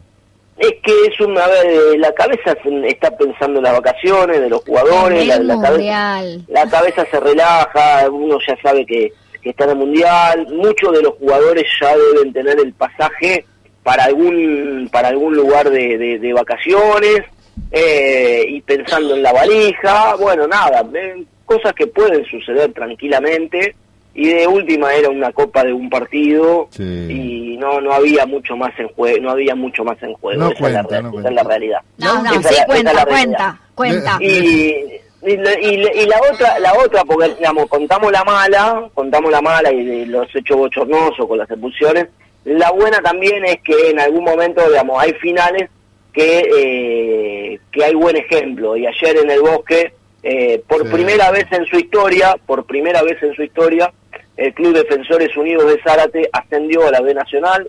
Es 0.59 0.75
que 0.85 0.93
es 1.09 1.21
una 1.21 1.45
vez, 1.49 1.99
la 1.99 2.13
cabeza 2.15 2.55
se- 2.63 2.87
está 2.89 3.11
pensando 3.17 3.59
en 3.59 3.65
las 3.65 3.73
vacaciones 3.73 4.41
de 4.41 4.49
los 4.49 4.63
jugadores, 4.63 5.27
la, 5.27 5.35
el 5.35 5.47
la 5.49 5.55
cabeza, 5.55 5.71
mundial. 5.73 6.45
la 6.49 6.71
cabeza 6.71 7.07
se 7.11 7.19
relaja, 7.21 8.09
uno 8.11 8.39
ya 8.47 8.57
sabe 8.63 8.87
que, 8.87 9.13
que 9.43 9.51
está 9.51 9.65
en 9.65 9.71
el 9.71 9.77
mundial, 9.77 10.47
muchos 10.53 10.93
de 10.93 11.03
los 11.03 11.15
jugadores 11.15 11.65
ya 11.81 11.97
deben 11.97 12.33
tener 12.33 12.61
el 12.61 12.73
pasaje 12.75 13.45
para 13.83 14.05
algún 14.05 14.89
para 14.93 15.09
algún 15.09 15.35
lugar 15.35 15.69
de, 15.69 15.99
de- 15.99 16.19
de 16.21 16.33
vacaciones 16.33 17.23
eh, 17.71 18.45
y 18.49 18.61
pensando 18.63 19.15
en 19.15 19.23
la 19.23 19.33
valija, 19.33 20.15
bueno 20.17 20.47
nada, 20.47 20.85
eh, 20.95 21.23
cosas 21.47 21.73
que 21.75 21.87
pueden 21.87 22.25
suceder 22.27 22.73
tranquilamente 22.73 23.75
y 24.15 24.29
de 24.29 24.47
última 24.47 24.93
era 24.95 25.09
una 25.09 25.33
copa 25.33 25.65
de 25.65 25.73
un 25.73 25.89
partido 25.89 26.69
Sí. 26.71 26.83
y 26.83 27.57
no 27.57 27.81
no 27.81 27.93
había 27.93 28.27
mucho 28.27 28.57
más 28.57 28.73
en 28.79 28.89
juego, 28.89 29.19
no 29.23 29.31
había 29.31 29.55
mucho 29.55 29.85
más 29.85 30.03
en 30.03 30.13
juego, 30.15 30.41
No 30.45 30.51
esa, 30.51 30.67
es, 30.67 30.73
la, 30.73 30.83
no 30.83 30.89
esa 30.91 31.11
cuenta. 31.11 31.29
es 31.31 31.35
la 31.35 31.43
realidad. 31.45 31.81
No, 31.99 32.23
no, 32.23 32.31
Esa 32.31 32.41
es 32.41 32.47
sí, 32.49 32.55
la- 32.61 32.67
cuenta, 32.67 32.91
es 32.91 32.97
la 32.97 33.05
realidad. 33.05 33.55
cuenta, 33.75 34.17
cuenta. 34.19 34.19
Y, 34.21 34.77
y 35.25 36.07
la 36.07 36.17
otra, 36.33 36.59
la 36.59 36.73
otra, 36.75 37.05
porque 37.05 37.33
digamos, 37.37 37.67
contamos 37.69 38.11
la 38.11 38.25
mala, 38.25 38.89
contamos 38.93 39.31
la 39.31 39.41
mala 39.41 39.73
y 39.73 39.85
de 39.85 40.07
los 40.07 40.27
hechos 40.35 40.57
bochornosos 40.57 41.27
con 41.29 41.39
las 41.39 41.49
expulsiones. 41.51 42.09
La 42.45 42.73
buena 42.73 42.99
también 42.99 43.45
es 43.45 43.59
que 43.63 43.91
en 43.91 44.01
algún 44.01 44.25
momento, 44.25 44.69
digamos, 44.69 45.01
hay 45.01 45.13
finales 45.15 45.71
que 46.13 46.43
eh, 46.57 47.61
que 47.71 47.85
hay 47.85 47.95
buen 47.95 48.17
ejemplo. 48.17 48.77
Y 48.77 48.87
ayer 48.87 49.17
en 49.19 49.31
el 49.31 49.41
bosque, 49.41 49.93
eh, 50.23 50.63
por 50.69 50.83
Sí. 50.87 50.93
primera 50.93 51.31
vez 51.31 51.47
en 51.53 51.65
su 51.67 51.77
historia, 51.79 52.37
por 52.47 52.65
primera 52.67 53.03
vez 53.03 53.23
en 53.23 53.35
su 53.35 53.43
historia, 53.43 53.93
el 54.37 54.53
Club 54.55 54.75
Defensores 54.75 55.37
Unidos 55.37 55.67
de 55.67 55.81
Zárate 55.83 56.29
ascendió 56.33 56.87
a 56.87 56.91
la 56.91 57.01
B 57.01 57.15
Nacional 57.15 57.69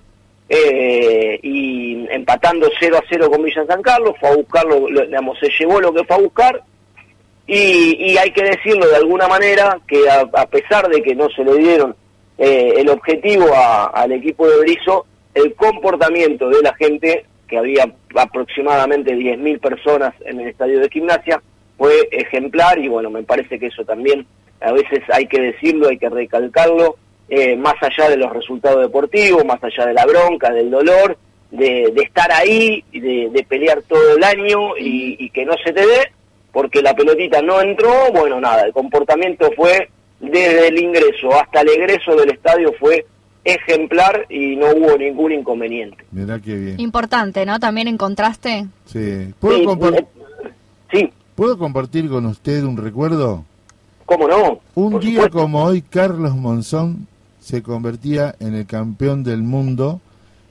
eh, 0.50 1.40
y 1.42 2.06
empatando 2.12 2.70
0 2.80 2.98
a 2.98 3.04
0 3.10 3.30
con 3.32 3.44
Villa 3.44 3.66
San 3.66 3.82
Carlos, 3.82 4.14
fue 4.20 4.30
a 4.30 4.36
buscarlo, 4.36 4.90
lo- 4.90 5.06
digamos, 5.06 5.38
se 5.40 5.50
llevó 5.60 5.80
lo 5.82 5.94
que 5.94 6.04
fue 6.04 6.16
a 6.16 6.20
buscar 6.20 6.62
y, 7.48 8.12
y 8.12 8.18
hay 8.18 8.32
que 8.32 8.44
decirlo 8.44 8.88
de 8.88 8.96
alguna 8.98 9.28
manera 9.28 9.80
que 9.88 10.08
a, 10.10 10.22
a 10.22 10.46
pesar 10.48 10.88
de 10.90 11.02
que 11.02 11.16
no 11.16 11.30
se 11.30 11.44
le 11.44 11.58
dieron 11.58 11.96
eh, 12.38 12.74
el 12.78 12.90
objetivo 12.90 13.54
a- 13.54 13.86
al 13.88 14.12
equipo 14.12 14.48
de 14.48 14.60
Brizo, 14.60 15.06
el 15.34 15.54
comportamiento 15.56 16.50
de 16.50 16.62
la 16.62 16.74
gente, 16.76 17.26
que 17.54 17.60
había 17.60 17.94
aproximadamente 18.16 19.16
10.000 19.16 19.60
personas 19.60 20.16
en 20.26 20.40
el 20.40 20.48
estadio 20.48 20.80
de 20.80 20.90
gimnasia, 20.90 21.40
fue 21.78 21.94
ejemplar 22.12 22.80
y 22.80 22.88
bueno, 22.88 23.12
me 23.12 23.22
parece 23.22 23.60
que 23.60 23.68
eso 23.68 23.86
también 23.86 24.26
a 24.60 24.72
veces 24.72 25.04
hay 25.10 25.28
que 25.28 25.40
decirlo, 25.40 25.90
hay 25.90 26.00
que 26.00 26.10
recalcarlo, 26.10 26.96
eh, 27.30 27.56
más 27.56 27.76
allá 27.80 28.10
de 28.10 28.18
los 28.18 28.34
resultados 28.34 28.82
deportivos, 28.82 29.46
más 29.46 29.64
allá 29.64 29.86
de 29.86 29.94
la 29.94 30.04
bronca, 30.04 30.52
del 30.52 30.72
dolor, 30.72 31.16
de, 31.52 31.94
estar 31.98 32.32
ahí, 32.32 32.84
de, 32.92 33.30
de 33.32 33.44
pelear 33.44 33.84
todo 33.84 34.18
el 34.18 34.24
año 34.24 34.76
y, 34.76 35.16
y 35.20 35.30
que 35.30 35.46
no 35.46 35.54
se 35.64 35.74
te 35.74 35.86
dé, 35.86 36.12
porque 36.52 36.82
la 36.82 36.96
pelotita 36.96 37.40
no 37.44 37.62
entró, 37.62 38.12
bueno, 38.12 38.42
nada, 38.42 38.64
el 38.64 38.74
comportamiento 38.74 39.52
fue 39.56 39.90
desde 40.20 40.70
el 40.70 40.80
ingreso 40.80 41.32
hasta 41.40 41.62
el 41.62 41.70
egreso 41.70 42.16
del 42.16 42.32
estadio 42.32 42.74
fue 42.80 43.06
ejemplar 43.46 44.26
y 44.30 44.56
no 44.56 44.68
hubo 44.68 44.98
ningún 44.98 45.32
inconveniente. 45.34 46.06
Mirá 46.12 46.40
qué 46.40 46.56
bien. 46.56 46.80
Importante, 46.80 47.46
¿no? 47.46 47.60
También 47.60 47.88
en 47.88 47.98
contraste. 47.98 48.68
Sí. 48.86 49.34
¿Puedo, 49.40 49.58
Sí, 49.58 49.66
compar- 49.66 49.96
eh, 50.00 50.06
sí, 50.92 51.10
¿Puedo 51.36 51.58
compartir 51.58 52.08
con 52.10 52.26
usted 52.26 52.64
un 52.64 52.78
recuerdo? 52.78 53.44
cómo 54.06 54.28
no. 54.28 54.60
Un 54.76 54.92
por 54.94 55.02
día 55.02 55.14
supuesto. 55.24 55.38
como 55.40 55.64
hoy, 55.64 55.82
Carlos 55.82 56.36
Monzón 56.36 57.08
se 57.40 57.64
convertía 57.64 58.36
en 58.40 58.54
el 58.54 58.66
campeón 58.66 59.24
del 59.24 59.42
mundo 59.42 60.00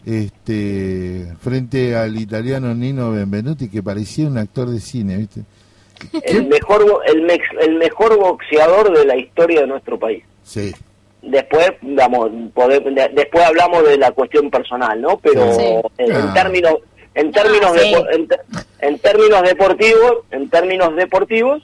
este 0.05 1.33
frente 1.41 1.95
al 1.97 2.19
italiano 2.19 2.75
Nino 2.75 3.11
Benvenuti 3.13 3.69
que 3.69 3.83
parecía 3.83 4.27
un 4.27 4.39
actor 4.39 4.69
de 4.71 4.81
cine, 4.81 5.17
¿viste? 5.17 5.43
El 6.25 6.49
mejor, 6.49 6.85
bo- 6.85 7.03
el, 7.05 7.23
mex- 7.25 7.61
el 7.61 7.77
mejor 7.79 8.19
boxeador 8.19 8.97
de 8.97 9.05
la 9.07 9.17
historia 9.17 9.61
de 9.61 9.67
nuestro 9.69 9.99
país. 9.99 10.25
Sí. 10.43 10.75
Después, 11.23 11.71
vamos, 11.83 12.31
poder- 12.53 12.83
de- 12.83 13.11
después 13.15 13.45
hablamos 13.45 13.85
de 13.87 13.97
la 13.97 14.11
cuestión 14.11 14.51
personal, 14.51 15.01
¿no? 15.01 15.19
Pero 15.19 15.53
Sí. 15.55 15.65
en, 15.99 16.13
en 16.17 16.35
términos, 16.35 16.75
en 17.15 17.31
términos, 17.31 17.73
Ah, 17.75 17.79
sí. 17.79 17.95
depo- 17.95 18.07
en, 18.13 18.29
en 18.81 18.99
términos 18.99 19.43
deportivos, 19.43 20.19
en 20.33 20.51
términos 20.51 20.97
deportivos, 20.97 21.63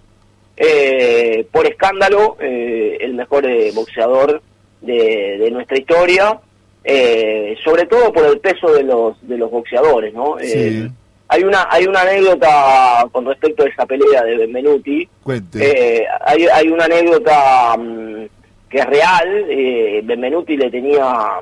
eh, 0.57 1.47
por 1.53 1.67
escándalo, 1.67 2.37
eh, 2.41 2.99
el 3.01 3.15
mejor 3.15 3.47
eh, 3.47 3.71
boxeador 3.75 4.43
de, 4.81 5.39
de 5.39 5.51
nuestra 5.51 5.79
historia, 5.79 6.39
eh, 6.85 7.57
sobre 7.65 7.87
todo 7.87 8.13
por 8.13 8.25
el 8.27 8.39
peso 8.41 8.73
de 8.73 8.83
los 8.85 9.17
de 9.29 9.39
los 9.39 9.51
boxeadores, 9.51 10.15
¿no? 10.15 10.37
Sí. 10.41 10.53
Eh, 10.55 10.89
hay 11.29 11.43
una 11.45 11.67
hay 11.71 11.87
una 11.87 12.01
anécdota 12.03 13.07
con 13.13 13.27
respecto 13.27 13.65
a 13.65 13.69
esa 13.69 13.85
pelea 13.87 14.23
de 14.23 14.37
Benvenuti. 14.37 15.09
Cuente. 15.23 15.59
Eh, 16.01 16.07
hay, 16.25 16.47
hay 16.47 16.69
una 16.69 16.85
anécdota 16.87 17.77
mm, 17.77 18.27
que 18.69 18.79
es 18.79 18.87
real. 18.87 19.45
Eh, 19.49 20.01
Benvenuti 20.05 20.57
le 20.57 20.71
tenía 20.71 21.41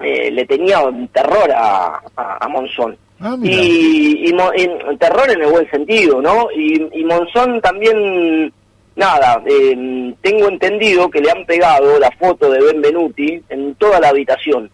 eh, 0.00 0.30
le 0.30 0.46
tenía 0.46 0.80
terror 1.12 1.50
a, 1.52 2.00
a, 2.16 2.38
a 2.44 2.48
Monzón. 2.48 2.96
Ah, 3.20 3.36
y, 3.42 4.30
y 4.30 4.96
terror 4.98 5.30
en 5.30 5.42
el 5.42 5.50
buen 5.50 5.70
sentido, 5.70 6.22
¿no? 6.22 6.48
Y, 6.56 6.88
y 7.00 7.04
Monzón 7.04 7.60
también, 7.60 8.50
nada, 8.96 9.42
eh, 9.44 10.14
tengo 10.22 10.48
entendido 10.48 11.10
que 11.10 11.20
le 11.20 11.30
han 11.30 11.44
pegado 11.44 11.98
la 11.98 12.10
foto 12.12 12.50
de 12.50 12.60
Benvenuti 12.62 13.42
en 13.50 13.74
toda 13.74 14.00
la 14.00 14.08
habitación. 14.08 14.70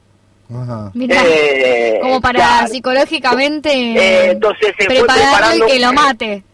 Ajá. 0.48 0.92
Mirá, 0.94 1.16
Eh, 1.26 1.98
como 2.00 2.20
para 2.20 2.38
claro. 2.38 2.68
psicológicamente 2.68 3.68
Eh, 3.72 4.30
entonces 4.30 4.72
se 4.78 4.84
fue 4.86 4.94
preparando 5.04 5.66
y 5.66 5.70
que 5.72 5.80
lo 5.80 5.92
mate. 5.92 6.44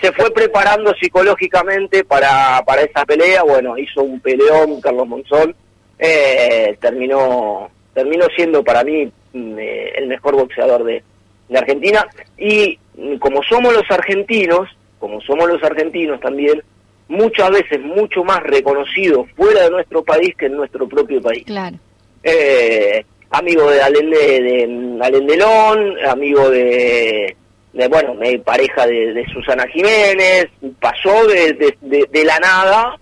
Se 0.00 0.12
fue 0.12 0.30
preparando 0.32 0.94
psicológicamente 0.94 2.04
para, 2.04 2.62
para 2.64 2.82
esa 2.82 3.04
pelea, 3.04 3.42
bueno, 3.42 3.76
hizo 3.76 4.02
un 4.02 4.20
peleón 4.20 4.80
Carlos 4.80 5.06
Monzón, 5.06 5.54
eh, 5.98 6.76
terminó 6.80 7.70
terminó 7.92 8.26
siendo 8.36 8.62
para 8.62 8.82
mí 8.84 9.10
mm, 9.32 9.58
eh, 9.58 9.92
el 9.96 10.06
mejor 10.06 10.36
boxeador 10.36 10.84
de, 10.84 11.02
de 11.48 11.58
Argentina 11.58 12.06
y 12.38 12.78
mm, 12.96 13.16
como 13.16 13.42
somos 13.42 13.74
los 13.74 13.90
argentinos, 13.90 14.68
como 14.98 15.20
somos 15.20 15.48
los 15.48 15.62
argentinos 15.62 16.20
también, 16.20 16.62
muchas 17.08 17.50
veces 17.50 17.80
mucho 17.80 18.22
más 18.22 18.40
reconocidos 18.44 19.26
fuera 19.36 19.64
de 19.64 19.70
nuestro 19.70 20.02
país 20.04 20.34
que 20.36 20.46
en 20.46 20.56
nuestro 20.56 20.88
propio 20.88 21.20
país 21.20 21.44
Claro. 21.44 21.76
eh, 22.22 23.04
amigo 23.30 23.68
de 23.70 23.82
Alén 23.82 24.10
de, 24.10 24.18
de 24.18 24.98
Alén 25.02 25.26
Delón, 25.26 25.94
amigo 26.08 26.48
de, 26.48 27.36
de, 27.72 27.88
bueno, 27.88 28.14
de 28.16 28.38
pareja 28.40 28.86
de, 28.86 29.12
de 29.12 29.24
Susana 29.32 29.64
Jiménez, 29.72 30.46
pasó 30.80 31.26
de, 31.26 31.52
de, 31.54 31.76
de- 31.80 32.08
de 32.10 32.24
la 32.24 32.38
nada, 32.38 32.96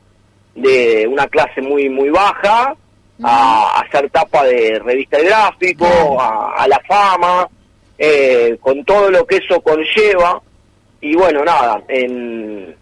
de 0.54 1.06
una 1.08 1.26
clase 1.28 1.60
muy 1.62 1.88
muy 1.88 2.10
baja, 2.10 2.74
a, 3.22 3.78
a 3.78 3.80
hacer 3.80 4.10
tapa 4.10 4.44
de 4.44 4.78
revista 4.84 5.16
de 5.18 5.24
gráfico, 5.24 6.20
a, 6.20 6.54
a 6.62 6.68
la 6.68 6.80
fama, 6.86 7.48
eh, 7.98 8.56
con 8.60 8.84
todo 8.84 9.10
lo 9.10 9.26
que 9.26 9.36
eso 9.36 9.60
conlleva, 9.60 10.40
y 11.00 11.14
bueno, 11.16 11.44
nada, 11.44 11.82
en- 11.88 12.76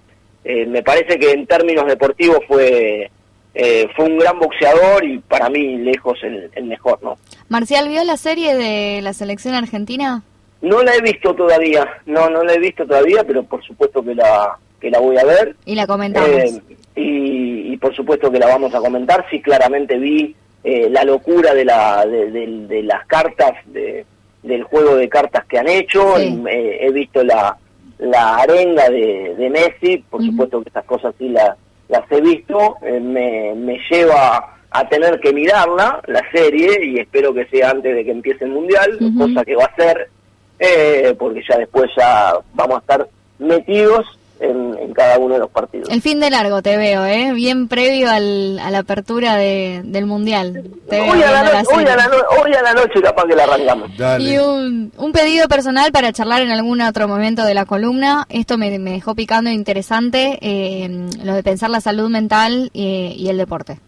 eh, 0.45 0.65
me 0.67 0.83
parece 0.83 1.19
que 1.19 1.33
en 1.33 1.47
términos 1.47 1.87
deportivos 1.87 2.39
fue 2.47 3.11
eh, 3.59 3.89
fue 3.97 4.05
un 4.05 4.19
gran 4.19 4.39
boxeador 4.39 5.03
y 5.05 5.19
para 5.19 5.49
mí 5.49 5.79
lejos 5.79 6.19
el, 6.23 6.51
el 6.55 6.65
mejor, 6.65 7.03
¿no? 7.03 7.17
Marcial, 7.49 7.89
¿vio 7.89 8.05
la 8.05 8.17
serie 8.19 8.55
de 8.55 9.01
la 9.01 9.13
selección 9.15 9.55
argentina? 9.55 10.23
No 10.63 10.83
la 10.83 10.95
he 10.95 11.01
visto 11.01 11.35
todavía, 11.35 11.87
no, 12.07 12.29
no 12.31 12.43
la 12.43 12.55
he 12.55 12.59
visto 12.59 12.87
todavía, 12.87 13.23
pero 13.25 13.43
por 13.45 13.63
supuesto 13.65 14.03
que 14.03 14.15
la 14.15 14.57
que 14.81 14.91
la 14.91 14.99
voy 15.01 15.17
a 15.17 15.25
ver 15.25 15.57
Y 15.65 15.75
la 15.75 15.87
comentamos. 15.87 16.29
eh, 16.29 16.61
y, 16.97 17.73
y 17.73 17.77
por 17.79 17.95
supuesto 17.95 18.31
que 18.31 18.39
la 18.39 18.47
vamos 18.47 18.75
a 18.75 18.79
comentar. 18.79 19.25
Sí, 19.31 19.41
claramente 19.41 19.97
vi 19.99 20.35
eh, 20.65 20.89
la 20.91 21.03
locura 21.05 21.55
de, 21.55 21.65
la, 21.65 22.05
de, 22.07 22.31
de- 22.31 22.67
de 22.67 22.83
las 22.83 23.07
cartas, 23.07 23.53
de, 23.67 24.05
del 24.43 24.65
juego 24.65 24.97
de 24.97 25.09
cartas 25.09 25.45
que 25.47 25.59
han 25.59 25.69
hecho. 25.69 26.17
Sí. 26.19 26.43
Eh, 26.51 26.79
he 26.83 26.91
visto 26.93 27.23
la, 27.25 27.57
la 27.99 28.37
arenga 28.37 28.89
de, 28.91 29.35
de 29.37 29.51
Messi, 29.51 29.99
por 30.11 30.23
supuesto 30.25 30.63
que 30.63 30.69
esas 30.71 30.85
cosas 30.85 31.15
sí 31.19 31.29
la- 31.29 31.57
las 31.89 32.11
he 32.13 32.21
visto. 32.21 32.77
Eh, 32.83 33.01
me, 33.01 33.55
me 33.55 33.79
lleva 33.91 34.57
a 34.71 34.89
tener 34.89 35.21
que 35.21 35.33
mirarla, 35.33 36.03
la 36.07 36.23
serie, 36.33 36.85
y 36.85 36.99
espero 36.99 37.33
que 37.33 37.47
sea 37.47 37.71
antes 37.71 37.95
de 37.95 38.05
que 38.05 38.11
empiece 38.11 38.45
el 38.45 38.51
Mundial, 38.51 38.99
cosa 39.17 39.43
que 39.45 39.57
va 39.57 39.65
a 39.65 39.75
ser, 39.77 40.11
eh, 40.59 41.15
porque 41.19 41.43
ya 41.49 41.59
después 41.59 41.91
ya 41.97 42.35
vamos 42.55 42.77
a 42.77 42.81
estar 42.81 43.09
metidos 43.39 44.07
en, 44.39 44.77
en 44.79 44.93
cada 44.93 45.19
uno 45.19 45.33
de 45.35 45.41
los 45.41 45.51
partidos. 45.51 45.89
El 45.89 46.03
fin 46.03 46.21
de 46.21 46.29
largo 46.29 46.61
te 46.61 46.77
veo, 46.77 47.07
¿eh? 47.07 47.33
Bien 47.33 47.69
previo 47.69 48.11
al, 48.11 48.59
a 48.59 48.71
la 48.71 48.79
apertura 48.81 49.35
de, 49.37 49.81
del 49.85 50.05
Mundial. 50.05 50.63
Te 50.91 51.01
veo 51.01 51.13
Hoy 51.13 51.23
a, 51.23 51.31
la 51.31 51.43
la 51.43 51.63
noche, 51.63 51.75
hoy, 51.75 51.85
a 51.87 51.97
la 51.97 52.07
no- 52.07 52.43
hoy 52.43 52.53
a 52.55 52.63
la 52.63 52.73
noche 52.75 53.01
capaz 53.03 53.25
que 53.25 53.35
la 53.35 53.45
arrancamos. 53.45 53.97
Dale. 53.97 54.25
Y 54.31 54.37
un, 54.39 54.93
un 54.99 55.13
pedido 55.13 55.49
personal 55.49 55.91
para 55.91 56.13
charlar 56.13 56.43
en 56.43 56.51
algún 56.51 56.83
otro 56.83 57.09
momento 57.09 57.45
de 57.45 57.55
la 57.55 57.65
columna. 57.65 58.27
Esto 58.29 58.59
me, 58.59 58.79
me 58.79 58.91
dejó 58.93 59.15
picando 59.15 59.49
interesante, 59.51 60.39
eh, 60.43 61.09
lo 61.25 61.35
de 61.35 61.43
pensar 61.43 61.71
la 61.71 61.81
salud 61.81 62.11
mental 62.11 62.71
eh, 62.75 63.15
y 63.17 63.29
el 63.29 63.39
deporte. 63.39 63.79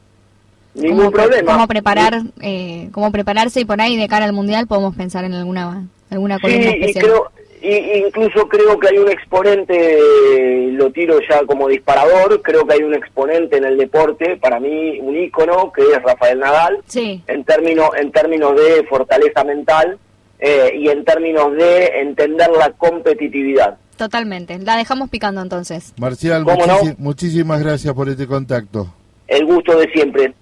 Ningún 0.74 0.96
Cómo 0.98 1.10
problema. 1.10 1.52
Cómo 1.52 1.66
preparar, 1.66 2.22
eh, 2.40 2.88
cómo 2.92 3.10
prepararse 3.12 3.60
y 3.60 3.64
por 3.66 3.80
ahí 3.82 3.96
de 3.98 4.08
cara 4.08 4.24
al 4.24 4.32
mundial 4.32 4.66
podemos 4.66 4.94
pensar 4.96 5.24
en 5.24 5.34
alguna 5.34 5.86
alguna 6.10 6.38
columna 6.38 6.70
Sí, 6.70 6.76
y 6.88 6.94
creo, 6.94 7.30
y, 7.60 7.74
incluso 8.06 8.48
creo 8.48 8.78
que 8.78 8.88
hay 8.88 8.98
un 8.98 9.08
exponente, 9.10 10.70
lo 10.72 10.90
tiro 10.92 11.18
ya 11.28 11.44
como 11.46 11.68
disparador, 11.68 12.40
creo 12.42 12.66
que 12.66 12.74
hay 12.74 12.82
un 12.82 12.94
exponente 12.94 13.56
en 13.56 13.64
el 13.64 13.76
deporte, 13.76 14.36
para 14.36 14.60
mí 14.60 15.00
un 15.00 15.16
ícono, 15.16 15.72
que 15.72 15.82
es 15.82 16.02
Rafael 16.02 16.38
Nadal, 16.38 16.78
Sí, 16.86 17.22
en 17.26 17.44
términos, 17.44 17.90
en 17.98 18.12
términos 18.12 18.54
de 18.56 18.84
fortaleza 18.88 19.42
mental 19.44 19.98
eh, 20.38 20.70
y 20.78 20.88
en 20.88 21.04
términos 21.04 21.52
de 21.56 21.86
entender 22.00 22.48
la 22.56 22.70
competitividad. 22.70 23.76
totalmente. 23.96 24.58
La 24.60 24.76
dejamos 24.76 25.10
picando 25.10 25.42
entonces. 25.42 25.92
Marcial, 25.98 26.44
¿Cómo 26.44 26.64
no? 26.64 26.78
muchísi- 26.78 26.94
muchísimas 26.98 27.60
gracias 27.60 27.92
por 27.94 28.08
este 28.08 28.26
contacto. 28.28 28.94
El 29.26 29.44
gusto 29.44 29.76
de 29.76 29.90
siempre. 29.90 30.32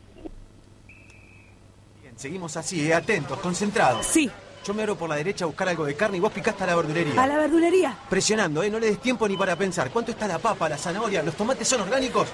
Bien, 2.03 2.13
seguimos 2.17 2.57
así, 2.57 2.87
eh, 2.89 2.95
atentos, 2.95 3.39
concentrados. 3.39 4.05
Sí, 4.07 4.31
Yo 4.67 4.75
me 4.75 4.83
abro 4.83 4.97
por 4.97 5.09
la 5.09 5.15
derecha 5.15 5.45
a 5.45 5.47
buscar 5.47 5.69
algo 5.69 5.85
de 5.85 5.95
carne 5.95 6.17
y 6.17 6.21
vos 6.21 6.33
picaste 6.33 6.65
a 6.65 6.67
la 6.67 6.75
verdulería. 6.75 7.23
a 7.23 7.27
la 7.27 7.37
verdulería. 7.37 7.97
Presionando, 8.11 8.65
¿eh? 8.65 8.71
No 8.71 8.81
le 8.81 8.87
des 8.89 8.99
tiempo 9.01 9.29
ni 9.29 9.37
para 9.37 9.55
pensar. 9.55 9.91
¿Cuánto 9.91 10.11
está 10.11 10.27
la 10.27 10.41
papa, 10.41 10.69
la 10.69 10.77
zanahoria? 10.77 11.23
¿Los 11.23 11.37
tomates 11.37 11.69
son 11.69 11.83
orgánicos? 11.83 12.27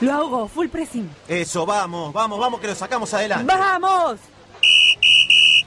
Lo 0.00 0.12
hago, 0.12 0.46
full 0.46 0.68
pressing. 0.68 1.10
Eso, 1.26 1.66
vamos, 1.66 2.12
vamos, 2.12 2.38
vamos, 2.38 2.60
que 2.60 2.68
lo 2.68 2.76
sacamos 2.76 3.12
adelante. 3.12 3.52
¡Vamos! 3.52 4.20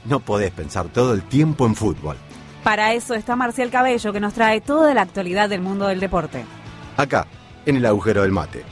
No 0.06 0.20
podés 0.20 0.50
pensar 0.50 0.88
todo 0.88 1.12
el 1.12 1.22
tiempo 1.24 1.66
en 1.66 1.74
fútbol. 1.74 2.16
Para 2.62 2.94
eso 2.94 3.14
está 3.14 3.36
Marcial 3.36 3.70
Cabello, 3.70 4.12
que 4.12 4.20
nos 4.20 4.32
trae 4.32 4.62
toda 4.62 4.94
la 4.94 5.02
actualidad 5.02 5.50
del 5.50 5.60
mundo 5.60 5.86
del 5.88 6.00
deporte. 6.00 6.44
Acá, 6.96 7.26
en 7.66 7.76
el 7.76 7.84
agujero 7.84 8.22
del 8.22 8.32
mate. 8.32 8.64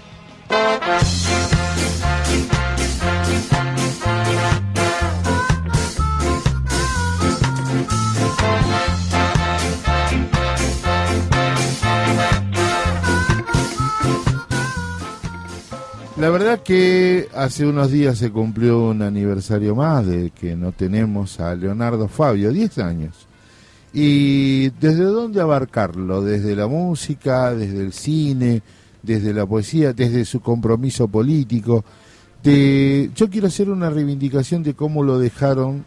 La 16.23 16.31
verdad 16.31 16.61
que 16.63 17.29
hace 17.35 17.67
unos 17.67 17.91
días 17.91 18.17
se 18.17 18.31
cumplió 18.31 18.79
un 18.91 19.03
aniversario 19.03 19.75
más 19.75 20.07
de 20.07 20.31
que 20.31 20.55
no 20.55 20.71
tenemos 20.71 21.41
a 21.41 21.53
Leonardo 21.57 22.07
Fabio, 22.07 22.53
10 22.53 22.79
años. 22.79 23.27
¿Y 23.93 24.71
desde 24.79 25.03
dónde 25.03 25.41
abarcarlo? 25.41 26.23
Desde 26.23 26.55
la 26.55 26.69
música, 26.69 27.53
desde 27.53 27.81
el 27.81 27.93
cine, 27.93 28.63
desde 29.03 29.35
la 29.35 29.47
poesía, 29.47 29.93
desde 29.95 30.25
su 30.25 30.41
compromiso 30.41 31.09
político. 31.09 31.85
De... 32.41 33.11
Yo 33.17 33.29
quiero 33.29 33.49
hacer 33.49 33.69
una 33.69 33.91
reivindicación 33.91 34.63
de 34.63 34.75
cómo 34.75 35.03
lo 35.03 35.19
dejaron 35.19 35.85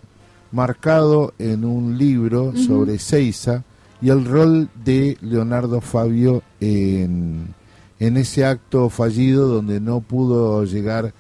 marcado 0.51 1.33
en 1.39 1.63
un 1.63 1.97
libro 1.97 2.51
sobre 2.57 2.99
Seiza 2.99 3.63
y 4.01 4.09
el 4.09 4.25
rol 4.25 4.67
de 4.83 5.17
Leonardo 5.21 5.79
Fabio 5.79 6.43
en, 6.59 7.55
en 7.99 8.17
ese 8.17 8.45
acto 8.45 8.89
fallido 8.89 9.47
donde 9.47 9.79
no 9.79 10.01
pudo 10.01 10.63
llegar 10.65 11.13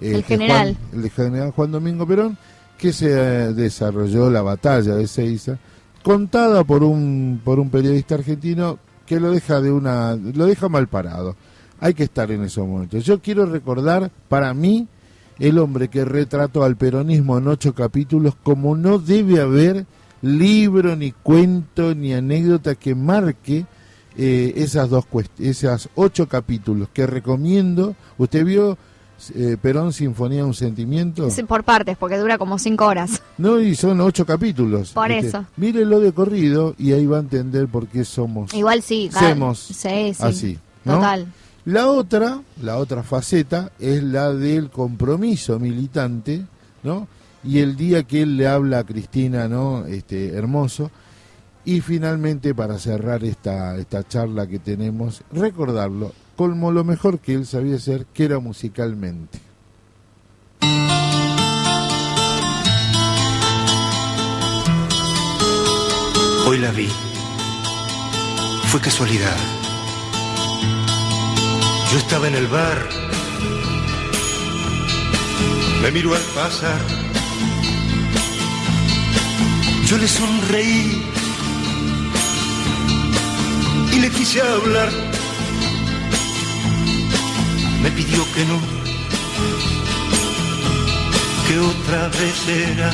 eh, 0.00 0.14
El 0.16 0.24
que 0.24 0.36
general. 0.38 0.76
Juan- 0.90 1.04
el 1.04 1.10
general 1.10 1.50
Juan 1.52 1.72
Domingo 1.72 2.06
Perón, 2.06 2.38
que 2.78 2.92
se 2.92 3.10
eh, 3.12 3.52
desarrolló 3.52 4.30
la 4.30 4.42
batalla 4.42 4.94
de 4.94 5.06
Seiza, 5.06 5.58
contada 6.02 6.64
por 6.64 6.82
un 6.82 7.40
por 7.44 7.58
un 7.60 7.68
periodista 7.70 8.14
argentino 8.14 8.78
que 9.06 9.20
lo 9.20 9.30
deja 9.32 9.60
de 9.60 9.70
una 9.72 10.14
lo 10.14 10.46
deja 10.46 10.68
mal 10.68 10.86
parado. 10.88 11.36
Hay 11.80 11.94
que 11.94 12.04
estar 12.04 12.30
en 12.30 12.44
esos 12.44 12.66
momentos. 12.66 13.04
Yo 13.04 13.20
quiero 13.20 13.46
recordar 13.46 14.10
para 14.28 14.52
mí 14.54 14.86
el 15.38 15.58
hombre 15.58 15.88
que 15.88 16.04
retrató 16.04 16.62
al 16.64 16.76
peronismo 16.76 17.38
en 17.38 17.48
ocho 17.48 17.74
capítulos 17.74 18.34
como 18.42 18.76
no 18.76 18.98
debe 18.98 19.40
haber 19.40 19.86
libro, 20.22 20.94
ni 20.96 21.12
cuento, 21.12 21.94
ni 21.94 22.12
anécdota 22.12 22.74
que 22.74 22.94
marque 22.94 23.64
eh, 24.16 24.52
esas 24.56 24.90
dos 24.90 25.04
esas 25.38 25.88
ocho 25.94 26.28
capítulos 26.28 26.88
que 26.92 27.06
recomiendo. 27.06 27.94
¿Usted 28.18 28.44
vio 28.44 28.76
eh, 29.34 29.56
Perón 29.60 29.92
Sinfonía 29.92 30.44
un 30.44 30.54
sentimiento? 30.54 31.28
Sí, 31.30 31.42
por 31.44 31.62
partes, 31.64 31.96
porque 31.96 32.16
dura 32.18 32.38
como 32.38 32.58
cinco 32.58 32.86
horas. 32.86 33.22
No, 33.38 33.58
y 33.58 33.74
son 33.74 34.00
ocho 34.02 34.26
capítulos. 34.26 34.90
Por 34.92 35.10
Este, 35.10 35.28
eso. 35.28 35.46
Mírelo 35.56 35.98
de 36.00 36.12
corrido 36.12 36.74
y 36.78 36.92
ahí 36.92 37.06
va 37.06 37.16
a 37.16 37.20
entender 37.20 37.68
por 37.68 37.86
qué 37.86 38.04
somos 38.04 38.52
Igual 38.52 38.82
sí. 38.82 39.08
sí. 39.12 40.12
así. 40.18 40.58
¿no? 40.84 40.96
Total. 40.96 41.26
La 41.64 41.88
otra, 41.88 42.40
la 42.62 42.76
otra 42.78 43.02
faceta 43.02 43.70
es 43.78 44.02
la 44.02 44.32
del 44.34 44.68
compromiso 44.70 45.58
militante, 45.58 46.44
¿no? 46.82 47.06
Y 47.44 47.60
el 47.60 47.76
día 47.76 48.02
que 48.02 48.22
él 48.22 48.36
le 48.36 48.46
habla 48.46 48.80
a 48.80 48.84
Cristina, 48.84 49.48
¿no? 49.48 49.86
Este 49.86 50.34
hermoso. 50.34 50.90
Y 51.64 51.80
finalmente 51.80 52.54
para 52.54 52.78
cerrar 52.78 53.22
esta 53.24 53.76
esta 53.76 54.06
charla 54.06 54.46
que 54.46 54.58
tenemos, 54.58 55.22
recordarlo 55.32 56.12
como 56.36 56.72
lo 56.72 56.84
mejor 56.84 57.18
que 57.18 57.34
él 57.34 57.46
sabía 57.46 57.76
hacer, 57.76 58.06
que 58.14 58.24
era 58.24 58.38
musicalmente. 58.38 59.38
Hoy 66.46 66.58
la 66.58 66.70
vi. 66.72 66.88
Fue 68.68 68.80
casualidad. 68.80 69.36
Yo 71.92 71.98
estaba 71.98 72.26
en 72.26 72.34
el 72.36 72.46
bar. 72.46 72.88
Me 75.82 75.90
miró 75.90 76.14
al 76.14 76.22
pasar. 76.34 76.80
Yo 79.86 79.98
le 79.98 80.08
sonreí 80.08 81.02
quise 84.16 84.40
hablar. 84.40 84.90
Me 87.82 87.90
pidió 87.90 88.22
que 88.34 88.44
no, 88.44 88.60
que 91.46 91.58
otra 91.58 92.08
vez 92.08 92.48
era 92.48 92.92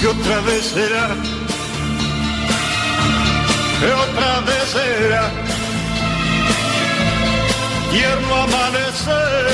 que 0.00 0.06
otra 0.08 0.40
vez 0.40 0.64
será, 0.66 1.08
que 3.80 3.92
otra 3.92 4.40
vez 4.40 4.64
será, 4.72 5.30
tierno 7.92 8.34
amanecer, 8.34 9.46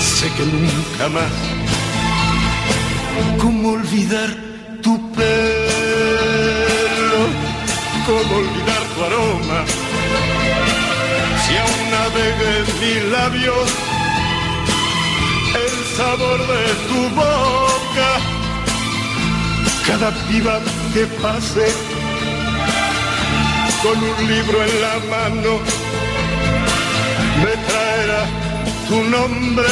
sé 0.00 0.26
que 0.36 0.44
nunca 0.46 1.08
más, 1.10 1.32
cómo 3.38 3.72
olvidar 3.72 4.30
tu 4.82 5.12
pelo, 5.12 5.75
cómo 8.06 8.36
olvidar 8.36 8.82
tu 8.94 9.04
aroma, 9.04 9.64
si 11.42 11.56
aún 11.56 11.90
navega 11.90 12.48
en 12.58 12.66
mis 12.80 13.02
labios 13.10 13.68
el 15.64 15.96
sabor 15.96 16.38
de 16.52 16.64
tu 16.88 17.00
boca. 17.16 18.10
Cada 19.86 20.10
piba 20.28 20.60
que 20.94 21.06
pase 21.22 21.66
con 23.82 23.96
un 24.02 24.28
libro 24.28 24.62
en 24.62 24.80
la 24.80 24.96
mano 25.10 25.60
me 27.42 27.54
traerá 27.68 28.22
tu 28.88 29.02
nombre 29.04 29.68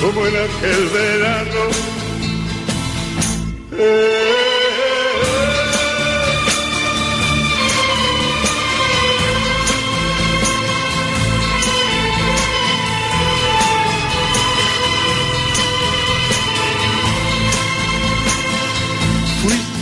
como 0.00 0.26
en 0.26 0.36
aquel 0.36 0.88
verano. 0.88 1.62
Eh, 3.78 4.51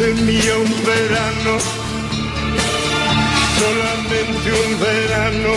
Mía 0.01 0.57
un 0.57 0.87
verano, 0.87 1.59
solamente 3.59 4.49
un 4.51 4.81
verano. 4.81 5.53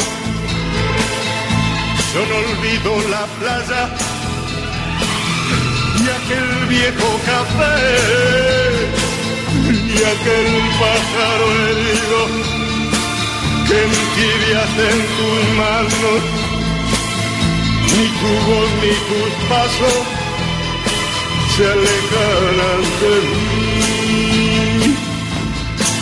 Yo 2.14 2.22
no 2.28 2.36
olvido 2.36 2.92
la 3.10 3.26
playa 3.40 3.90
y 5.96 6.04
aquel 6.20 6.50
viejo 6.68 7.08
café 7.26 7.78
y 9.64 9.98
aquel 10.14 10.50
pájaro 10.78 11.48
herido 11.70 12.20
que 13.66 13.78
entibias 13.82 14.74
en 14.92 15.00
tus 15.16 15.40
manos. 15.56 16.22
Ni 17.96 18.06
tu 18.20 18.32
voz 18.52 18.70
ni 18.82 18.94
tus 19.08 19.34
pasos 19.48 20.00
se 21.56 21.64
alejarán 21.66 22.82
de 23.00 23.14
mí. 23.22 23.73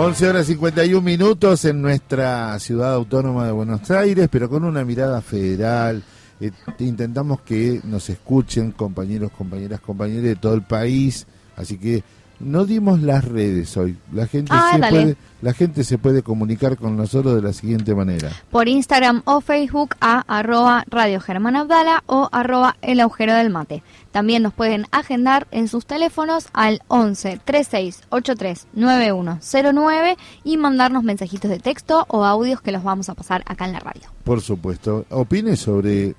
11 0.00 0.28
horas 0.28 0.46
51 0.46 1.02
minutos 1.02 1.64
en 1.64 1.82
nuestra 1.82 2.56
ciudad 2.60 2.94
autónoma 2.94 3.46
de 3.46 3.50
Buenos 3.50 3.90
Aires, 3.90 4.28
pero 4.30 4.48
con 4.48 4.62
una 4.62 4.84
mirada 4.84 5.20
federal. 5.20 6.04
Eh, 6.40 6.52
intentamos 6.78 7.40
que 7.40 7.80
nos 7.82 8.08
escuchen 8.08 8.70
compañeros, 8.70 9.32
compañeras, 9.32 9.80
compañeros 9.80 10.22
de 10.22 10.36
todo 10.36 10.54
el 10.54 10.62
país. 10.62 11.26
Así 11.56 11.78
que 11.78 12.04
no 12.40 12.64
dimos 12.64 13.00
las 13.02 13.24
redes 13.24 13.76
hoy. 13.76 13.96
La 14.12 14.26
gente, 14.26 14.52
Ah, 14.54 14.70
se 14.74 14.78
dale. 14.78 15.00
puede, 15.00 15.16
la 15.42 15.52
gente 15.52 15.84
se 15.84 15.98
puede 15.98 16.22
comunicar 16.22 16.76
con 16.76 16.96
nosotros 16.96 17.34
de 17.34 17.42
la 17.42 17.52
siguiente 17.52 17.94
manera. 17.94 18.30
Por 18.50 18.68
Instagram 18.68 19.22
o 19.24 19.40
Facebook 19.40 19.96
a 20.00 20.20
arroba 20.28 20.84
Radio 20.88 21.20
Germán 21.20 21.56
Abdala 21.56 22.02
o 22.06 22.28
arroba 22.32 22.76
El 22.82 23.00
Agujero 23.00 23.34
del 23.34 23.50
Mate. 23.50 23.82
También 24.12 24.42
nos 24.42 24.52
pueden 24.54 24.86
agendar 24.90 25.46
en 25.50 25.68
sus 25.68 25.84
teléfonos 25.86 26.46
al 26.52 26.80
11 26.88 27.40
36 27.44 28.02
83 28.10 28.66
9109 28.72 30.16
y 30.44 30.56
mandarnos 30.56 31.02
mensajitos 31.04 31.50
de 31.50 31.58
texto 31.58 32.04
o 32.08 32.24
audios 32.24 32.60
que 32.60 32.72
los 32.72 32.82
vamos 32.82 33.08
a 33.08 33.14
pasar 33.14 33.42
acá 33.46 33.64
en 33.66 33.72
la 33.72 33.80
radio. 33.80 34.02
Por 34.24 34.40
supuesto, 34.40 35.04
opine 35.10 35.56
sobre 35.56 36.14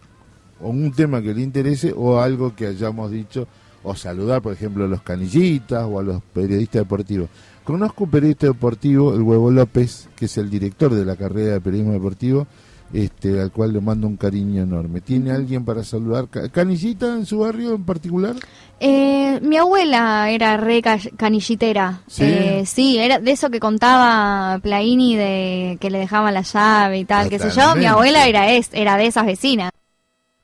un 0.60 0.92
tema 0.92 1.22
que 1.22 1.34
le 1.34 1.42
interese 1.42 1.94
o 1.96 2.20
algo 2.20 2.56
que 2.56 2.68
hayamos 2.68 3.12
dicho, 3.12 3.48
o 3.84 3.96
saludar, 3.96 4.42
por 4.42 4.54
ejemplo, 4.54 4.86
a 4.86 4.88
los 4.88 5.02
canillitas 5.02 5.86
o 5.90 6.00
a 6.00 6.04
los 6.04 6.22
periodistas 6.34 6.82
deportivos. 6.82 7.30
Conozco 7.64 8.06
un 8.06 8.10
periodista 8.12 8.48
deportivo, 8.48 9.14
el 9.14 9.22
Huevo 9.22 9.52
López, 9.52 10.10
que 10.16 10.26
es 10.26 10.38
el 10.38 10.50
director 10.50 10.94
de 10.94 11.06
la 11.06 11.16
carrera 11.16 11.54
de 11.54 11.62
periodismo 11.62 11.94
deportivo, 11.94 12.48
este, 12.92 13.40
al 13.40 13.52
cual 13.52 13.72
le 13.74 13.80
mando 13.82 14.08
un 14.08 14.18
cariño 14.18 14.64
enorme. 14.64 15.00
¿Tiene 15.02 15.30
alguien 15.32 15.64
para 15.64 15.84
saludar? 15.84 16.28
Ca- 16.28 16.50
¿Canillita 16.50 17.14
en 17.16 17.28
su 17.28 17.38
barrio 17.40 17.76
en 17.76 17.84
particular? 17.84 18.36
Eh, 18.80 19.40
mi 19.44 19.58
abuela 19.58 20.32
era 20.32 20.58
re 20.58 20.82
ca- 20.82 20.98
canillitera. 21.16 22.02
¿Sí? 22.08 22.24
Eh, 22.26 22.64
sí, 22.66 22.98
era 22.98 23.20
de 23.20 23.30
eso 23.32 23.52
que 23.52 23.60
contaba 23.60 24.58
Plaini 24.64 25.16
de 25.16 25.78
que 25.80 25.92
le 25.92 26.00
dejaban 26.00 26.34
la 26.34 26.42
llave 26.42 26.98
y 26.98 27.06
tal, 27.06 27.30
qué 27.30 27.38
sé 27.38 27.52
yo. 27.52 27.76
Mi 27.76 27.86
abuela 27.86 28.28
era 28.28 28.50
es, 28.52 28.70
era 28.72 28.98
de 28.98 29.06
esas 29.06 29.26
vecinas. 29.28 29.72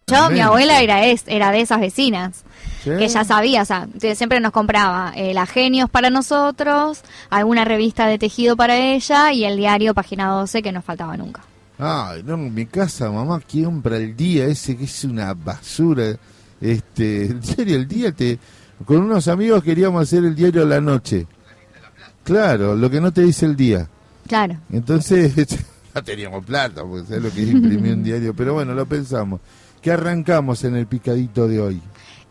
Yo, 0.05 0.29
mi 0.29 0.39
abuela 0.39 0.81
era 0.81 1.03
es, 1.07 1.23
era 1.25 1.49
de 1.51 1.61
esas 1.61 1.79
vecinas. 1.79 2.43
Sí. 2.85 2.91
Que 2.99 3.07
ya 3.07 3.23
sabía, 3.23 3.63
o 3.63 3.65
sea, 3.65 3.87
siempre 4.13 4.39
nos 4.39 4.51
compraba 4.51 5.11
eh, 5.15 5.33
la 5.33 5.47
Genios 5.47 5.89
para 5.89 6.11
nosotros, 6.11 7.01
alguna 7.31 7.65
revista 7.65 8.05
de 8.05 8.19
tejido 8.19 8.55
para 8.55 8.77
ella 8.77 9.33
y 9.33 9.43
el 9.43 9.57
diario 9.57 9.95
Página 9.95 10.27
12 10.27 10.61
que 10.61 10.71
no 10.71 10.83
faltaba 10.83 11.17
nunca. 11.17 11.41
Ay, 11.79 12.21
no, 12.23 12.35
en 12.35 12.53
mi 12.53 12.67
casa 12.67 13.09
mamá 13.09 13.41
compra 13.41 13.97
el 13.97 14.15
día 14.15 14.45
ese 14.45 14.77
que 14.77 14.83
es 14.83 15.03
una 15.03 15.33
basura. 15.33 16.15
Este, 16.61 17.25
en 17.25 17.41
serio, 17.41 17.75
el 17.75 17.87
día 17.87 18.11
te... 18.11 18.37
Con 18.85 18.97
unos 18.97 19.27
amigos 19.29 19.63
queríamos 19.63 20.03
hacer 20.03 20.23
el 20.23 20.35
diario 20.35 20.61
a 20.61 20.65
la 20.65 20.79
noche. 20.79 21.25
Claro, 22.23 22.75
lo 22.75 22.87
que 22.87 23.01
no 23.01 23.11
te 23.11 23.21
dice 23.21 23.47
el 23.47 23.55
día. 23.55 23.89
Claro. 24.27 24.57
Entonces, 24.71 25.33
no 25.95 26.03
teníamos 26.03 26.45
plata, 26.45 26.83
porque 26.83 27.15
es 27.15 27.23
lo 27.23 27.31
que 27.31 27.41
es 27.41 27.49
imprimir 27.49 27.93
un 27.93 28.03
diario. 28.03 28.35
Pero 28.35 28.53
bueno, 28.53 28.75
lo 28.75 28.85
pensamos. 28.85 29.41
¿Qué 29.81 29.91
arrancamos 29.91 30.63
en 30.63 30.75
el 30.75 30.85
picadito 30.85 31.47
de 31.47 31.59
hoy? 31.59 31.81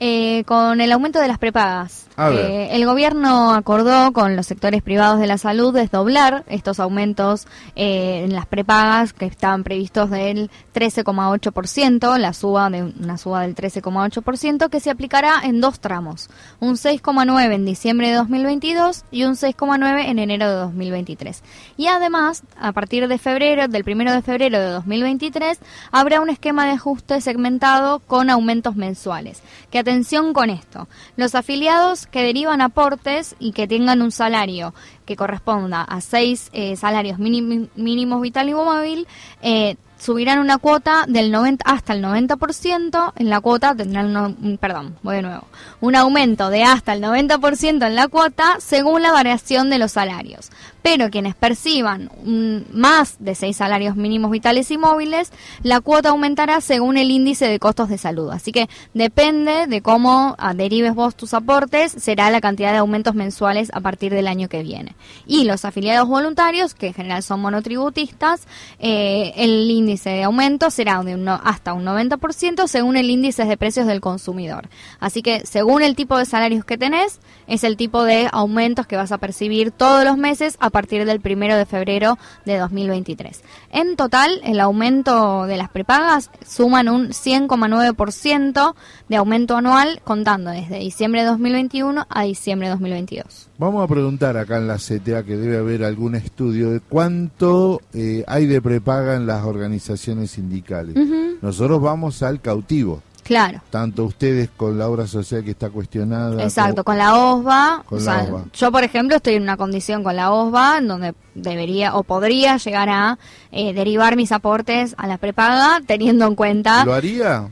Eh, 0.01 0.43
con 0.45 0.81
el 0.81 0.91
aumento 0.91 1.21
de 1.21 1.29
las 1.29 1.39
prepagas. 1.39 2.09
Eh, 2.17 2.69
el 2.73 2.85
gobierno 2.85 3.55
acordó 3.55 4.13
con 4.13 4.37
los 4.37 4.47
sectores 4.47 4.83
privados 4.83 5.19
de 5.19 5.27
la 5.27 5.39
salud 5.39 5.73
desdoblar 5.73 6.45
estos 6.49 6.79
aumentos 6.79 7.47
eh, 7.75 8.23
en 8.25 8.35
las 8.35 8.47
prepagas 8.47 9.13
que 9.13 9.27
estaban 9.27 9.65
previstos 9.65 10.11
del 10.11 10.51
13,8%, 10.75 12.19
la 12.19 12.33
suba 12.33 12.71
de 12.71 12.83
una 12.83 13.19
suba 13.19 13.43
del 13.43 13.55
13,8% 13.55 14.69
que 14.69 14.81
se 14.81 14.91
aplicará 14.91 15.41
en 15.43 15.61
dos 15.61 15.81
tramos, 15.81 16.29
un 16.61 16.75
6,9 16.75 17.53
en 17.53 17.65
diciembre 17.65 18.09
de 18.09 18.15
2022 18.15 19.05
y 19.11 19.25
un 19.25 19.35
6,9 19.35 20.07
en 20.07 20.19
enero 20.19 20.49
de 20.49 20.55
2023. 20.55 21.43
Y 21.77 21.87
además, 21.87 22.43
a 22.61 22.73
partir 22.73 23.09
de 23.09 23.19
febrero, 23.19 23.67
del 23.69 23.85
1 23.87 24.13
de 24.13 24.23
febrero 24.23 24.59
de 24.59 24.71
2023, 24.71 25.59
habrá 25.91 26.21
un 26.21 26.31
esquema 26.31 26.67
de 26.67 26.73
ajuste 26.73 27.21
segmentado 27.21 28.01
con 28.01 28.31
aumentos 28.31 28.77
mensuales. 28.77 29.43
Que 29.71 29.84
atención 29.85 30.33
con 30.33 30.51
esto, 30.51 30.89
los 31.17 31.35
afiliados 31.35 32.07
que 32.07 32.23
derivan 32.23 32.61
aportes 32.61 33.37
y 33.39 33.53
que 33.53 33.69
tengan 33.69 34.03
un 34.03 34.11
salario 34.11 34.75
que 35.07 35.17
corresponda 35.17 35.83
a 35.83 36.01
seis 36.01 36.51
eh, 36.53 36.77
salarios 36.77 37.19
mínim- 37.19 37.69
mínimos 37.77 38.21
vital 38.21 38.49
y 38.49 38.55
móvil, 38.55 39.07
eh, 39.43 39.77
subirán 40.05 40.39
una 40.39 40.59
cuota 40.59 41.05
del 41.09 41.31
90 41.33 41.65
hasta 41.65 41.95
el 41.95 42.03
90%, 42.05 43.13
en 43.17 43.31
la 43.31 43.41
cuota 43.41 43.75
tendrán, 43.75 44.15
un- 44.17 44.59
perdón, 44.59 44.97
voy 45.03 45.17
de 45.17 45.23
nuevo, 45.23 45.45
un 45.81 45.97
aumento 45.97 46.51
de 46.51 46.63
hasta 46.63 46.93
el 46.93 47.01
90% 47.03 47.87
en 47.87 47.95
la 47.95 48.09
cuota 48.09 48.57
según 48.59 49.01
la 49.03 49.13
variación 49.13 49.71
de 49.71 49.79
los 49.79 49.93
salarios. 49.93 50.51
Pero 50.83 51.09
quienes 51.09 51.35
perciban 51.35 52.11
mm, 52.25 52.77
más 52.79 53.17
de 53.19 53.35
seis 53.35 53.57
salarios 53.57 53.97
mínimos 53.97 54.31
vitales 54.31 54.71
y 54.71 54.77
móviles, 54.77 55.33
la 55.63 55.81
cuota 55.81 56.11
aumentará 56.11 56.61
según 56.61 56.99
el 56.99 57.11
índice 57.11 57.49
de 57.49 57.59
costos 57.59 57.89
de 57.89 57.97
salud. 57.97 58.31
Así 58.31 58.53
que 58.53 58.69
depende 58.93 59.67
de 59.67 59.81
cómo 59.81 60.35
ah, 60.37 60.53
derives 60.53 60.95
vos 60.95 61.15
tus 61.17 61.33
aportes, 61.33 61.91
será 61.93 62.31
la 62.31 62.43
cantidad 62.43 62.73
de 62.73 62.79
aumentos 62.79 63.15
mensuales 63.15 63.71
a 63.73 63.81
partir 63.81 64.13
del 64.13 64.27
año 64.29 64.51
que 64.51 64.63
viene. 64.63 64.95
Y 65.27 65.45
los 65.45 65.65
afiliados 65.65 66.07
voluntarios, 66.07 66.75
que 66.75 66.89
en 66.89 66.95
general 66.95 67.23
son 67.23 67.41
monotributistas, 67.41 68.43
eh, 68.79 69.33
el 69.37 69.71
índice 69.71 69.94
de 70.03 70.25
aumento 70.25 70.71
será 70.71 71.03
de 71.03 71.15
un 71.15 71.29
hasta 71.29 71.73
un 71.73 71.85
90% 71.85 72.67
según 72.67 72.97
el 72.97 73.11
índice 73.11 73.45
de 73.45 73.57
precios 73.57 73.87
del 73.87 74.01
consumidor. 74.01 74.69
Así 75.01 75.23
que 75.23 75.47
según 75.47 75.83
el 75.83 75.97
tipo 75.97 76.19
de 76.19 76.27
salarios 76.27 76.65
que 76.65 76.79
tenés, 76.79 77.21
es 77.47 77.65
el 77.65 77.77
tipo 77.77 78.05
de 78.05 78.29
aumentos 78.33 78.87
que 78.87 78.97
vas 78.97 79.13
a 79.13 79.19
percibir 79.19 79.71
todos 79.71 80.05
los 80.05 80.17
meses 80.17 80.57
a 80.61 80.71
partir 80.71 81.05
del 81.05 81.21
primero 81.21 81.57
de 81.57 81.67
febrero 81.67 82.19
de 82.45 82.59
2023. 82.59 83.43
En 83.71 83.97
total, 83.97 84.41
el 84.45 84.61
aumento 84.61 85.47
de 85.47 85.57
las 85.57 85.69
prepagas 85.69 86.31
suman 86.47 86.89
un 86.89 87.09
100,9% 87.09 88.75
de 89.09 89.17
aumento 89.17 89.57
anual 89.57 90.01
contando 90.05 90.51
desde 90.51 90.79
diciembre 90.79 91.21
de 91.23 91.27
2021 91.29 92.07
a 92.09 92.23
diciembre 92.23 92.69
de 92.69 92.73
2022. 92.73 93.49
Vamos 93.59 93.85
a 93.85 93.87
preguntar 93.93 94.37
acá 94.37 94.57
en 94.57 94.67
la 94.67 94.77
CTA 94.79 95.23
que 95.25 95.37
debe 95.37 95.59
haber 95.59 95.85
algún 95.85 96.15
estudio 96.15 96.71
de 96.71 96.81
cuánto 96.81 97.81
eh, 97.93 98.25
hay 98.27 98.47
de 98.47 98.63
prepaga 98.63 99.15
en 99.17 99.27
las 99.27 99.45
organizaciones 99.45 100.31
sindicales. 100.33 100.97
Nosotros 101.43 101.81
vamos 101.83 102.23
al 102.23 102.41
cautivo, 102.41 103.03
Claro. 103.23 103.61
tanto 103.71 104.05
ustedes 104.05 104.51
con 104.57 104.79
la 104.79 104.89
obra 104.89 105.07
social 105.07 105.45
que 105.45 105.51
está 105.53 105.71
cuestionada. 105.71 106.43
Exacto, 106.43 106.85
como- 106.85 106.85
con 106.85 106.99
la 106.99 107.15
OSBA, 107.17 107.83
Con 107.87 107.99
o 107.99 108.01
la 108.01 108.05
sea, 108.15 108.23
OSBA. 108.25 108.45
yo 108.55 108.73
por 108.73 108.85
ejemplo 108.85 109.17
estoy 109.17 109.35
en 109.35 109.43
una 109.43 109.57
condición 109.57 110.03
con 110.03 110.17
la 110.17 110.31
OSBA 110.33 110.79
en 110.79 110.89
donde 110.89 111.15
debería 111.35 111.95
o 111.95 112.03
podría 112.05 112.57
llegar 112.59 112.89
a 112.91 113.19
eh, 113.53 113.73
derivar 113.75 114.17
mis 114.17 114.31
aportes 114.33 114.95
a 114.99 115.07
la 115.07 115.17
prepaga 115.19 115.81
teniendo 115.87 116.27
en 116.27 116.35
cuenta 116.35 116.85
¿Lo 116.85 116.93
haría? 116.95 117.49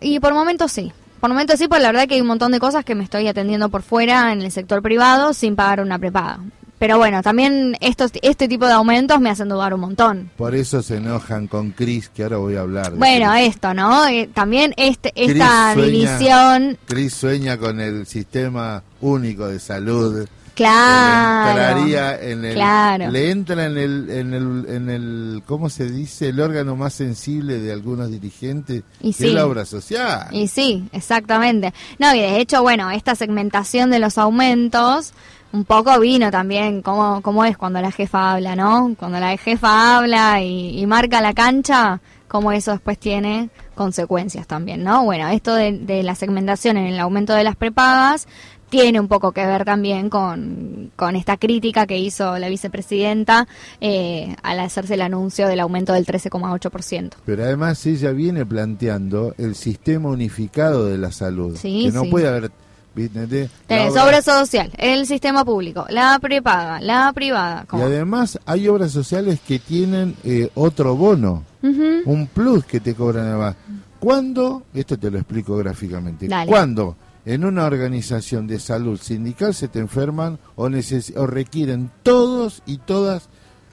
Y 0.00 0.20
por 0.20 0.34
momentos 0.34 0.72
sí. 0.72 0.92
Por 1.20 1.28
momentos 1.28 1.58
sí, 1.58 1.68
pues 1.68 1.82
la 1.82 1.88
verdad 1.88 2.08
que 2.08 2.14
hay 2.14 2.20
un 2.22 2.26
montón 2.26 2.50
de 2.50 2.58
cosas 2.60 2.84
que 2.84 2.94
me 2.94 3.04
estoy 3.04 3.28
atendiendo 3.28 3.68
por 3.68 3.82
fuera 3.82 4.32
en 4.32 4.40
el 4.40 4.50
sector 4.50 4.80
privado 4.80 5.34
sin 5.34 5.54
pagar 5.54 5.80
una 5.80 5.98
prepaga. 5.98 6.40
Pero 6.80 6.96
bueno, 6.96 7.22
también 7.22 7.76
estos, 7.80 8.10
este 8.22 8.48
tipo 8.48 8.66
de 8.66 8.72
aumentos 8.72 9.20
me 9.20 9.28
hacen 9.28 9.50
dudar 9.50 9.74
un 9.74 9.80
montón. 9.80 10.30
Por 10.38 10.54
eso 10.54 10.82
se 10.82 10.96
enojan 10.96 11.46
con 11.46 11.72
Cris, 11.72 12.08
que 12.08 12.22
ahora 12.22 12.38
voy 12.38 12.56
a 12.56 12.62
hablar. 12.62 12.92
de 12.92 12.96
Bueno, 12.96 13.34
esto, 13.34 13.74
¿no? 13.74 14.06
Eh, 14.08 14.30
también 14.32 14.72
este, 14.78 15.12
esta 15.14 15.74
división, 15.74 16.78
Cris 16.86 17.12
sueña 17.12 17.58
con 17.58 17.80
el 17.80 18.06
sistema 18.06 18.82
único 19.02 19.46
de 19.46 19.60
salud. 19.60 20.26
Claro. 20.54 21.50
Entraría 21.50 22.20
en 22.20 22.44
el, 22.44 22.54
claro. 22.54 23.10
le 23.10 23.30
entra 23.30 23.66
en 23.66 23.78
el, 23.78 24.10
en 24.10 24.34
el, 24.34 24.66
en 24.68 24.90
el, 24.90 25.42
¿cómo 25.46 25.68
se 25.70 25.90
dice? 25.90 26.28
El 26.28 26.40
órgano 26.40 26.76
más 26.76 26.94
sensible 26.94 27.58
de 27.58 27.72
algunos 27.72 28.10
dirigentes, 28.10 28.82
Y 29.00 29.12
que 29.14 29.24
es 29.24 29.30
sí. 29.30 29.34
la 29.34 29.46
obra 29.46 29.64
social. 29.64 30.28
Y 30.32 30.48
sí, 30.48 30.88
exactamente. 30.92 31.72
No, 31.98 32.14
y 32.14 32.20
de 32.20 32.40
hecho, 32.40 32.62
bueno, 32.62 32.90
esta 32.90 33.14
segmentación 33.14 33.90
de 33.90 33.98
los 33.98 34.18
aumentos 34.18 35.12
un 35.52 35.64
poco 35.64 35.98
vino 35.98 36.30
también 36.30 36.80
cómo, 36.80 37.22
cómo 37.22 37.44
es 37.44 37.56
cuando 37.56 37.80
la 37.80 37.90
jefa 37.90 38.32
habla, 38.32 38.54
¿no? 38.54 38.94
Cuando 38.98 39.18
la 39.18 39.36
jefa 39.36 39.96
habla 39.96 40.40
y, 40.42 40.78
y 40.80 40.86
marca 40.86 41.20
la 41.20 41.34
cancha, 41.34 42.00
cómo 42.28 42.52
eso 42.52 42.70
después 42.70 42.98
tiene 42.98 43.50
consecuencias 43.74 44.46
también, 44.46 44.84
¿no? 44.84 45.04
Bueno, 45.04 45.26
esto 45.28 45.54
de, 45.54 45.72
de 45.72 46.04
la 46.04 46.14
segmentación 46.14 46.76
en 46.76 46.86
el 46.86 47.00
aumento 47.00 47.32
de 47.34 47.42
las 47.42 47.56
prepagas 47.56 48.28
tiene 48.70 49.00
un 49.00 49.08
poco 49.08 49.32
que 49.32 49.44
ver 49.44 49.64
también 49.64 50.08
con, 50.08 50.90
con 50.96 51.16
esta 51.16 51.36
crítica 51.36 51.86
que 51.86 51.98
hizo 51.98 52.38
la 52.38 52.48
vicepresidenta 52.48 53.46
eh, 53.80 54.34
al 54.42 54.60
hacerse 54.60 54.94
el 54.94 55.02
anuncio 55.02 55.48
del 55.48 55.60
aumento 55.60 55.92
del 55.92 56.06
13,8%. 56.06 57.10
Pero 57.26 57.42
además 57.44 57.84
ella 57.84 58.12
viene 58.12 58.46
planteando 58.46 59.34
el 59.36 59.54
sistema 59.54 60.08
unificado 60.08 60.86
de 60.86 60.96
la 60.98 61.12
salud. 61.12 61.56
Sí, 61.60 61.84
que 61.86 61.92
no 61.92 62.04
sí. 62.04 62.10
puede 62.10 62.28
haber... 62.28 62.50
Tenés 62.92 63.92
obra- 63.92 64.04
obra 64.04 64.22
social, 64.22 64.70
el 64.76 65.06
sistema 65.06 65.44
público, 65.44 65.86
la 65.90 66.18
prepaga, 66.20 66.80
la 66.80 67.12
privada. 67.14 67.64
Y 67.72 67.80
además 67.80 68.38
hay 68.44 68.66
obras 68.68 68.90
sociales 68.90 69.38
que 69.46 69.58
tienen 69.60 70.16
eh, 70.24 70.50
otro 70.54 70.96
bono, 70.96 71.44
un 71.62 72.28
plus 72.32 72.64
que 72.64 72.80
te 72.80 72.94
cobran 72.94 73.26
además. 73.28 73.56
¿Cuándo? 74.00 74.64
Esto 74.74 74.98
te 74.98 75.10
lo 75.10 75.18
explico 75.18 75.56
gráficamente. 75.56 76.26
Dale. 76.26 76.50
¿Cuándo 76.50 76.96
en 77.26 77.44
una 77.44 77.64
organización 77.64 78.46
de 78.46 78.58
salud 78.58 78.98
sindical 79.00 79.54
se 79.54 79.68
te 79.68 79.78
enferman 79.78 80.38
o, 80.56 80.68
neces- 80.68 81.14
o 81.16 81.26
requieren 81.26 81.90
todos 82.02 82.62
y 82.66 82.78
todas 82.78 83.28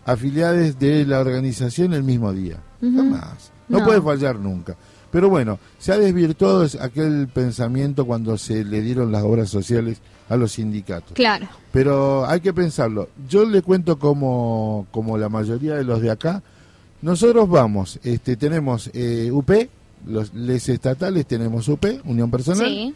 afiliadas 0.06 0.80
de 0.80 1.06
la 1.06 1.20
organización 1.20 1.94
el 1.94 2.04
mismo 2.04 2.34
día? 2.34 2.58
Ujú. 2.82 2.96
Jamás. 2.98 3.52
No, 3.70 3.80
No. 3.80 3.86
puede 3.86 4.02
fallar 4.02 4.38
nunca. 4.40 4.76
Pero 5.12 5.30
bueno, 5.30 5.58
se 5.80 5.94
ha 5.94 5.98
desvirtuado 5.98 6.64
es- 6.64 6.76
aquel 6.76 7.28
pensamiento 7.30 8.06
cuando 8.06 8.38
se 8.38 8.64
le 8.66 8.82
dieron 8.82 9.12
las 9.12 9.24
obras 9.24 9.50
sociales 9.50 10.00
a 10.30 10.36
los 10.36 10.52
sindicatos. 10.54 11.14
Claro. 11.14 11.48
Pero 11.72 12.26
hay 12.26 12.42
que 12.42 12.54
pensarlo. 12.54 13.10
Yo 13.30 13.46
le 13.46 13.62
cuento 13.62 13.98
como, 13.98 14.86
como 14.92 15.18
la 15.18 15.30
mayoría 15.30 15.76
de 15.76 15.84
los 15.86 16.02
de 16.02 16.12
acá. 16.12 16.44
Nosotros 17.02 17.48
vamos, 17.48 18.00
este, 18.04 18.36
tenemos 18.36 18.90
eh, 18.94 19.30
UP, 19.32 19.50
los 20.06 20.34
les 20.34 20.68
estatales 20.70 21.26
tenemos 21.26 21.68
UP, 21.70 21.86
Unión 22.06 22.30
Personal, 22.32 22.68
Sí. 22.68 22.94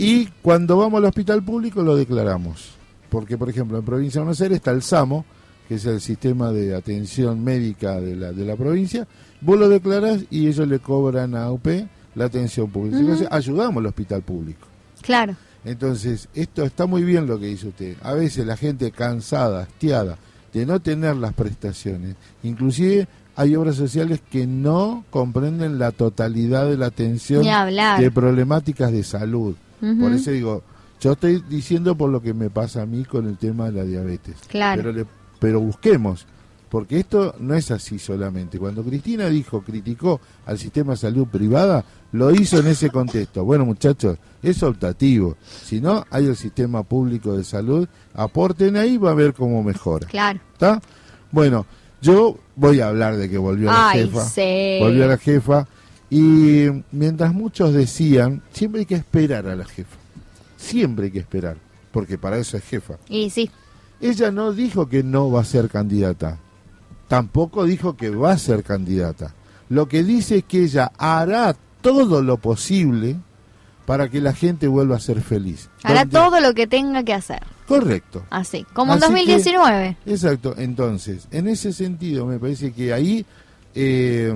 Y 0.00 0.26
cuando 0.40 0.78
vamos 0.78 0.98
al 0.98 1.04
hospital 1.04 1.42
público 1.42 1.82
lo 1.82 1.94
declaramos. 1.94 2.70
Porque, 3.10 3.36
por 3.36 3.50
ejemplo, 3.50 3.76
en 3.78 3.84
Provincia 3.84 4.20
de 4.20 4.24
Buenos 4.24 4.40
Aires 4.40 4.56
está 4.56 4.70
el 4.70 4.82
SAMO, 4.82 5.24
que 5.68 5.74
es 5.74 5.84
el 5.84 6.00
sistema 6.00 6.52
de 6.52 6.74
atención 6.74 7.44
médica 7.44 8.00
de 8.00 8.16
la, 8.16 8.32
de 8.32 8.44
la 8.44 8.56
provincia. 8.56 9.06
Vos 9.40 9.58
lo 9.58 9.68
declarás 9.68 10.22
y 10.30 10.46
ellos 10.46 10.66
le 10.66 10.78
cobran 10.78 11.34
a 11.34 11.50
UP 11.50 11.66
la 12.14 12.24
atención 12.24 12.70
pública. 12.70 12.98
Entonces, 12.98 13.28
ayudamos 13.30 13.76
al 13.78 13.86
hospital 13.86 14.22
público. 14.22 14.66
Claro. 15.02 15.36
Entonces, 15.64 16.28
esto 16.34 16.64
está 16.64 16.86
muy 16.86 17.02
bien 17.02 17.26
lo 17.26 17.38
que 17.38 17.46
dice 17.46 17.68
usted. 17.68 17.96
A 18.02 18.14
veces 18.14 18.46
la 18.46 18.56
gente 18.56 18.90
cansada, 18.92 19.62
hastiada 19.62 20.16
de 20.52 20.64
no 20.64 20.80
tener 20.80 21.16
las 21.16 21.34
prestaciones, 21.34 22.16
inclusive 22.42 23.06
hay 23.36 23.54
obras 23.54 23.76
sociales 23.76 24.20
que 24.30 24.46
no 24.46 25.04
comprenden 25.10 25.78
la 25.78 25.92
totalidad 25.92 26.68
de 26.68 26.76
la 26.76 26.86
atención 26.86 27.44
de 27.44 28.10
problemáticas 28.10 28.92
de 28.92 29.04
salud. 29.04 29.54
Por 29.80 30.12
eso 30.12 30.30
digo, 30.30 30.62
yo 31.00 31.12
estoy 31.12 31.42
diciendo 31.48 31.94
por 31.94 32.10
lo 32.10 32.20
que 32.20 32.34
me 32.34 32.50
pasa 32.50 32.82
a 32.82 32.86
mí 32.86 33.04
con 33.04 33.26
el 33.26 33.36
tema 33.38 33.66
de 33.66 33.72
la 33.72 33.84
diabetes. 33.84 34.36
Claro. 34.48 34.82
Pero, 34.82 34.92
le- 34.92 35.06
pero 35.38 35.60
busquemos, 35.60 36.26
porque 36.68 36.98
esto 37.00 37.34
no 37.40 37.54
es 37.54 37.70
así 37.70 37.98
solamente. 37.98 38.58
Cuando 38.58 38.84
Cristina 38.84 39.26
dijo, 39.28 39.62
criticó 39.62 40.20
al 40.46 40.58
sistema 40.58 40.92
de 40.92 40.98
salud 40.98 41.26
privada, 41.26 41.84
lo 42.12 42.30
hizo 42.32 42.58
en 42.58 42.66
ese 42.66 42.90
contexto. 42.90 43.44
Bueno, 43.44 43.64
muchachos, 43.64 44.18
es 44.42 44.62
optativo. 44.62 45.36
Si 45.64 45.80
no, 45.80 46.04
hay 46.10 46.26
el 46.26 46.36
sistema 46.36 46.82
público 46.82 47.36
de 47.36 47.44
salud, 47.44 47.88
aporten 48.14 48.76
ahí, 48.76 48.98
va 48.98 49.12
a 49.12 49.14
ver 49.14 49.32
cómo 49.32 49.62
mejora. 49.62 50.06
Claro. 50.06 50.38
¿Está? 50.52 50.80
Bueno, 51.32 51.64
yo 52.02 52.36
voy 52.56 52.80
a 52.80 52.88
hablar 52.88 53.16
de 53.16 53.30
que 53.30 53.38
volvió 53.38 53.66
la 53.66 53.90
Ay, 53.90 54.00
jefa. 54.02 54.24
sí. 54.24 54.78
Volvió 54.80 55.06
la 55.08 55.16
jefa. 55.16 55.66
Y 56.10 56.66
mientras 56.90 57.32
muchos 57.32 57.72
decían, 57.72 58.42
siempre 58.52 58.80
hay 58.80 58.86
que 58.86 58.96
esperar 58.96 59.46
a 59.46 59.54
la 59.56 59.64
jefa. 59.64 59.96
Siempre 60.56 61.06
hay 61.06 61.10
que 61.12 61.20
esperar, 61.20 61.56
porque 61.92 62.18
para 62.18 62.36
eso 62.38 62.56
es 62.56 62.64
jefa. 62.64 62.94
Y 63.08 63.30
sí, 63.30 63.50
Ella 64.00 64.30
no 64.30 64.52
dijo 64.52 64.88
que 64.88 65.02
no 65.02 65.30
va 65.30 65.42
a 65.42 65.44
ser 65.44 65.68
candidata. 65.68 66.38
Tampoco 67.08 67.64
dijo 67.64 67.96
que 67.96 68.10
va 68.10 68.32
a 68.32 68.38
ser 68.38 68.62
candidata. 68.64 69.34
Lo 69.68 69.88
que 69.88 70.02
dice 70.02 70.38
es 70.38 70.44
que 70.44 70.64
ella 70.64 70.90
hará 70.98 71.54
todo 71.80 72.22
lo 72.22 72.38
posible 72.38 73.16
para 73.86 74.08
que 74.08 74.20
la 74.20 74.32
gente 74.32 74.68
vuelva 74.68 74.96
a 74.96 75.00
ser 75.00 75.20
feliz. 75.20 75.68
hará 75.82 76.06
todo 76.06 76.40
lo 76.40 76.54
que 76.54 76.66
tenga 76.66 77.02
que 77.02 77.12
hacer. 77.14 77.40
Correcto. 77.66 78.24
Así, 78.30 78.64
como 78.72 78.92
en 78.94 78.98
Así 79.02 79.12
2019. 79.12 79.96
que- 80.04 80.12
exacto. 80.12 80.54
Entonces, 80.56 81.26
en 81.30 81.46
ese 81.48 81.72
sentido, 81.72 82.26
me 82.26 82.38
parece 82.38 82.72
que 82.72 82.92
ahí 82.92 83.24
eh, 83.74 84.34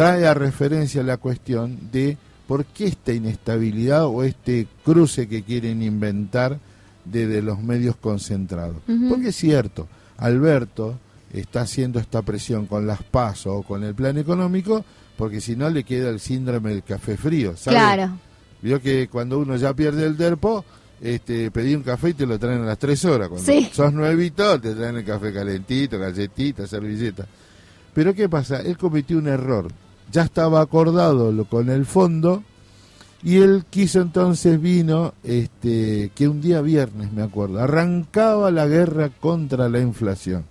trae 0.00 0.26
a 0.26 0.32
referencia 0.32 1.02
la 1.02 1.18
cuestión 1.18 1.78
de 1.92 2.16
por 2.48 2.64
qué 2.64 2.86
esta 2.86 3.12
inestabilidad 3.12 4.06
o 4.06 4.22
este 4.24 4.66
cruce 4.82 5.28
que 5.28 5.42
quieren 5.42 5.82
inventar 5.82 6.58
desde 7.04 7.42
los 7.42 7.60
medios 7.60 7.96
concentrados. 7.96 8.76
Porque 9.10 9.28
es 9.28 9.36
cierto, 9.36 9.88
Alberto 10.16 10.98
está 11.34 11.60
haciendo 11.60 11.98
esta 12.00 12.22
presión 12.22 12.64
con 12.64 12.86
las 12.86 13.02
PASO 13.02 13.56
o 13.56 13.62
con 13.62 13.84
el 13.84 13.94
plan 13.94 14.16
económico, 14.16 14.82
porque 15.18 15.38
si 15.42 15.54
no 15.54 15.68
le 15.68 15.84
queda 15.84 16.08
el 16.08 16.18
síndrome 16.18 16.70
del 16.70 16.82
café 16.82 17.18
frío. 17.18 17.54
¿sabe? 17.58 17.76
Claro. 17.76 18.12
Vio 18.62 18.80
que 18.80 19.06
cuando 19.08 19.38
uno 19.38 19.54
ya 19.56 19.74
pierde 19.74 20.06
el 20.06 20.16
derpo, 20.16 20.64
este, 21.02 21.50
pedí 21.50 21.74
un 21.74 21.82
café 21.82 22.08
y 22.08 22.14
te 22.14 22.24
lo 22.26 22.38
traen 22.38 22.62
a 22.62 22.64
las 22.66 22.78
tres 22.78 23.04
horas. 23.04 23.28
Cuando 23.28 23.44
Sí. 23.46 23.68
sos 23.70 23.92
nuevito, 23.92 24.58
te 24.60 24.74
traen 24.74 24.96
el 24.96 25.04
café 25.04 25.30
calentito, 25.30 25.98
galletita, 25.98 26.66
servilleta. 26.66 27.26
Pero 27.92 28.14
¿qué 28.14 28.30
pasa? 28.30 28.60
Él 28.62 28.78
cometió 28.78 29.18
un 29.18 29.28
error. 29.28 29.70
Ya 30.10 30.22
estaba 30.22 30.60
acordado 30.60 31.32
lo, 31.32 31.44
con 31.44 31.70
el 31.70 31.86
fondo 31.86 32.42
y 33.22 33.36
él 33.36 33.64
quiso 33.68 34.00
entonces, 34.00 34.60
vino, 34.60 35.12
este, 35.22 36.10
que 36.14 36.26
un 36.26 36.40
día 36.40 36.60
viernes, 36.62 37.12
me 37.12 37.22
acuerdo, 37.22 37.60
arrancaba 37.60 38.50
la 38.50 38.66
guerra 38.66 39.10
contra 39.10 39.68
la 39.68 39.78
inflación. 39.80 40.44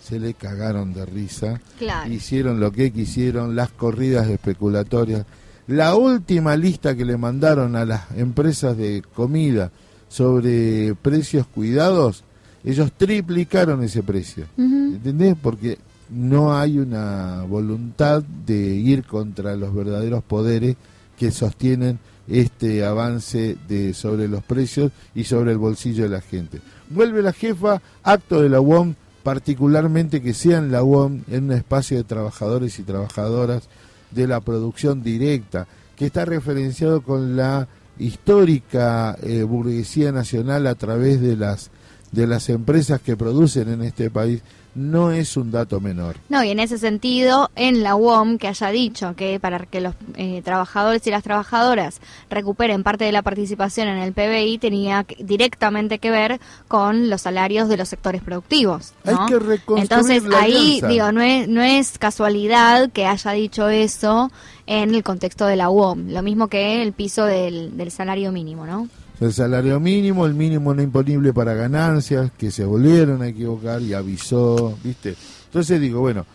Se 0.00 0.20
le 0.20 0.34
cagaron 0.34 0.92
de 0.92 1.06
risa 1.06 1.60
Claro. 1.78 2.12
hicieron 2.12 2.60
lo 2.60 2.70
que 2.70 2.92
quisieron, 2.92 3.56
las 3.56 3.70
corridas 3.70 4.28
especulatorias. 4.28 5.24
La 5.66 5.94
última 5.96 6.56
lista 6.56 6.94
que 6.94 7.04
le 7.06 7.16
mandaron 7.16 7.74
a 7.74 7.84
las 7.86 8.10
empresas 8.16 8.76
de 8.76 9.02
comida 9.14 9.70
sobre 10.08 10.94
precios 10.94 11.46
cuidados, 11.46 12.22
ellos 12.62 12.92
triplicaron 12.96 13.82
ese 13.82 14.02
precio. 14.02 14.44
¿Entendés? 14.56 15.34
Porque 15.42 15.78
no 16.10 16.56
hay 16.56 16.78
una 16.78 17.44
voluntad 17.48 18.22
de 18.22 18.56
ir 18.56 19.04
contra 19.04 19.56
los 19.56 19.74
verdaderos 19.74 20.22
poderes 20.22 20.76
que 21.18 21.30
sostienen 21.30 21.98
este 22.28 22.84
avance 22.84 23.56
de 23.68 23.94
sobre 23.94 24.28
los 24.28 24.42
precios 24.42 24.92
y 25.14 25.24
sobre 25.24 25.52
el 25.52 25.58
bolsillo 25.58 26.04
de 26.04 26.10
la 26.10 26.20
gente. 26.20 26.60
Vuelve 26.90 27.22
la 27.22 27.32
jefa, 27.32 27.80
acto 28.02 28.40
de 28.40 28.48
la 28.48 28.60
UOM, 28.60 28.94
particularmente 29.22 30.22
que 30.22 30.34
sea 30.34 30.58
en 30.58 30.72
la 30.72 30.82
UOM, 30.82 31.22
en 31.28 31.44
un 31.44 31.52
espacio 31.52 31.96
de 31.96 32.04
trabajadores 32.04 32.78
y 32.78 32.82
trabajadoras 32.82 33.68
de 34.10 34.26
la 34.26 34.40
producción 34.40 35.02
directa, 35.02 35.66
que 35.96 36.06
está 36.06 36.24
referenciado 36.24 37.02
con 37.02 37.36
la 37.36 37.68
histórica 37.98 39.16
eh, 39.22 39.42
burguesía 39.42 40.12
nacional 40.12 40.66
a 40.66 40.74
través 40.74 41.20
de 41.20 41.36
las 41.36 41.70
de 42.14 42.26
las 42.26 42.48
empresas 42.48 43.00
que 43.00 43.16
producen 43.16 43.68
en 43.68 43.82
este 43.82 44.08
país, 44.08 44.40
no 44.74 45.10
es 45.12 45.36
un 45.36 45.50
dato 45.50 45.80
menor. 45.80 46.16
No, 46.28 46.42
y 46.42 46.50
en 46.50 46.58
ese 46.60 46.78
sentido, 46.78 47.50
en 47.56 47.82
la 47.82 47.94
UOM, 47.94 48.38
que 48.38 48.48
haya 48.48 48.68
dicho 48.70 49.14
que 49.16 49.38
para 49.40 49.58
que 49.66 49.80
los 49.80 49.94
eh, 50.16 50.42
trabajadores 50.44 51.06
y 51.06 51.10
las 51.10 51.22
trabajadoras 51.22 52.00
recuperen 52.30 52.82
parte 52.82 53.04
de 53.04 53.12
la 53.12 53.22
participación 53.22 53.88
en 53.88 53.98
el 53.98 54.12
PBI, 54.12 54.58
tenía 54.58 55.04
que- 55.04 55.22
directamente 55.22 55.98
que 55.98 56.10
ver 56.10 56.40
con 56.68 57.08
los 57.10 57.22
salarios 57.22 57.68
de 57.68 57.76
los 57.76 57.88
sectores 57.88 58.22
productivos. 58.22 58.92
¿no? 59.04 59.22
Hay 59.22 59.28
que 59.28 59.38
reconstruir 59.38 59.82
Entonces, 59.82 60.22
la 60.24 60.40
ahí, 60.40 60.54
alianza. 60.80 60.88
digo, 60.88 61.12
no 61.12 61.20
es, 61.22 61.48
no 61.48 61.62
es 61.62 61.98
casualidad 61.98 62.90
que 62.90 63.06
haya 63.06 63.30
dicho 63.32 63.68
eso 63.68 64.30
en 64.66 64.94
el 64.94 65.02
contexto 65.02 65.46
de 65.46 65.56
la 65.56 65.68
UOM, 65.70 66.08
lo 66.10 66.22
mismo 66.22 66.48
que 66.48 66.82
el 66.82 66.92
piso 66.92 67.24
del, 67.26 67.76
del 67.76 67.90
salario 67.90 68.32
mínimo, 68.32 68.66
¿no? 68.66 68.88
El 69.24 69.32
salario 69.32 69.80
mínimo, 69.80 70.26
el 70.26 70.34
mínimo 70.34 70.74
no 70.74 70.82
imponible 70.82 71.32
para 71.32 71.54
ganancias, 71.54 72.30
que 72.36 72.50
se 72.50 72.64
volvieron 72.64 73.22
a 73.22 73.28
equivocar 73.28 73.80
y 73.80 73.94
avisó, 73.94 74.76
¿viste? 74.82 75.14
Entonces 75.46 75.80
digo, 75.80 76.00
bueno, 76.00 76.26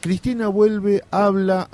Cristina 0.00 0.48
vuelve, 0.48 1.02
habla, 1.10 1.68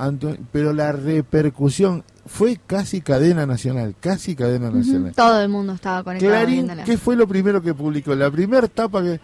pero 0.52 0.72
la 0.72 0.92
repercusión 0.92 2.04
fue 2.26 2.60
casi 2.66 3.00
cadena 3.00 3.46
nacional, 3.46 3.94
casi 3.98 4.36
cadena 4.36 4.70
nacional. 4.70 5.12
Todo 5.16 5.40
el 5.40 5.48
mundo 5.48 5.72
estaba 5.72 6.04
conectado 6.04 6.30
Clarín. 6.30 6.70
¿qué 6.84 6.98
fue 6.98 7.16
lo 7.16 7.26
primero 7.26 7.62
que 7.62 7.74
publicó? 7.74 8.14
La 8.14 8.30
primera 8.30 8.66
etapa 8.66 9.02
que... 9.02 9.20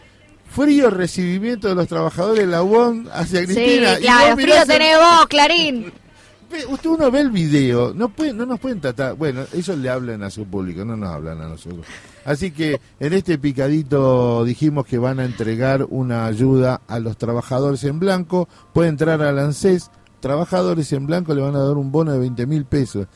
Frío 0.49 0.91
recibimiento 0.91 1.67
de 1.67 1.75
los 1.75 1.89
trabajadores 1.89 2.39
de 2.39 2.47
la 2.47 2.63
UOM 2.63 3.07
hacia 3.13 3.41
Sí, 3.41 3.47
Cristina. 3.47 3.99
Y 3.99 4.03
claro, 4.03 4.37
vos 4.37 4.45
frío 4.45 4.65
tenés 4.65 4.97
vos, 4.97 5.27
Clarín. 5.27 5.93
Usted 6.69 6.91
uno 6.91 7.11
ve 7.11 7.21
el 7.21 7.31
video, 7.31 7.93
no 7.93 8.09
puede, 8.09 8.33
no 8.33 8.47
nos 8.47 8.61
pueden 8.61 8.81
tratar, 8.81 9.15
bueno, 9.15 9.43
ellos 9.53 9.77
le 9.79 9.91
hablan 9.91 10.23
a 10.23 10.31
su 10.31 10.47
público, 10.47 10.85
no 10.85 10.97
nos 10.97 11.11
hablan 11.11 11.41
a 11.41 11.49
nosotros. 11.49 11.85
Así 12.25 12.51
que 12.51 12.81
en 13.01 13.13
este 13.13 13.39
picadito 13.39 14.45
dijimos 14.45 14.87
que 14.87 14.99
van 14.99 15.19
a 15.21 15.25
entregar 15.25 15.87
una 15.91 16.27
ayuda 16.27 16.81
a 16.87 16.99
los 16.99 17.17
trabajadores 17.17 17.83
en 17.85 17.99
blanco, 17.99 18.49
puede 18.73 18.89
entrar 18.89 19.23
al 19.23 19.39
ANSES, 19.39 19.91
trabajadores 20.21 20.93
en 20.93 21.07
blanco 21.07 21.35
le 21.35 21.43
van 21.43 21.57
a 21.57 21.61
dar 21.61 21.77
un 21.77 21.91
bono 21.91 22.13
de 22.13 22.19
20 22.19 22.47
mil 22.47 22.65
pesos. 22.65 23.07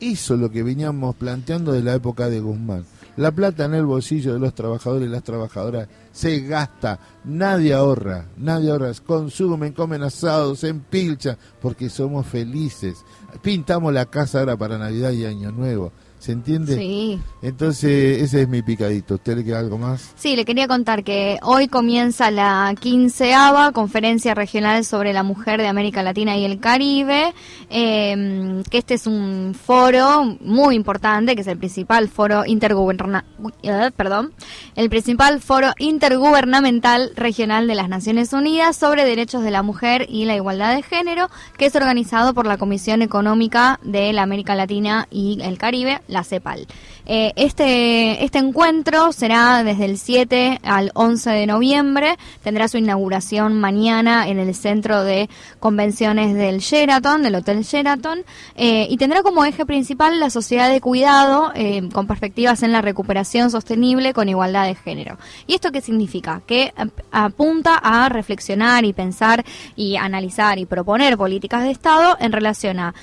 Eso 0.00 0.34
es 0.34 0.40
lo 0.40 0.50
que 0.50 0.62
veníamos 0.62 1.16
planteando 1.16 1.72
de 1.72 1.82
la 1.82 1.94
época 1.94 2.28
de 2.28 2.40
Guzmán. 2.40 2.84
La 3.16 3.30
plata 3.30 3.66
en 3.66 3.74
el 3.74 3.84
bolsillo 3.84 4.32
de 4.32 4.40
los 4.40 4.54
trabajadores 4.54 5.06
y 5.08 5.10
las 5.10 5.22
trabajadoras 5.22 5.88
se 6.10 6.40
gasta, 6.40 6.98
nadie 7.24 7.72
ahorra, 7.72 8.26
nadie 8.36 8.70
ahorra, 8.70 8.90
consumen, 9.06 9.72
comen 9.72 10.02
asados, 10.02 10.64
empilchan, 10.64 11.36
porque 11.62 11.88
somos 11.88 12.26
felices. 12.26 13.04
Pintamos 13.40 13.92
la 13.92 14.06
casa 14.06 14.40
ahora 14.40 14.56
para 14.56 14.78
Navidad 14.78 15.12
y 15.12 15.26
Año 15.26 15.52
Nuevo, 15.52 15.92
¿se 16.24 16.32
entiende? 16.32 16.74
Sí. 16.74 17.20
Entonces, 17.42 18.22
ese 18.22 18.42
es 18.42 18.48
mi 18.48 18.62
picadito. 18.62 19.16
¿Usted 19.16 19.36
le 19.36 19.44
queda 19.44 19.58
algo 19.58 19.76
más? 19.76 20.14
Sí, 20.16 20.36
le 20.36 20.46
quería 20.46 20.66
contar 20.66 21.04
que 21.04 21.38
hoy 21.42 21.68
comienza 21.68 22.30
la 22.30 22.74
quinceava 22.80 23.72
conferencia 23.72 24.32
regional 24.32 24.86
sobre 24.86 25.12
la 25.12 25.22
mujer 25.22 25.60
de 25.60 25.68
América 25.68 26.02
Latina 26.02 26.34
y 26.38 26.46
el 26.46 26.60
Caribe, 26.60 27.34
eh, 27.68 28.62
que 28.70 28.78
este 28.78 28.94
es 28.94 29.06
un 29.06 29.54
foro 29.54 30.38
muy 30.40 30.76
importante, 30.76 31.34
que 31.34 31.42
es 31.42 31.46
el 31.46 31.58
principal 31.58 32.08
foro 32.08 32.46
intergubernamental, 32.46 33.92
perdón, 33.92 34.32
el 34.76 34.88
principal 34.88 35.42
foro 35.42 35.72
intergubernamental 35.78 37.12
regional 37.16 37.66
de 37.66 37.74
las 37.74 37.90
Naciones 37.90 38.32
Unidas 38.32 38.76
sobre 38.76 39.04
derechos 39.04 39.42
de 39.42 39.50
la 39.50 39.62
mujer 39.62 40.06
y 40.08 40.24
la 40.24 40.36
igualdad 40.36 40.74
de 40.74 40.82
género, 40.82 41.28
que 41.58 41.66
es 41.66 41.76
organizado 41.76 42.32
por 42.32 42.46
la 42.46 42.56
Comisión 42.56 43.02
Económica 43.02 43.78
de 43.82 44.10
la 44.14 44.22
América 44.22 44.54
Latina 44.54 45.06
y 45.10 45.38
el 45.42 45.58
Caribe, 45.58 46.00
la 46.14 46.24
CEPAL. 46.24 46.66
Eh, 47.06 47.32
este, 47.36 48.24
este 48.24 48.38
encuentro 48.38 49.12
será 49.12 49.62
desde 49.62 49.84
el 49.84 49.98
7 49.98 50.60
al 50.62 50.90
11 50.94 51.30
de 51.30 51.46
noviembre. 51.46 52.16
Tendrá 52.42 52.68
su 52.68 52.78
inauguración 52.78 53.60
mañana 53.60 54.28
en 54.28 54.38
el 54.38 54.54
centro 54.54 55.04
de 55.04 55.28
convenciones 55.60 56.34
del 56.34 56.58
Sheraton, 56.60 57.22
del 57.22 57.34
Hotel 57.34 57.62
Sheraton, 57.62 58.20
eh, 58.56 58.86
y 58.88 58.96
tendrá 58.96 59.22
como 59.22 59.44
eje 59.44 59.66
principal 59.66 60.18
la 60.18 60.30
sociedad 60.30 60.70
de 60.70 60.80
cuidado 60.80 61.52
eh, 61.54 61.88
con 61.92 62.06
perspectivas 62.06 62.62
en 62.62 62.72
la 62.72 62.80
recuperación 62.82 63.50
sostenible 63.50 64.14
con 64.14 64.28
igualdad 64.28 64.66
de 64.66 64.74
género. 64.74 65.18
¿Y 65.46 65.54
esto 65.54 65.72
qué 65.72 65.80
significa? 65.80 66.40
Que 66.46 66.72
ap- 66.76 67.00
apunta 67.12 67.76
a 67.76 68.08
reflexionar 68.08 68.84
y 68.84 68.92
pensar 68.92 69.44
y 69.76 69.96
analizar 69.96 70.58
y 70.58 70.66
proponer 70.66 71.16
políticas 71.16 71.62
de 71.64 71.70
Estado 71.70 72.16
en 72.20 72.32
relación 72.32 72.78
a 72.80 72.94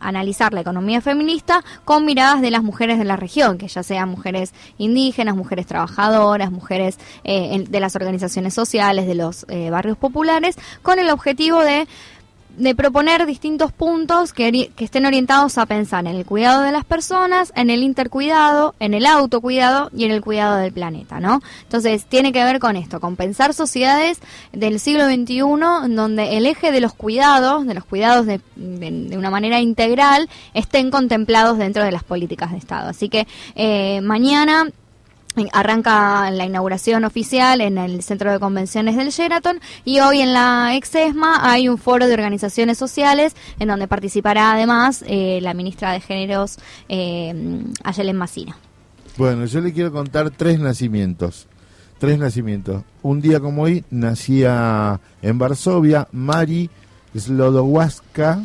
analizar 0.00 0.52
la 0.52 0.60
economía 0.60 1.00
feminista 1.00 1.62
con 1.84 2.04
miradas 2.04 2.40
de 2.40 2.50
las 2.50 2.61
mujeres 2.62 2.98
de 2.98 3.04
la 3.04 3.16
región, 3.16 3.58
que 3.58 3.68
ya 3.68 3.82
sean 3.82 4.08
mujeres 4.08 4.52
indígenas, 4.78 5.36
mujeres 5.36 5.66
trabajadoras, 5.66 6.50
mujeres 6.50 6.98
eh, 7.24 7.48
en- 7.54 7.64
de 7.70 7.80
las 7.80 7.96
organizaciones 7.96 8.54
sociales, 8.54 9.06
de 9.06 9.14
los 9.14 9.44
eh, 9.48 9.70
barrios 9.70 9.96
populares, 9.98 10.56
con 10.82 10.98
el 10.98 11.10
objetivo 11.10 11.60
de 11.60 11.86
de 12.56 12.74
proponer 12.74 13.24
distintos 13.26 13.72
puntos 13.72 14.32
que, 14.32 14.70
estén 14.78 15.06
orientados 15.06 15.56
a 15.58 15.66
pensar 15.66 16.06
en 16.06 16.16
el 16.16 16.24
cuidado 16.26 16.62
de 16.62 16.72
las 16.72 16.84
personas, 16.84 17.52
en 17.56 17.70
el 17.70 17.82
intercuidado, 17.82 18.74
en 18.80 18.94
el 18.94 19.06
autocuidado 19.06 19.90
y 19.96 20.04
en 20.04 20.10
el 20.10 20.20
cuidado 20.20 20.56
del 20.56 20.72
planeta, 20.72 21.18
¿no? 21.20 21.40
Entonces, 21.62 22.04
tiene 22.04 22.32
que 22.32 22.44
ver 22.44 22.58
con 22.58 22.76
esto, 22.76 23.00
con 23.00 23.16
pensar 23.16 23.54
sociedades 23.54 24.20
del 24.52 24.80
siglo 24.80 25.06
XXI 25.06 25.40
donde 25.94 26.36
el 26.36 26.46
eje 26.46 26.72
de 26.72 26.80
los 26.80 26.92
cuidados, 26.94 27.66
de 27.66 27.74
los 27.74 27.84
cuidados 27.84 28.26
de, 28.26 28.40
de- 28.56 28.90
de 29.08 29.16
una 29.18 29.30
manera 29.30 29.60
integral, 29.60 30.28
estén 30.54 30.90
contemplados 30.90 31.58
dentro 31.58 31.84
de 31.84 31.92
las 31.92 32.04
políticas 32.04 32.50
de 32.52 32.58
Estado. 32.58 32.90
Así 32.90 33.08
que 33.08 33.26
eh, 33.54 34.00
mañana 34.02 34.68
Arranca 35.52 36.30
la 36.30 36.44
inauguración 36.44 37.04
oficial 37.04 37.60
en 37.60 37.78
el 37.78 38.02
Centro 38.02 38.30
de 38.32 38.38
Convenciones 38.38 38.96
del 38.96 39.08
Sheraton 39.10 39.60
y 39.84 40.00
hoy 40.00 40.20
en 40.20 40.32
la 40.32 40.74
Exesma 40.76 41.50
hay 41.50 41.68
un 41.68 41.78
foro 41.78 42.06
de 42.06 42.14
organizaciones 42.14 42.78
sociales 42.78 43.34
en 43.58 43.68
donde 43.68 43.88
participará 43.88 44.52
además 44.52 45.04
eh, 45.06 45.40
la 45.42 45.54
ministra 45.54 45.92
de 45.92 46.00
Géneros 46.00 46.58
eh, 46.88 47.64
Ayelen 47.82 48.16
Massina. 48.16 48.56
Bueno, 49.16 49.46
yo 49.46 49.60
le 49.60 49.72
quiero 49.72 49.92
contar 49.92 50.30
tres 50.30 50.58
nacimientos. 50.58 51.46
Tres 51.98 52.18
nacimientos. 52.18 52.82
Un 53.02 53.20
día 53.20 53.40
como 53.40 53.62
hoy 53.62 53.84
nacía 53.90 55.00
en 55.22 55.38
Varsovia 55.38 56.08
Mari 56.12 56.68
Slodowaska, 57.16 58.42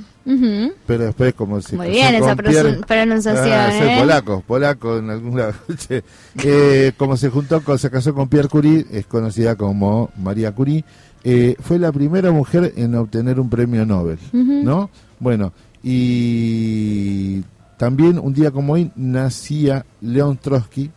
Pero 0.86 1.06
después 1.06 1.34
como 1.34 1.62
se 1.62 1.78
Muy 1.78 1.90
bien 1.90 2.16
esa 2.16 2.36
pronunciación, 2.36 3.54
Ah, 3.54 3.72
soy 3.72 3.88
¿eh? 3.88 3.98
polaco, 4.00 4.44
polaco 4.46 4.98
en 4.98 5.10
algún 5.10 5.38
lado. 5.38 5.54
Eh, 6.44 6.92
como 6.98 7.18
se 7.18 7.30
juntó, 7.30 7.62
con, 7.62 7.80
se 7.80 7.90
casó 7.90 8.14
con 8.14 8.28
Pierre 8.28 8.50
Curie, 8.50 8.86
es 8.92 9.06
conocida 9.06 9.56
como 9.56 10.12
María 10.18 10.52
Curie, 10.54 10.84
eh, 11.24 11.56
fue 11.60 11.80
la 11.80 11.92
primera 11.92 12.32
mujer 12.32 12.74
en 12.76 12.96
obtener 12.96 13.40
un 13.40 13.50
premio 13.50 13.86
Nobel. 13.86 14.20
¿no? 14.34 14.90
Bueno, 15.20 15.52
y 15.84 17.42
también 17.78 18.20
un 18.20 18.34
día 18.34 18.52
como 18.52 18.74
hoy 18.74 18.92
nacía 18.96 19.86
León 20.02 20.38
Trotsky, 20.42 20.92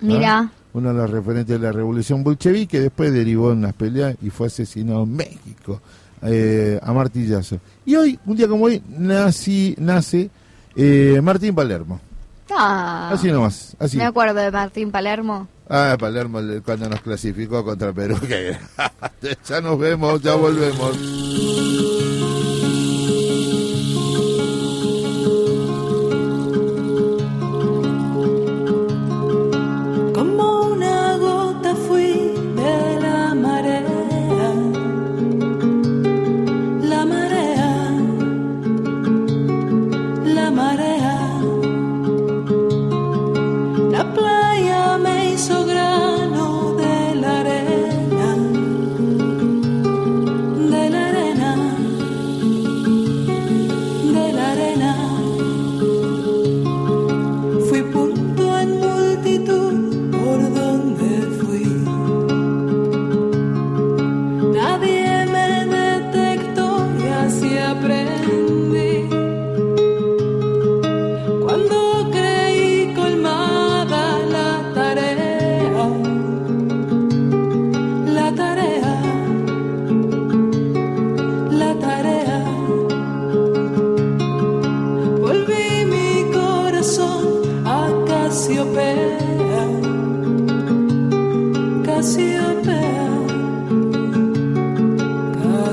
¿no? 0.00 0.14
Mira, 0.14 0.50
uno 0.72 0.92
de 0.92 0.94
los 0.94 1.10
referentes 1.10 1.58
de 1.58 1.58
la 1.58 1.72
revolución 1.72 2.22
bolchevique, 2.22 2.68
que 2.76 2.80
después 2.80 3.12
derivó 3.12 3.52
en 3.52 3.58
unas 3.58 3.72
peleas 3.72 4.16
y 4.22 4.30
fue 4.30 4.48
asesinado 4.48 5.04
en 5.04 5.16
México 5.16 5.80
eh, 6.22 6.78
a 6.82 6.92
martillazo. 6.92 7.58
Y 7.84 7.96
hoy, 7.96 8.18
un 8.26 8.36
día 8.36 8.48
como 8.48 8.64
hoy, 8.64 8.82
nací, 8.88 9.74
nace 9.78 10.30
eh, 10.74 11.20
Martín 11.22 11.54
Palermo. 11.54 12.00
ah, 12.50 13.10
Así 13.12 13.28
nomás, 13.30 13.76
así. 13.78 13.96
me 13.96 14.04
acuerdo 14.04 14.40
de 14.40 14.50
Martín 14.50 14.90
Palermo. 14.90 15.48
Ah, 15.68 15.96
Palermo 15.98 16.38
cuando 16.64 16.88
nos 16.88 17.00
clasificó 17.00 17.64
contra 17.64 17.92
Perú. 17.92 18.16
que- 18.28 18.56
ya 19.48 19.60
nos 19.60 19.78
vemos, 19.78 20.20
ya 20.22 20.34
volvemos. 20.34 20.96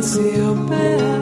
see 0.04 0.36
your 0.36 0.54
bed. 0.68 1.13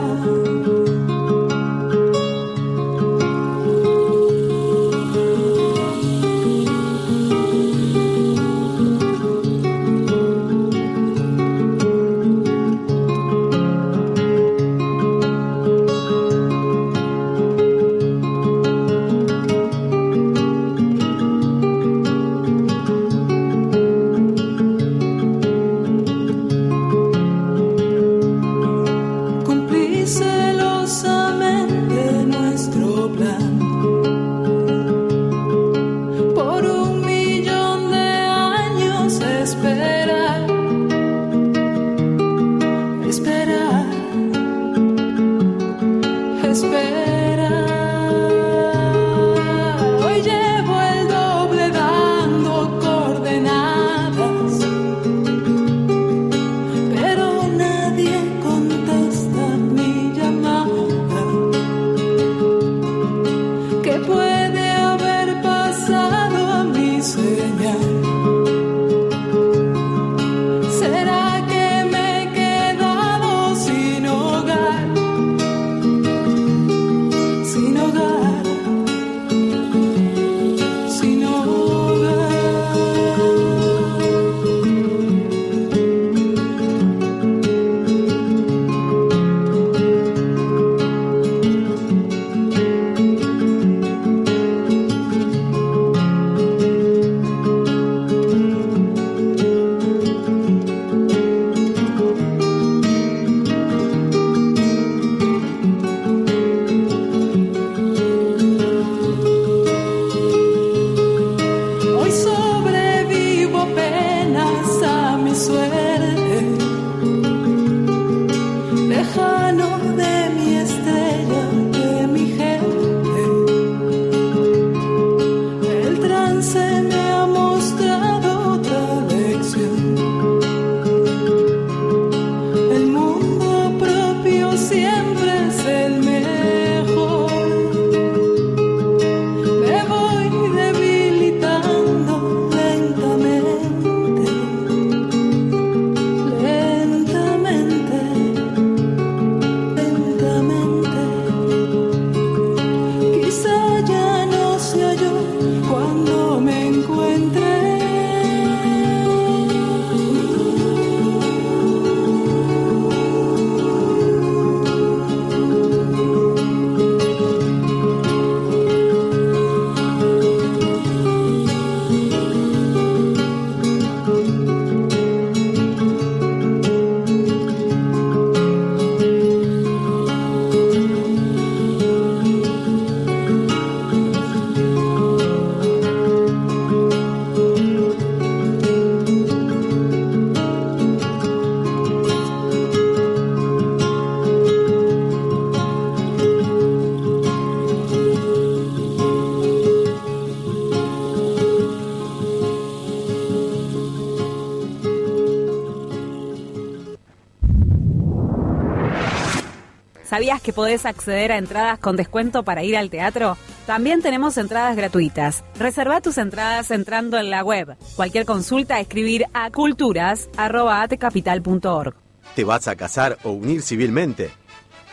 ¿Sabías 210.32 210.44
que 210.44 210.54
podés 210.54 210.86
acceder 210.86 211.30
a 211.30 211.36
entradas 211.36 211.78
con 211.78 211.94
descuento 211.94 212.42
para 212.42 212.64
ir 212.64 212.74
al 212.74 212.88
teatro? 212.88 213.36
También 213.66 214.00
tenemos 214.00 214.38
entradas 214.38 214.74
gratuitas. 214.74 215.44
Reserva 215.58 216.00
tus 216.00 216.16
entradas 216.16 216.70
entrando 216.70 217.18
en 217.18 217.28
la 217.28 217.44
web. 217.44 217.76
Cualquier 217.96 218.24
consulta, 218.24 218.80
escribir 218.80 219.26
a 219.34 219.50
culturas.atecapital.org. 219.50 221.94
¿Te 222.34 222.44
vas 222.44 222.66
a 222.66 222.76
casar 222.76 223.18
o 223.24 223.32
unir 223.32 223.60
civilmente? 223.60 224.30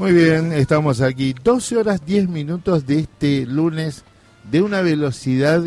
Muy 0.00 0.12
bien, 0.12 0.52
estamos 0.52 1.00
aquí. 1.02 1.34
12 1.44 1.76
horas 1.76 2.00
10 2.06 2.28
minutos 2.28 2.86
de 2.86 3.00
este 3.00 3.44
lunes 3.46 4.02
de 4.50 4.62
una 4.62 4.80
velocidad 4.80 5.62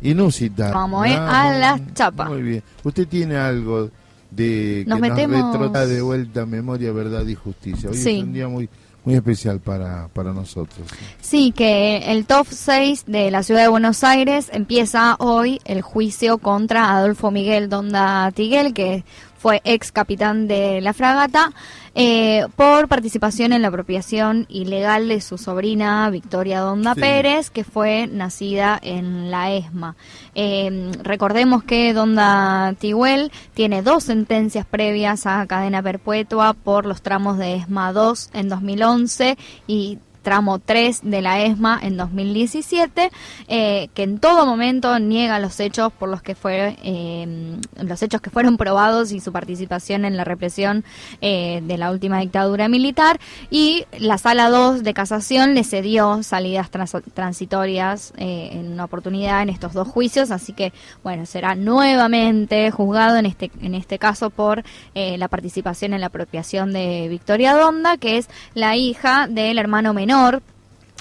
inusita. 0.00 0.70
Vamos, 0.72 1.06
¿eh? 1.06 1.14
A 1.14 1.50
la 1.58 1.80
chapa. 1.92 2.24
Muy 2.30 2.42
bien. 2.42 2.62
Usted 2.82 3.06
tiene 3.06 3.36
algo 3.36 3.90
de 4.30 4.84
Nos 4.86 5.00
que 5.00 5.08
metemos- 5.10 5.38
nos 5.38 5.52
retrota 5.52 5.86
de 5.86 6.00
vuelta 6.00 6.46
memoria, 6.46 6.92
verdad 6.92 7.26
y 7.26 7.34
justicia. 7.34 7.90
Hoy 7.90 7.96
Sí. 7.96 8.18
es 8.18 8.24
un 8.24 8.32
día 8.32 8.48
muy 8.48 8.68
muy 9.04 9.16
especial 9.16 9.60
para, 9.60 10.08
para 10.14 10.32
nosotros. 10.32 10.88
Sí, 11.20 11.52
que 11.54 12.10
el 12.10 12.24
top 12.24 12.46
6 12.48 13.04
de 13.06 13.30
la 13.30 13.42
ciudad 13.42 13.60
de 13.60 13.68
Buenos 13.68 14.02
Aires 14.02 14.48
empieza 14.50 15.16
hoy 15.18 15.60
el 15.66 15.82
juicio 15.82 16.38
contra 16.38 16.96
Adolfo 16.96 17.30
Miguel 17.30 17.68
Donda 17.68 18.30
Tiguel, 18.32 18.72
que 18.72 19.04
fue 19.38 19.60
ex 19.64 19.92
capitán 19.92 20.48
de 20.48 20.80
la 20.80 20.92
fragata, 20.92 21.52
eh, 21.94 22.46
por 22.56 22.88
participación 22.88 23.52
en 23.52 23.62
la 23.62 23.68
apropiación 23.68 24.46
ilegal 24.48 25.08
de 25.08 25.20
su 25.20 25.38
sobrina 25.38 26.08
Victoria 26.10 26.60
Donda 26.60 26.94
Sí. 26.94 27.00
Pérez, 27.00 27.50
que 27.50 27.62
fue 27.62 28.06
nacida 28.06 28.78
en 28.82 29.30
la 29.30 29.52
ESMA. 29.52 29.96
Eh, 30.34 30.90
recordemos 31.02 31.62
que 31.62 31.92
Donda 31.92 32.74
Tiguel 32.78 33.30
tiene 33.54 33.82
dos 33.82 34.04
sentencias 34.04 34.66
previas 34.66 35.26
a 35.26 35.46
cadena 35.46 35.82
perpetua 35.82 36.54
por 36.54 36.86
los 36.86 37.02
tramos 37.02 37.38
de 37.38 37.56
ESMA 37.56 37.92
2 37.92 38.30
en 38.32 38.48
2011 38.48 39.38
y 39.66 39.98
tramo 40.24 40.58
3 40.58 41.00
de 41.04 41.22
la 41.22 41.40
ESMA 41.42 41.78
en 41.82 41.96
2017, 41.96 43.10
eh, 43.46 43.88
que 43.94 44.02
en 44.02 44.18
todo 44.18 44.46
momento 44.46 44.98
niega 44.98 45.38
los 45.38 45.60
hechos 45.60 45.92
por 45.92 46.08
los 46.08 46.22
que 46.22 46.34
fue 46.34 46.76
eh, 46.82 47.56
los 47.76 48.02
hechos 48.02 48.20
que 48.20 48.30
fueron 48.30 48.56
probados 48.56 49.12
y 49.12 49.20
su 49.20 49.30
participación 49.30 50.04
en 50.04 50.16
la 50.16 50.24
represión 50.24 50.82
eh, 51.20 51.60
de 51.62 51.78
la 51.78 51.90
última 51.92 52.18
dictadura 52.18 52.68
militar. 52.68 53.20
Y 53.50 53.84
la 53.98 54.18
sala 54.18 54.48
2 54.48 54.82
de 54.82 54.94
casación 54.94 55.54
le 55.54 55.62
cedió 55.62 56.22
salidas 56.22 56.70
trans- 56.70 56.96
transitorias 57.12 58.12
en 58.16 58.72
una 58.72 58.86
oportunidad 58.86 59.42
en 59.42 59.50
estos 59.50 59.74
dos 59.74 59.86
juicios, 59.86 60.30
así 60.30 60.54
que 60.54 60.72
bueno 61.02 61.26
será 61.26 61.54
nuevamente 61.54 62.70
juzgado 62.70 63.18
en 63.18 63.26
este 63.26 63.50
en 63.60 63.74
este 63.74 63.98
caso 63.98 64.30
por 64.30 64.62
la 64.94 65.28
participación 65.28 65.92
en 65.92 66.00
la 66.00 66.06
apropiación 66.06 66.72
de 66.72 67.08
Victoria 67.10 67.54
Donda, 67.54 67.98
que 67.98 68.16
es 68.16 68.28
la 68.54 68.76
hija 68.76 69.26
del 69.28 69.58
hermano 69.58 69.92
menor 69.92 70.13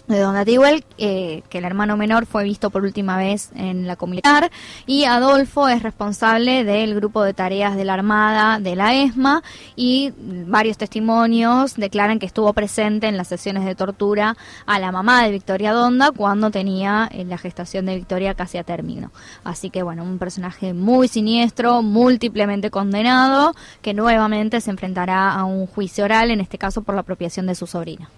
de 0.07 0.19
Donda 0.19 0.43
Tiguel, 0.43 0.83
eh, 0.97 1.43
que 1.49 1.59
el 1.59 1.65
hermano 1.65 1.95
menor 1.97 2.25
fue 2.25 2.43
visto 2.43 2.71
por 2.71 2.81
última 2.81 3.15
vez 3.15 3.51
en 3.55 3.85
la 3.85 3.95
comunidad, 3.95 4.49
y 4.87 5.05
Adolfo 5.05 5.69
es 5.69 5.83
responsable 5.83 6.63
del 6.63 6.95
grupo 6.95 7.21
de 7.21 7.35
tareas 7.35 7.75
de 7.75 7.85
la 7.85 7.93
Armada 7.93 8.59
de 8.59 8.75
la 8.75 8.95
ESMA, 8.95 9.43
y 9.75 10.11
varios 10.17 10.79
testimonios 10.79 11.75
declaran 11.75 12.17
que 12.17 12.25
estuvo 12.25 12.51
presente 12.53 13.07
en 13.07 13.17
las 13.17 13.27
sesiones 13.27 13.65
de 13.65 13.75
tortura 13.75 14.35
a 14.65 14.79
la 14.79 14.91
mamá 14.91 15.23
de 15.23 15.31
Victoria 15.31 15.73
Donda 15.73 16.11
cuando 16.11 16.49
tenía 16.49 17.07
eh, 17.11 17.23
la 17.23 17.37
gestación 17.37 17.85
de 17.85 17.95
Victoria 17.95 18.33
casi 18.33 18.57
a 18.57 18.63
término. 18.63 19.11
Así 19.43 19.69
que 19.69 19.83
bueno, 19.83 20.03
un 20.03 20.17
personaje 20.17 20.73
muy 20.73 21.07
siniestro, 21.07 21.83
múltiplemente 21.83 22.71
condenado, 22.71 23.53
que 23.83 23.93
nuevamente 23.93 24.59
se 24.59 24.71
enfrentará 24.71 25.33
a 25.33 25.45
un 25.45 25.67
juicio 25.67 26.03
oral, 26.03 26.31
en 26.31 26.41
este 26.41 26.57
caso 26.57 26.81
por 26.81 26.95
la 26.95 27.01
apropiación 27.01 27.45
de 27.45 27.53
su 27.53 27.67
sobrina. 27.67 28.09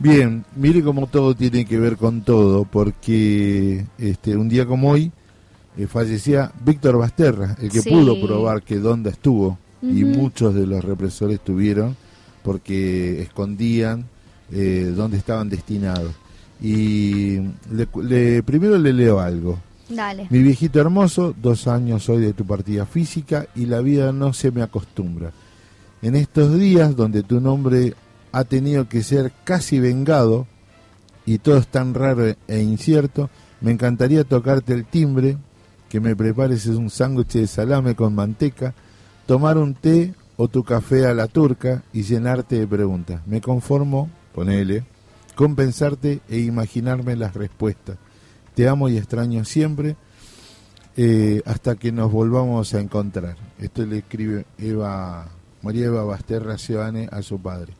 Bien, 0.00 0.44
mire 0.56 0.82
cómo 0.82 1.06
todo 1.06 1.34
tiene 1.34 1.64
que 1.66 1.78
ver 1.78 1.96
con 1.96 2.22
todo, 2.22 2.64
porque 2.64 3.84
este 3.98 4.34
un 4.36 4.48
día 4.48 4.64
como 4.64 4.90
hoy 4.90 5.12
eh, 5.76 5.86
fallecía 5.86 6.50
Víctor 6.64 6.96
Basterra, 6.98 7.54
el 7.60 7.70
que 7.70 7.82
Sí. 7.82 7.90
pudo 7.90 8.18
probar 8.20 8.62
que 8.62 8.78
Donda 8.78 9.10
estuvo, 9.10 9.58
y 9.82 10.04
muchos 10.04 10.54
de 10.54 10.66
los 10.66 10.82
represores 10.84 11.40
tuvieron, 11.40 11.96
porque 12.42 13.20
escondían 13.22 14.06
eh, 14.52 14.92
dónde 14.96 15.16
estaban 15.18 15.48
destinados. 15.48 16.12
Y 16.62 17.36
le, 17.72 17.86
le- 18.02 18.42
primero 18.42 18.76
le 18.78 18.92
leo 18.92 19.20
algo. 19.20 19.58
Dale. 19.88 20.26
Mi 20.30 20.42
viejito 20.42 20.80
hermoso, 20.80 21.34
dos 21.40 21.66
años 21.66 22.08
hoy 22.08 22.20
de 22.22 22.32
tu 22.32 22.44
partida 22.46 22.84
física 22.86 23.46
y 23.54 23.66
la 23.66 23.80
vida 23.80 24.12
no 24.12 24.32
se 24.32 24.50
me 24.50 24.62
acostumbra. 24.62 25.30
En 26.02 26.14
estos 26.16 26.58
días 26.58 26.96
donde 26.96 27.22
tu 27.22 27.40
nombre 27.40 27.94
ha 28.32 28.44
tenido 28.44 28.88
que 28.88 29.02
ser 29.02 29.32
casi 29.44 29.80
vengado 29.80 30.46
y 31.26 31.38
todo 31.38 31.58
es 31.58 31.68
tan 31.68 31.94
raro 31.94 32.34
e 32.48 32.60
incierto, 32.60 33.30
me 33.60 33.70
encantaría 33.70 34.24
tocarte 34.24 34.72
el 34.72 34.84
timbre, 34.84 35.36
que 35.88 36.00
me 36.00 36.16
prepares 36.16 36.66
un 36.66 36.90
sándwich 36.90 37.32
de 37.32 37.46
salame 37.46 37.94
con 37.94 38.14
manteca, 38.14 38.74
tomar 39.26 39.58
un 39.58 39.74
té 39.74 40.14
o 40.36 40.48
tu 40.48 40.64
café 40.64 41.06
a 41.06 41.14
la 41.14 41.26
turca 41.26 41.82
y 41.92 42.02
llenarte 42.02 42.58
de 42.58 42.66
preguntas. 42.66 43.20
Me 43.26 43.40
conformo, 43.40 44.08
ponele, 44.34 44.84
con 45.34 45.54
pensarte 45.54 46.20
e 46.28 46.38
imaginarme 46.38 47.16
las 47.16 47.34
respuestas. 47.34 47.98
Te 48.54 48.66
amo 48.68 48.88
y 48.88 48.96
extraño 48.96 49.44
siempre 49.44 49.96
eh, 50.96 51.42
hasta 51.44 51.76
que 51.76 51.92
nos 51.92 52.10
volvamos 52.10 52.74
a 52.74 52.80
encontrar. 52.80 53.36
Esto 53.58 53.84
le 53.84 53.98
escribe 53.98 54.46
Eva, 54.58 55.28
María 55.62 55.86
Eva 55.86 56.04
Basterra 56.04 56.58
Seoane 56.58 57.08
a 57.10 57.22
su 57.22 57.40
padre. 57.40 57.74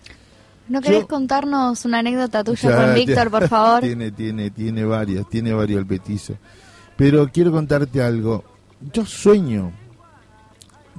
¿No 0.71 0.81
querés 0.81 1.01
Yo- 1.01 1.09
contarnos 1.09 1.85
una 1.85 1.99
anécdota 1.99 2.45
tuya 2.45 2.71
Ya, 2.71 2.77
con 2.87 2.95
Víctor, 2.95 3.31
por 3.31 3.49
favor? 3.49 3.81
Tiene, 3.83 4.13
tiene, 4.13 4.51
tiene 4.51 4.85
varias, 4.85 5.29
tiene 5.29 5.53
varios 5.53 5.81
el 5.81 5.87
petizo. 5.87 6.37
Pero 6.97 7.29
quiero 7.33 7.51
contarte 7.51 8.01
algo. 8.03 8.45
Yo 8.93 9.05
sueño, 9.05 9.73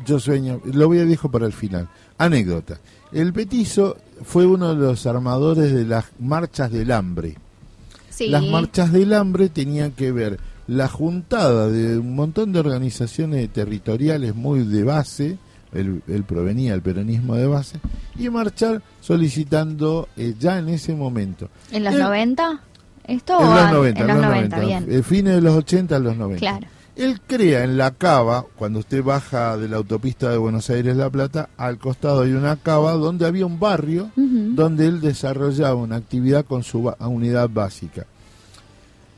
yo 0.06 0.20
sueño, 0.20 0.60
lo 0.66 0.88
voy 0.88 1.00
a 1.00 1.06
dejo 1.06 1.32
para 1.32 1.46
el 1.46 1.54
final. 1.54 1.88
Anécdota. 2.18 2.80
El 3.14 3.34
petizo 3.34 3.98
fue 4.24 4.46
uno 4.46 4.76
de 4.76 4.82
los 4.88 5.06
armadores 5.06 5.74
de 5.74 5.86
las 5.86 6.06
marchas 6.20 6.72
del 6.72 6.92
hambre. 6.92 7.38
Sí. 8.10 8.28
Las 8.28 8.44
marchas 8.46 8.92
del 8.92 9.14
hambre 9.14 9.50
tenían 9.50 9.92
que 9.92 10.12
ver 10.12 10.38
la 10.68 10.88
juntada 10.90 11.70
de 11.70 11.98
un 11.98 12.14
montón 12.14 12.52
de 12.52 12.60
organizaciones 12.60 13.50
territoriales 13.52 14.36
muy 14.36 14.64
de 14.66 14.84
base, 14.84 15.38
él, 15.74 16.02
él 16.08 16.24
provenía 16.24 16.72
del 16.74 16.82
peronismo 16.82 17.36
de 17.36 17.48
base, 17.48 17.80
y 18.18 18.30
marchar 18.30 18.82
solicitando 19.00 20.08
eh, 20.18 20.34
ya 20.40 20.58
en 20.60 20.70
ese 20.70 20.94
momento. 20.96 21.50
¿En 21.72 21.84
los 21.84 21.94
Él- 21.94 22.00
90? 22.02 22.62
¿Esto 23.06 23.40
en 23.40 23.46
o 23.48 23.50
los 23.54 23.60
an- 23.60 23.74
90, 23.74 24.02
en 24.02 24.08
los 24.08 24.16
los 24.18 24.26
90, 24.26 24.58
90, 24.58 24.86
bien. 24.86 25.00
eh, 25.00 25.04
fines 25.04 25.36
de 25.36 25.42
los 25.42 25.56
80 25.56 25.96
a 25.96 26.00
los 26.00 26.16
90. 26.18 26.40
Claro. 26.40 26.68
Él 26.96 27.20
crea 27.26 27.64
en 27.64 27.78
la 27.78 27.92
cava, 27.92 28.46
cuando 28.58 28.80
usted 28.80 29.02
baja 29.02 29.58
de 29.58 29.68
la 29.70 29.78
autopista 29.78 30.30
de 30.30 30.38
Buenos 30.38 30.70
Aires-La 30.70 31.10
Plata, 31.10 31.50
al 31.58 31.78
costado 31.80 32.22
hay 32.24 32.34
una 32.34 32.58
cava 32.58 32.92
donde 32.94 33.26
había 33.26 33.46
un 33.46 33.60
barrio 33.60 34.12
donde 34.16 34.86
él 34.88 35.00
desarrollaba 35.02 35.74
una 35.76 35.96
actividad 35.96 36.46
con 36.46 36.64
su 36.64 36.94
unidad 37.00 37.50
básica. 37.50 38.06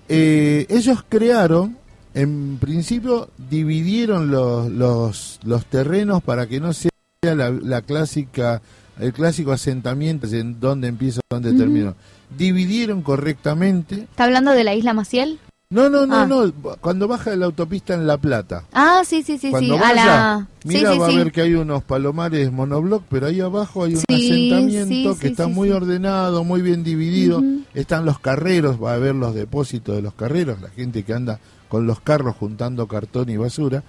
Eh, 0.08 0.66
ellos 0.70 1.04
crearon, 1.10 1.78
en 2.14 2.58
principio, 2.60 3.30
dividieron 3.50 4.30
los, 4.32 4.70
los, 4.72 5.40
los 5.44 5.66
terrenos 5.66 6.22
para 6.24 6.48
que 6.48 6.60
no 6.60 6.74
sea 6.74 6.90
la, 7.24 7.50
la 7.50 7.82
clásica, 7.82 8.62
el 9.00 9.14
clásico 9.14 9.52
asentamiento 9.52 10.28
en 10.28 10.60
donde 10.60 10.88
empieza, 10.90 11.22
donde 11.30 11.50
Ujú. 11.52 11.60
termina. 11.60 11.94
Dividieron 12.38 13.02
correctamente. 13.02 13.96
¿Está 14.02 14.26
hablando 14.26 14.52
de 14.52 14.64
la 14.64 14.76
isla 14.76 14.94
Maciel? 14.94 15.40
No, 15.70 15.90
no, 15.90 16.06
no, 16.06 16.16
Ah. 16.18 16.28
no. 16.28 16.52
Cuando 16.82 17.08
baja 17.08 17.32
de 17.32 17.38
la 17.38 17.46
autopista 17.46 17.96
en 17.96 18.06
La 18.06 18.18
Plata. 18.18 18.66
Ah, 18.74 19.02
sí, 19.06 19.24
sí, 19.24 19.40
sí, 19.40 19.50
Cuando 19.50 19.74
sí. 19.76 19.82
vaya, 19.82 20.04
a 20.04 20.06
la... 20.38 20.48
mira, 20.66 20.90
sí, 20.92 20.94
sí, 20.96 21.00
va 21.00 21.08
sí. 21.10 21.16
a 21.16 21.18
ver 21.18 21.32
que 21.32 21.42
hay 21.42 21.56
unos 21.56 21.84
palomares 21.84 22.52
monobloc, 22.52 23.04
pero 23.10 23.26
ahí 23.26 23.40
abajo 23.42 23.86
hay 23.86 23.96
un 23.96 24.04
asentamiento 24.08 25.18
que 25.18 25.28
está 25.30 25.48
muy 25.48 25.72
ordenado, 25.72 26.44
muy 26.44 26.62
bien 26.62 26.84
dividido. 26.84 27.42
Están 27.74 28.06
los 28.06 28.20
carreros, 28.20 28.82
va 28.84 28.94
a 28.94 28.98
ver 28.98 29.16
los 29.16 29.34
depósitos 29.34 29.96
de 29.96 30.04
los 30.04 30.14
carreros, 30.14 30.62
la 30.62 30.70
gente 30.70 31.02
que 31.04 31.14
anda 31.14 31.40
con 31.70 31.86
los 31.88 32.00
carros 32.02 32.36
juntando 32.36 32.88
cartón 32.88 33.30
y 33.30 33.38
basura. 33.38 33.84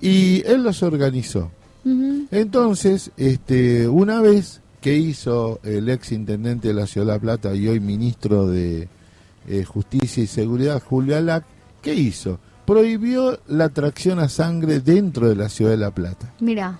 Y 0.00 0.42
él 0.46 0.62
los 0.62 0.82
organizó. 0.82 1.50
Entonces, 2.30 3.10
este, 3.16 3.88
una 3.88 4.20
vez 4.20 4.60
que 4.80 4.96
hizo 4.96 5.60
el 5.62 5.88
ex 5.88 6.12
intendente 6.12 6.68
de 6.68 6.74
la 6.74 6.86
Ciudad 6.86 7.06
de 7.06 7.12
La 7.14 7.18
Plata 7.18 7.54
y 7.54 7.66
hoy 7.68 7.80
ministro 7.80 8.46
de 8.46 8.88
eh, 9.48 9.64
Justicia 9.64 10.22
y 10.22 10.26
Seguridad, 10.26 10.82
Julio 10.84 11.16
Alac, 11.16 11.44
¿qué 11.82 11.94
hizo? 11.94 12.38
Prohibió 12.66 13.38
la 13.46 13.68
tracción 13.68 14.18
a 14.18 14.28
sangre 14.28 14.80
dentro 14.80 15.28
de 15.28 15.36
la 15.36 15.48
Ciudad 15.48 15.70
de 15.72 15.76
La 15.76 15.92
Plata. 15.92 16.32
Mira, 16.40 16.78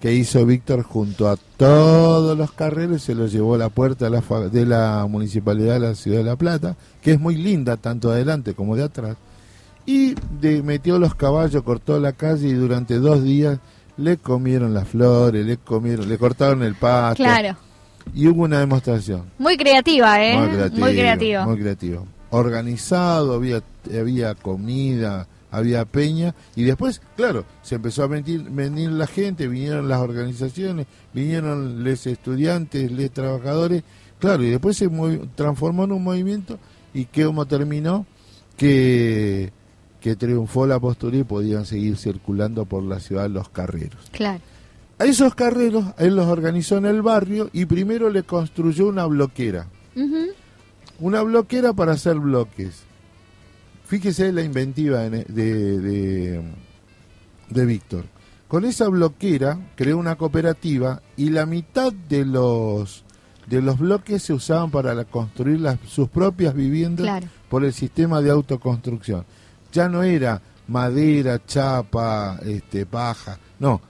Que 0.00 0.14
hizo 0.14 0.44
Víctor 0.46 0.82
junto 0.82 1.28
a 1.28 1.36
todos 1.56 2.36
los 2.36 2.52
carreros, 2.52 3.02
se 3.02 3.14
los 3.14 3.30
llevó 3.32 3.54
a 3.54 3.58
la 3.58 3.68
puerta 3.68 4.06
de 4.06 4.10
la, 4.10 4.22
fa- 4.22 4.48
de 4.48 4.66
la 4.66 5.06
Municipalidad 5.08 5.74
de 5.74 5.80
la 5.80 5.94
Ciudad 5.94 6.18
de 6.18 6.24
La 6.24 6.36
Plata, 6.36 6.76
que 7.02 7.12
es 7.12 7.20
muy 7.20 7.36
linda 7.36 7.76
tanto 7.76 8.10
adelante 8.10 8.54
como 8.54 8.74
de 8.76 8.84
atrás. 8.84 9.16
Y 9.86 10.14
de- 10.40 10.62
metió 10.62 10.98
los 10.98 11.14
caballos, 11.14 11.62
cortó 11.62 11.98
la 11.98 12.12
calle 12.12 12.48
y 12.48 12.52
durante 12.52 12.98
dos 12.98 13.22
días 13.24 13.58
le 13.96 14.16
comieron 14.16 14.72
las 14.74 14.88
flores, 14.88 15.44
le 15.44 15.56
comieron, 15.58 16.08
le 16.08 16.18
cortaron 16.18 16.62
el 16.62 16.74
pasto. 16.74 17.22
claro. 17.22 17.56
Y 18.14 18.26
hubo 18.26 18.42
una 18.42 18.58
demostración. 18.58 19.24
Muy 19.38 19.56
creativa, 19.56 20.20
¿eh? 20.24 20.36
Muy 20.36 20.92
creativa. 20.96 21.44
muy 21.46 21.56
creativo. 21.58 22.06
Organizado, 22.30 23.34
había, 23.34 23.62
había 23.96 24.34
comida, 24.34 25.28
había 25.52 25.84
peña. 25.84 26.34
Y 26.56 26.64
después, 26.64 27.00
claro, 27.16 27.44
se 27.62 27.76
empezó 27.76 28.02
a 28.02 28.08
venir, 28.08 28.42
venir 28.50 28.90
la 28.90 29.06
gente, 29.06 29.46
vinieron 29.46 29.88
las 29.88 30.00
organizaciones, 30.00 30.86
vinieron 31.14 31.84
los 31.84 32.04
estudiantes, 32.06 32.90
los 32.90 33.10
trabajadores. 33.12 33.84
Claro, 34.18 34.42
y 34.42 34.50
después 34.50 34.76
se 34.76 34.88
transformó 35.36 35.84
en 35.84 35.92
un 35.92 36.02
movimiento. 36.02 36.58
¿Y 36.94 37.04
que 37.04 37.24
cómo 37.24 37.46
terminó? 37.46 38.04
Que, 38.56 39.52
que 40.02 40.16
triunfó 40.16 40.66
la 40.66 40.78
postura 40.80 41.16
y 41.16 41.22
podían 41.24 41.64
seguir 41.64 41.96
circulando 41.96 42.66
por 42.66 42.82
la 42.82 42.98
ciudad 43.00 43.30
los 43.30 43.48
carreros. 43.48 44.10
Claro. 44.10 44.40
A 44.98 45.04
esos 45.04 45.34
carreros 45.34 45.84
él 45.98 46.16
los 46.16 46.26
organizó 46.26 46.76
en 46.76 46.86
el 46.86 47.00
barrio 47.02 47.48
y 47.52 47.64
primero 47.64 48.10
le 48.10 48.24
construyó 48.24 48.88
una 48.88 49.06
bloquera. 49.06 49.66
Una 50.98 51.22
bloquera 51.22 51.72
para 51.72 51.92
hacer 51.92 52.16
bloques. 52.18 52.82
Fíjese 53.86 54.32
la 54.32 54.42
inventiva 54.42 55.00
de, 55.08 55.24
de, 55.24 55.78
de- 55.80 56.42
de 57.50 57.66
Víctor. 57.66 58.04
Con 58.48 58.64
esa 58.64 58.88
bloquera 58.88 59.58
creó 59.76 59.98
una 59.98 60.16
cooperativa 60.16 61.02
y 61.16 61.30
la 61.30 61.46
mitad 61.46 61.92
de 61.92 62.24
los 62.24 63.04
de 63.46 63.60
los 63.60 63.78
bloques 63.78 64.22
se 64.22 64.32
usaban 64.32 64.70
para 64.70 64.94
la- 64.94 65.04
construir 65.04 65.60
las, 65.60 65.78
sus 65.86 66.08
propias 66.08 66.54
viviendas 66.54 67.04
Claro. 67.04 67.26
por 67.50 67.64
el 67.64 67.72
sistema 67.72 68.20
de 68.22 68.30
autoconstrucción. 68.30 69.24
Ya 69.72 69.88
no 69.88 70.02
era 70.02 70.40
madera, 70.68 71.40
chapa, 71.46 72.38
este, 72.44 72.86
paja, 72.86 73.38
no. 73.58 73.80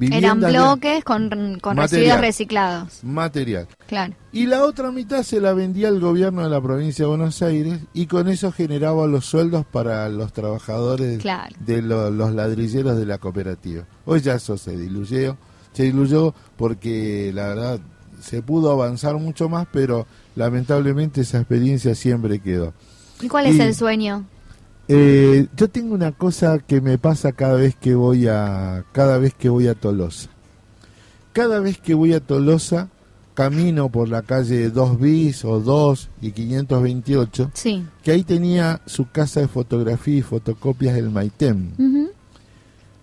Eran 0.00 0.38
de- 0.40 0.50
bloques 0.50 1.02
con, 1.02 1.58
con 1.60 1.76
residuos 1.76 2.20
reciclados. 2.20 3.02
material. 3.02 3.66
Claro. 3.88 4.14
Y 4.32 4.46
la 4.46 4.62
otra 4.62 4.92
mitad 4.92 5.22
se 5.22 5.40
la 5.40 5.54
vendía 5.54 5.88
al 5.88 5.98
gobierno 5.98 6.42
de 6.44 6.50
la 6.50 6.60
provincia 6.60 7.04
de 7.04 7.08
Buenos 7.08 7.40
Aires 7.42 7.80
y 7.94 8.06
con 8.06 8.28
eso 8.28 8.52
generaba 8.52 9.06
los 9.06 9.24
sueldos 9.24 9.64
para 9.64 10.08
los 10.10 10.32
trabajadores 10.34 11.20
Claro. 11.20 11.56
de 11.60 11.80
lo- 11.82 12.10
los 12.10 12.32
ladrilleros 12.34 12.96
de 12.98 13.06
la 13.06 13.18
cooperativa. 13.18 13.84
Hoy 14.04 14.20
ya 14.20 14.34
eso 14.34 14.58
se 14.58 14.76
diluyó, 14.76 15.36
se 15.72 15.84
diluyó 15.84 16.34
porque 16.56 17.32
la 17.34 17.48
verdad 17.48 17.80
se 18.20 18.42
pudo 18.42 18.70
avanzar 18.70 19.16
mucho 19.16 19.48
más, 19.48 19.66
pero 19.72 20.06
lamentablemente 20.36 21.22
esa 21.22 21.38
experiencia 21.38 21.94
siempre 21.94 22.38
quedó. 22.40 22.72
¿Y 23.20 23.28
cuál 23.28 23.46
es 23.46 23.58
el 23.58 23.74
sueño? 23.74 24.24
Eh, 24.88 25.46
yo 25.56 25.68
tengo 25.68 25.94
una 25.94 26.12
cosa 26.12 26.58
que 26.60 26.80
me 26.80 26.96
pasa 26.98 27.32
cada 27.32 27.54
vez 27.54 27.76
que 27.76 27.94
voy 27.94 28.26
a 28.26 28.84
cada 28.92 29.18
vez 29.18 29.34
que 29.34 29.48
voy 29.50 29.68
a 29.68 29.74
Tolosa. 29.74 30.30
Cada 31.32 31.60
vez 31.60 31.78
que 31.78 31.92
voy 31.94 32.14
a 32.14 32.20
Tolosa 32.20 32.88
camino 33.34 33.88
por 33.90 34.08
la 34.08 34.22
calle 34.22 34.70
2 34.70 34.98
bis 34.98 35.44
o 35.44 35.60
2 35.60 36.08
y 36.22 36.32
528, 36.32 37.50
Sí. 37.54 37.84
que 38.02 38.10
ahí 38.12 38.24
tenía 38.24 38.80
su 38.86 39.10
casa 39.10 39.40
de 39.40 39.46
fotografía 39.48 40.16
y 40.16 40.22
fotocopias 40.22 40.96
el 40.96 41.10
Maitem. 41.10 41.70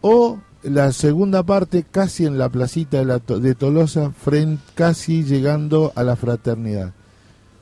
O 0.02 0.40
la 0.64 0.92
segunda 0.92 1.44
parte 1.44 1.86
casi 1.90 2.26
en 2.26 2.38
la 2.38 2.50
placita 2.50 2.98
de, 2.98 3.06
la 3.06 3.20
To- 3.20 3.40
de 3.40 3.56
Tolosa, 3.56 4.12
frente, 4.12 4.62
casi 4.74 5.24
llegando 5.24 5.94
a 5.96 6.04
la 6.04 6.16
fraternidad. 6.16 6.94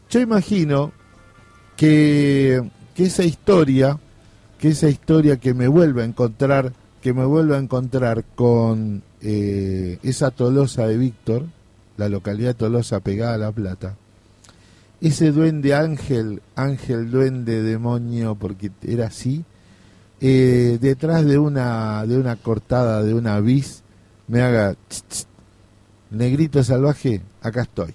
Yo 0.09 0.19
imagino 0.21 0.93
que, 1.75 2.63
que 2.95 3.05
esa 3.05 3.23
historia, 3.23 3.99
que 4.63 4.69
esa 4.69 4.87
historia 4.87 5.35
que 5.35 5.53
me 5.53 5.67
vuelva 5.67 6.03
a 6.03 6.05
encontrar, 6.05 6.71
que 7.01 7.11
me 7.11 7.25
vuelva 7.25 7.57
a 7.57 7.59
encontrar 7.59 8.23
con 8.33 9.03
eh, 9.19 9.99
esa 10.03 10.31
Tolosa 10.31 10.87
de 10.87 10.95
Víctor, 10.95 11.43
la 11.97 12.07
localidad 12.07 12.55
Tolosa 12.55 13.01
pegada 13.01 13.33
a 13.33 13.37
La 13.37 13.51
Plata, 13.51 13.97
ese 15.01 15.33
duende 15.33 15.75
ángel, 15.75 16.41
ángel, 16.55 17.11
duende, 17.11 17.61
demonio, 17.61 18.35
porque 18.35 18.71
era 18.83 19.07
así, 19.07 19.43
eh, 20.21 20.77
detrás 20.79 21.25
de 21.25 21.37
una, 21.37 22.05
de 22.05 22.17
una 22.17 22.37
cortada, 22.37 23.03
de 23.03 23.13
una 23.13 23.41
bis, 23.41 23.83
me 24.29 24.43
haga, 24.43 24.75
"Tss, 24.87 25.03
tss, 25.09 25.27
negrito 26.09 26.63
salvaje, 26.63 27.21
acá 27.41 27.63
estoy. 27.63 27.93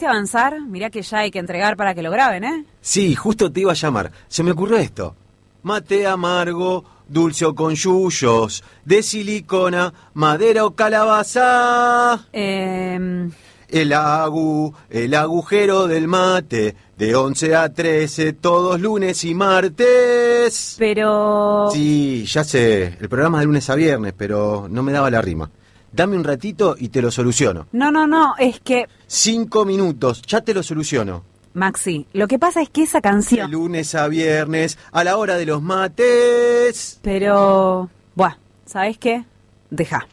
Pudiste 0.00 0.06
avanzar? 0.06 0.60
Mirá 0.66 0.88
que 0.90 1.02
ya 1.02 1.18
hay 1.18 1.30
que 1.30 1.38
entregar 1.38 1.76
para 1.76 1.94
que 1.94 2.02
lo 2.02 2.10
graben, 2.10 2.44
¿eh? 2.44 2.64
Sí, 2.80 3.14
justo 3.14 3.52
te 3.52 3.60
iba 3.60 3.72
a 3.72 3.74
llamar. 3.74 4.10
Se 4.28 4.42
me 4.42 4.52
ocurrió 4.52 4.78
esto. 4.78 5.14
Mate 5.62 6.06
amargo, 6.06 6.84
dulce 7.06 7.44
o 7.44 7.54
con 7.54 7.74
yuyos, 7.74 8.64
de 8.84 9.02
silicona, 9.02 9.92
madera 10.14 10.64
o 10.64 10.74
calabaza. 10.74 12.26
Eh, 12.32 13.28
El 13.68 13.92
agu, 13.92 14.74
el 14.88 15.14
agujero 15.14 15.86
del 15.86 16.08
mate, 16.08 16.74
de 16.96 17.14
11 17.14 17.54
a 17.56 17.68
13, 17.72 18.32
todos 18.32 18.80
lunes 18.80 19.22
y 19.24 19.34
martes. 19.34 20.76
pero... 20.78 21.68
Sí, 21.72 22.24
ya 22.26 22.42
sé, 22.42 22.96
el 23.00 23.08
programa 23.10 23.38
es 23.38 23.42
de 23.42 23.46
lunes 23.46 23.68
a 23.70 23.74
viernes, 23.74 24.14
pero 24.16 24.66
no 24.70 24.82
me 24.82 24.92
daba 24.92 25.10
la 25.10 25.20
rima. 25.20 25.50
Dame 25.92 26.16
un 26.16 26.24
ratito 26.24 26.76
y 26.78 26.88
te 26.88 27.02
lo 27.02 27.10
soluciono. 27.10 27.66
No, 27.72 27.90
no, 27.90 28.06
no, 28.06 28.34
es 28.38 28.60
que... 28.60 28.86
Cinco 29.06 29.64
minutos, 29.64 30.22
ya 30.22 30.40
te 30.40 30.54
lo 30.54 30.62
soluciono. 30.62 31.24
Maxi, 31.52 32.06
lo 32.12 32.28
que 32.28 32.38
pasa 32.38 32.62
es 32.62 32.70
que 32.70 32.84
esa 32.84 32.98
De 32.98 33.02
canción... 33.02 33.50
lunes 33.50 33.94
a 33.96 34.06
viernes, 34.06 34.78
a 34.92 35.02
la 35.02 35.16
hora 35.16 35.36
de 35.36 35.46
los 35.46 35.60
mates. 35.62 37.00
Pero... 37.02 37.90
Buah, 38.14 38.36
¿sabes 38.66 38.98
qué? 38.98 39.24
Deja. 39.70 40.06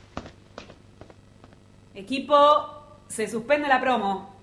Equipo, 1.93 2.35
se 3.07 3.27
suspende 3.27 3.67
la 3.67 3.79
promo. 3.79 4.35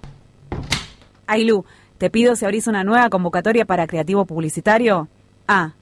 Ailu, 1.26 1.64
te 1.98 2.10
pido 2.10 2.36
si 2.36 2.44
abrís 2.44 2.66
una 2.66 2.84
nueva 2.84 3.10
convocatoria 3.10 3.64
para 3.64 3.86
creativo 3.86 4.24
publicitario. 4.24 5.08
Ah, 5.48 5.72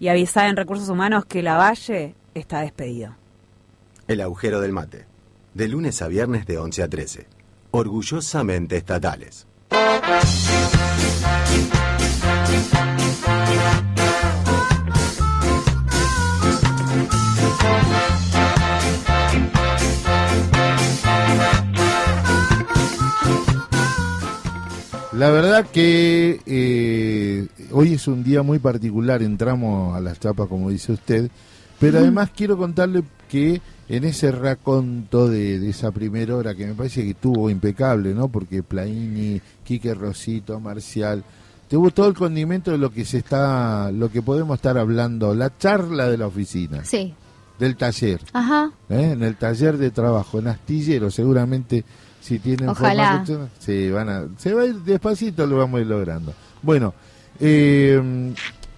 y 0.00 0.08
avisá 0.08 0.48
en 0.48 0.56
Recursos 0.56 0.88
Humanos 0.88 1.26
que 1.26 1.42
Lavalle 1.42 2.14
está 2.34 2.60
despedido. 2.60 3.14
El 4.08 4.20
agujero 4.20 4.60
del 4.60 4.72
mate. 4.72 5.04
De 5.54 5.66
lunes 5.66 6.00
a 6.00 6.06
viernes 6.06 6.46
de 6.46 6.58
11 6.58 6.82
a 6.84 6.88
13. 6.88 7.26
Orgullosamente 7.72 8.76
estatales. 8.76 9.48
La 25.12 25.30
verdad 25.30 25.66
que 25.72 26.40
eh, 26.46 27.48
hoy 27.72 27.94
es 27.94 28.06
un 28.06 28.22
día 28.22 28.42
muy 28.42 28.60
particular, 28.60 29.22
entramos 29.22 29.96
a 29.96 30.00
las 30.00 30.20
chapas 30.20 30.46
como 30.46 30.70
dice 30.70 30.92
usted, 30.92 31.30
pero 31.80 31.98
además 31.98 32.30
quiero 32.36 32.56
contarle 32.56 33.02
que 33.28 33.60
en 33.88 34.04
ese 34.04 34.32
raconto 34.32 35.28
de, 35.28 35.58
de 35.60 35.70
esa 35.70 35.90
primera 35.92 36.34
hora 36.36 36.54
que 36.54 36.66
me 36.66 36.74
parece 36.74 37.02
que 37.04 37.10
estuvo 37.10 37.48
impecable, 37.50 38.14
¿no? 38.14 38.28
Porque 38.28 38.62
Plaini, 38.62 39.40
Quique 39.64 39.94
Rosito, 39.94 40.58
Marcial, 40.58 41.22
tuvo 41.68 41.90
todo 41.90 42.08
el 42.08 42.14
condimento 42.14 42.70
de 42.72 42.78
lo 42.78 42.90
que 42.90 43.04
se 43.04 43.18
está, 43.18 43.90
lo 43.92 44.10
que 44.10 44.22
podemos 44.22 44.56
estar 44.56 44.76
hablando, 44.78 45.34
la 45.34 45.56
charla 45.56 46.08
de 46.08 46.18
la 46.18 46.26
oficina, 46.26 46.84
Sí. 46.84 47.14
del 47.58 47.76
taller, 47.76 48.20
Ajá. 48.32 48.70
¿eh? 48.90 49.12
en 49.12 49.22
el 49.22 49.36
taller 49.36 49.76
de 49.78 49.90
trabajo, 49.90 50.38
en 50.40 50.48
astillero, 50.48 51.10
seguramente 51.10 51.84
si 52.20 52.38
tienen 52.40 52.68
Ojalá. 52.70 53.10
formación, 53.24 53.48
sí, 53.60 53.88
van 53.90 54.08
a, 54.08 54.24
se 54.36 54.52
va 54.52 54.62
a 54.62 54.66
ir 54.66 54.74
despacito, 54.80 55.46
lo 55.46 55.58
vamos 55.58 55.78
a 55.78 55.80
ir 55.82 55.86
logrando. 55.86 56.34
Bueno, 56.60 56.92
eh, 57.38 58.32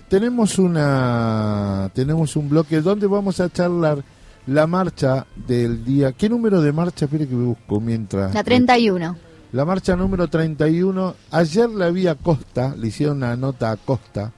tenemos 0.09 0.59
una, 0.59 1.91
tenemos 1.95 2.37
un 2.37 2.49
bloque 2.51 2.81
donde 2.83 3.07
vamos 3.07 3.41
a 3.41 3.49
charlar 3.51 4.03
la 4.49 4.67
marcha 4.67 5.27
del 5.47 5.85
día. 5.85 6.13
¿Qué 6.13 6.29
número 6.29 6.61
de 6.63 6.73
marcha? 6.73 7.05
Espere 7.05 7.29
que 7.29 7.35
me 7.35 7.45
busco 7.45 7.81
mientras. 7.81 8.35
La 8.35 8.43
31. 8.43 9.17
La 9.53 9.65
marcha 9.65 9.95
número 9.95 10.29
31. 10.29 11.15
Ayer 11.31 11.69
la 11.71 11.91
vi 11.91 12.07
a 12.07 12.15
Costa, 12.15 12.75
le 12.77 12.89
hicieron 12.89 13.19
una 13.19 13.37
nota 13.37 13.71
a 13.71 13.77
Costa, 13.77 14.33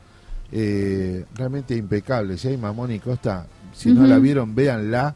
eh, 0.53 1.24
realmente 1.35 1.77
impecable. 1.77 2.37
Si 2.39 2.49
hay 2.49 2.57
Mamón 2.57 2.93
y 2.93 2.99
Costa, 2.99 3.47
si 3.73 3.93
no 3.93 4.07
la 4.07 4.19
vieron, 4.19 4.55
véanla. 4.55 5.15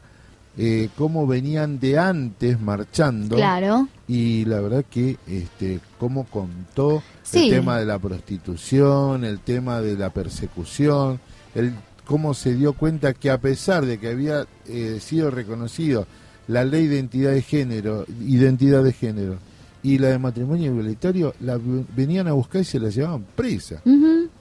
Eh, 0.57 0.87
cómo 0.97 1.27
venían 1.27 1.81
de 1.81 1.99
antes 1.99 2.61
marchando. 2.61 3.35
Claro. 3.35 3.89
Y 4.07 4.45
la 4.45 4.61
verdad 4.61 4.85
que, 4.89 5.17
este, 5.27 5.81
cómo 5.99 6.23
contó 6.23 7.03
Sí. 7.23 7.49
el 7.49 7.55
tema 7.57 7.77
de 7.77 7.85
la 7.85 7.99
prostitución, 7.99 9.25
el 9.25 9.39
tema 9.41 9.81
de 9.81 9.97
la 9.97 10.11
persecución, 10.11 11.19
el 11.55 11.73
cómo 12.05 12.33
se 12.33 12.55
dio 12.55 12.73
cuenta 12.73 13.13
que 13.13 13.29
a 13.29 13.39
pesar 13.39 13.85
de 13.85 13.97
que 13.97 14.09
había 14.09 14.45
eh, 14.67 14.99
sido 15.01 15.31
reconocido 15.31 16.07
la 16.47 16.63
ley 16.63 16.87
de 16.87 16.95
identidad 16.95 17.31
de 17.31 17.41
género, 17.41 18.05
identidad 18.21 18.83
de 18.83 18.93
género 18.93 19.37
y 19.83 19.97
la 19.97 20.09
de 20.09 20.19
matrimonio 20.19 20.71
igualitario, 20.71 21.33
la 21.41 21.59
venían 21.95 22.27
a 22.27 22.33
buscar 22.33 22.61
y 22.61 22.65
se 22.65 22.79
la 22.79 22.89
llevaban 22.89 23.25
presa. 23.35 23.81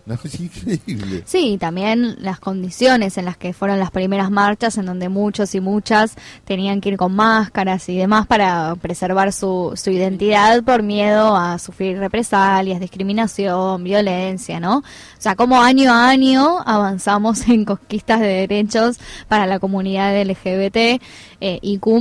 Sí, 1.24 1.56
también 1.59 2.16
las 2.20 2.39
condiciones 2.40 3.16
en 3.16 3.24
las 3.24 3.36
que 3.36 3.52
fueron 3.52 3.78
las 3.78 3.90
primeras 3.90 4.31
marchas, 4.31 4.76
en 4.76 4.86
donde 4.86 5.09
muchos 5.09 5.55
y 5.55 5.60
muchas 5.60 6.14
tenían 6.44 6.81
que 6.81 6.90
ir 6.90 6.97
con 6.97 7.14
máscaras 7.14 7.89
y 7.89 7.97
demás 7.97 8.26
para 8.26 8.74
preservar 8.76 9.32
su, 9.32 9.72
su 9.76 9.90
identidad 9.90 10.62
por 10.62 10.82
miedo 10.82 11.35
a 11.36 11.59
sufrir 11.59 11.98
represalias, 11.98 12.81
discriminación, 12.81 13.82
violencia, 13.82 14.60
¿no? 14.60 14.78
O 14.78 14.82
sea, 15.18 15.36
como 15.36 15.60
año 15.62 15.90
a 15.93 16.09
año 16.09 16.59
avanzamos 16.66 17.48
en 17.48 17.64
conquistas 17.64 18.20
de 18.20 18.26
derechos 18.47 18.98
para 19.28 19.47
la 19.47 19.59
comunidad 19.59 20.20
LGBT 20.22 21.01
eh, 21.40 21.59
y 21.62 21.78
Q+, 21.78 22.01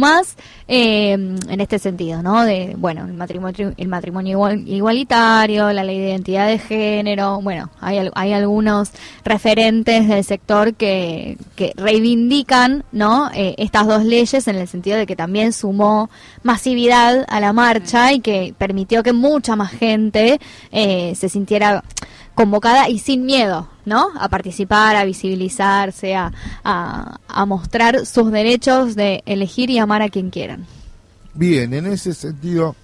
eh, 0.67 1.11
en 1.13 1.61
este 1.61 1.79
sentido, 1.79 2.21
¿no? 2.21 2.43
De, 2.43 2.75
bueno, 2.77 3.05
el 3.05 3.13
matrimonio, 3.13 3.73
el 3.77 3.87
matrimonio 3.87 4.31
igual- 4.37 4.67
igualitario, 4.67 5.71
la 5.71 5.83
ley 5.83 5.99
de 5.99 6.09
identidad 6.09 6.47
de 6.47 6.59
género, 6.59 7.41
bueno, 7.41 7.69
hay, 7.79 7.92
hay 8.15 8.33
algunos 8.33 8.91
referentes 9.23 10.07
del 10.07 10.23
sector 10.23 10.73
que, 10.73 11.37
reivindican, 11.75 12.83
¿no? 12.91 13.29
Eh, 13.33 13.55
estas 13.57 13.87
dos 13.87 14.03
leyes 14.03 14.47
en 14.47 14.55
el 14.55 14.67
sentido 14.67 14.97
de 14.97 15.05
que 15.05 15.15
también 15.15 15.53
sumó 15.53 16.09
masividad 16.43 17.25
a 17.27 17.39
la 17.39 17.53
marcha 17.53 18.13
y 18.13 18.19
que 18.19 18.53
permitió 18.57 19.03
que 19.03 19.13
mucha 19.13 19.55
más 19.55 19.71
gente 19.71 20.39
eh, 20.71 21.13
se 21.15 21.29
sintiera 21.29 21.83
convocada 22.35 22.89
y 22.89 22.99
sin 22.99 23.25
miedo, 23.25 23.69
¿no? 23.85 24.09
A 24.19 24.27
participar, 24.29 24.95
a 24.95 25.05
visibilizarse, 25.05 26.15
a 26.15 27.45
mostrar 27.47 28.05
sus 28.05 28.31
derechos 28.31 28.95
de 28.95 29.21
elegir 29.25 29.69
y 29.69 29.77
amar 29.77 30.01
a 30.01 30.09
quien 30.09 30.29
quieran. 30.31 30.65
Bien, 31.35 31.73
en 31.73 31.87
ese 31.87 32.13
sentido, 32.13 32.75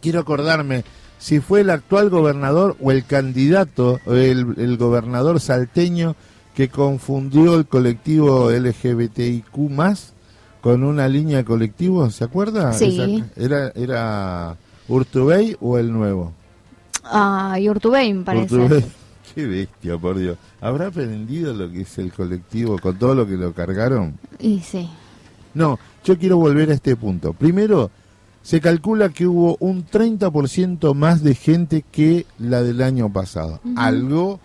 quiero 0.00 0.20
acordarme 0.20 0.84
si 1.20 1.38
fue 1.38 1.60
el 1.60 1.70
actual 1.70 2.10
gobernador 2.10 2.76
o 2.80 2.90
el 2.90 3.04
candidato, 3.04 4.00
el, 4.06 4.54
el 4.58 4.76
gobernador 4.76 5.38
salteño 5.38 6.16
que 6.54 6.68
confundió 6.68 7.54
el 7.56 7.66
colectivo 7.66 8.50
LGBTIQ 8.50 9.56
más 9.70 10.12
con 10.60 10.82
una 10.82 11.06
línea 11.08 11.36
de 11.38 11.44
colectivos, 11.44 12.14
¿se 12.16 12.24
acuerda? 12.24 12.72
Sí. 12.72 13.22
Esa- 13.36 13.40
¿Era, 13.40 13.72
era 13.74 14.56
Urtubey 14.88 15.56
o 15.60 15.78
el 15.78 15.92
nuevo? 15.92 16.32
Ah, 17.04 17.56
y 17.60 17.68
Urtubey, 17.68 18.12
me 18.12 18.24
parece. 18.24 18.54
Urtubey. 18.56 18.84
Qué 19.34 19.46
bestia, 19.46 19.96
por 19.96 20.18
Dios. 20.18 20.36
¿Habrá 20.60 20.88
aprendido 20.88 21.54
lo 21.54 21.70
que 21.70 21.82
es 21.82 21.98
el 21.98 22.12
colectivo 22.12 22.78
con 22.78 22.98
todo 22.98 23.14
lo 23.14 23.26
que 23.26 23.34
lo 23.36 23.52
cargaron? 23.54 24.18
Y 24.40 24.58
sí. 24.60 24.90
No, 25.54 25.78
yo 26.04 26.18
quiero 26.18 26.36
volver 26.36 26.70
a 26.70 26.74
este 26.74 26.96
punto. 26.96 27.32
Primero, 27.32 27.90
se 28.42 28.60
calcula 28.60 29.10
que 29.10 29.26
hubo 29.26 29.56
un 29.60 29.86
30% 29.86 30.94
más 30.94 31.22
de 31.22 31.34
gente 31.34 31.84
que 31.90 32.26
la 32.38 32.62
del 32.62 32.82
año 32.82 33.12
pasado. 33.12 33.60
Algo 33.76 34.40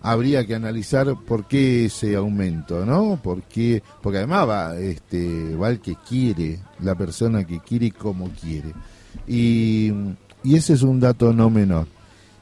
habría 0.00 0.46
que 0.46 0.54
analizar 0.54 1.14
por 1.26 1.46
qué 1.46 1.86
ese 1.86 2.14
aumento, 2.16 2.84
¿no? 2.84 3.18
Porque, 3.22 3.82
porque 4.02 4.18
además 4.18 4.48
va, 4.48 4.78
este, 4.78 5.56
va 5.56 5.70
el 5.70 5.80
que 5.80 5.96
quiere, 6.08 6.58
la 6.80 6.94
persona 6.94 7.44
que 7.44 7.60
quiere 7.60 7.86
y 7.86 7.90
como 7.90 8.28
quiere. 8.30 8.72
Y, 9.26 9.92
y 10.42 10.56
ese 10.56 10.74
es 10.74 10.82
un 10.82 11.00
dato 11.00 11.32
no 11.32 11.48
menor. 11.50 11.86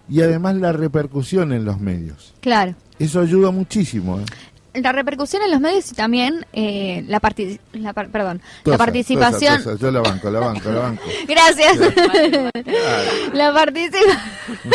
Y 0.08 0.20
además 0.20 0.56
la 0.56 0.72
repercusión 0.72 1.52
en 1.52 1.64
los 1.64 1.80
medios. 1.80 2.34
Claro. 2.40 2.74
Eso 2.98 3.20
ayuda 3.20 3.50
muchísimo. 3.50 4.20
¿eh? 4.20 4.24
La 4.74 4.90
repercusión 4.92 5.42
en 5.42 5.50
los 5.50 5.60
medios 5.60 5.92
y 5.92 5.94
también 5.94 6.46
eh, 6.54 7.04
la, 7.06 7.20
parti- 7.20 7.60
la 7.74 7.92
par- 7.92 8.08
perdón, 8.08 8.40
Tosa, 8.64 8.70
la 8.70 8.78
participación. 8.78 9.56
tosa, 9.58 9.70
tosa. 9.72 9.82
Yo 9.82 9.90
la 9.90 10.00
banco, 10.00 10.30
la 10.30 10.40
banco, 10.40 10.70
la 10.70 10.80
banco. 10.80 11.02
Gracias. 11.28 11.76
la, 13.34 13.52
participa- 13.52 14.22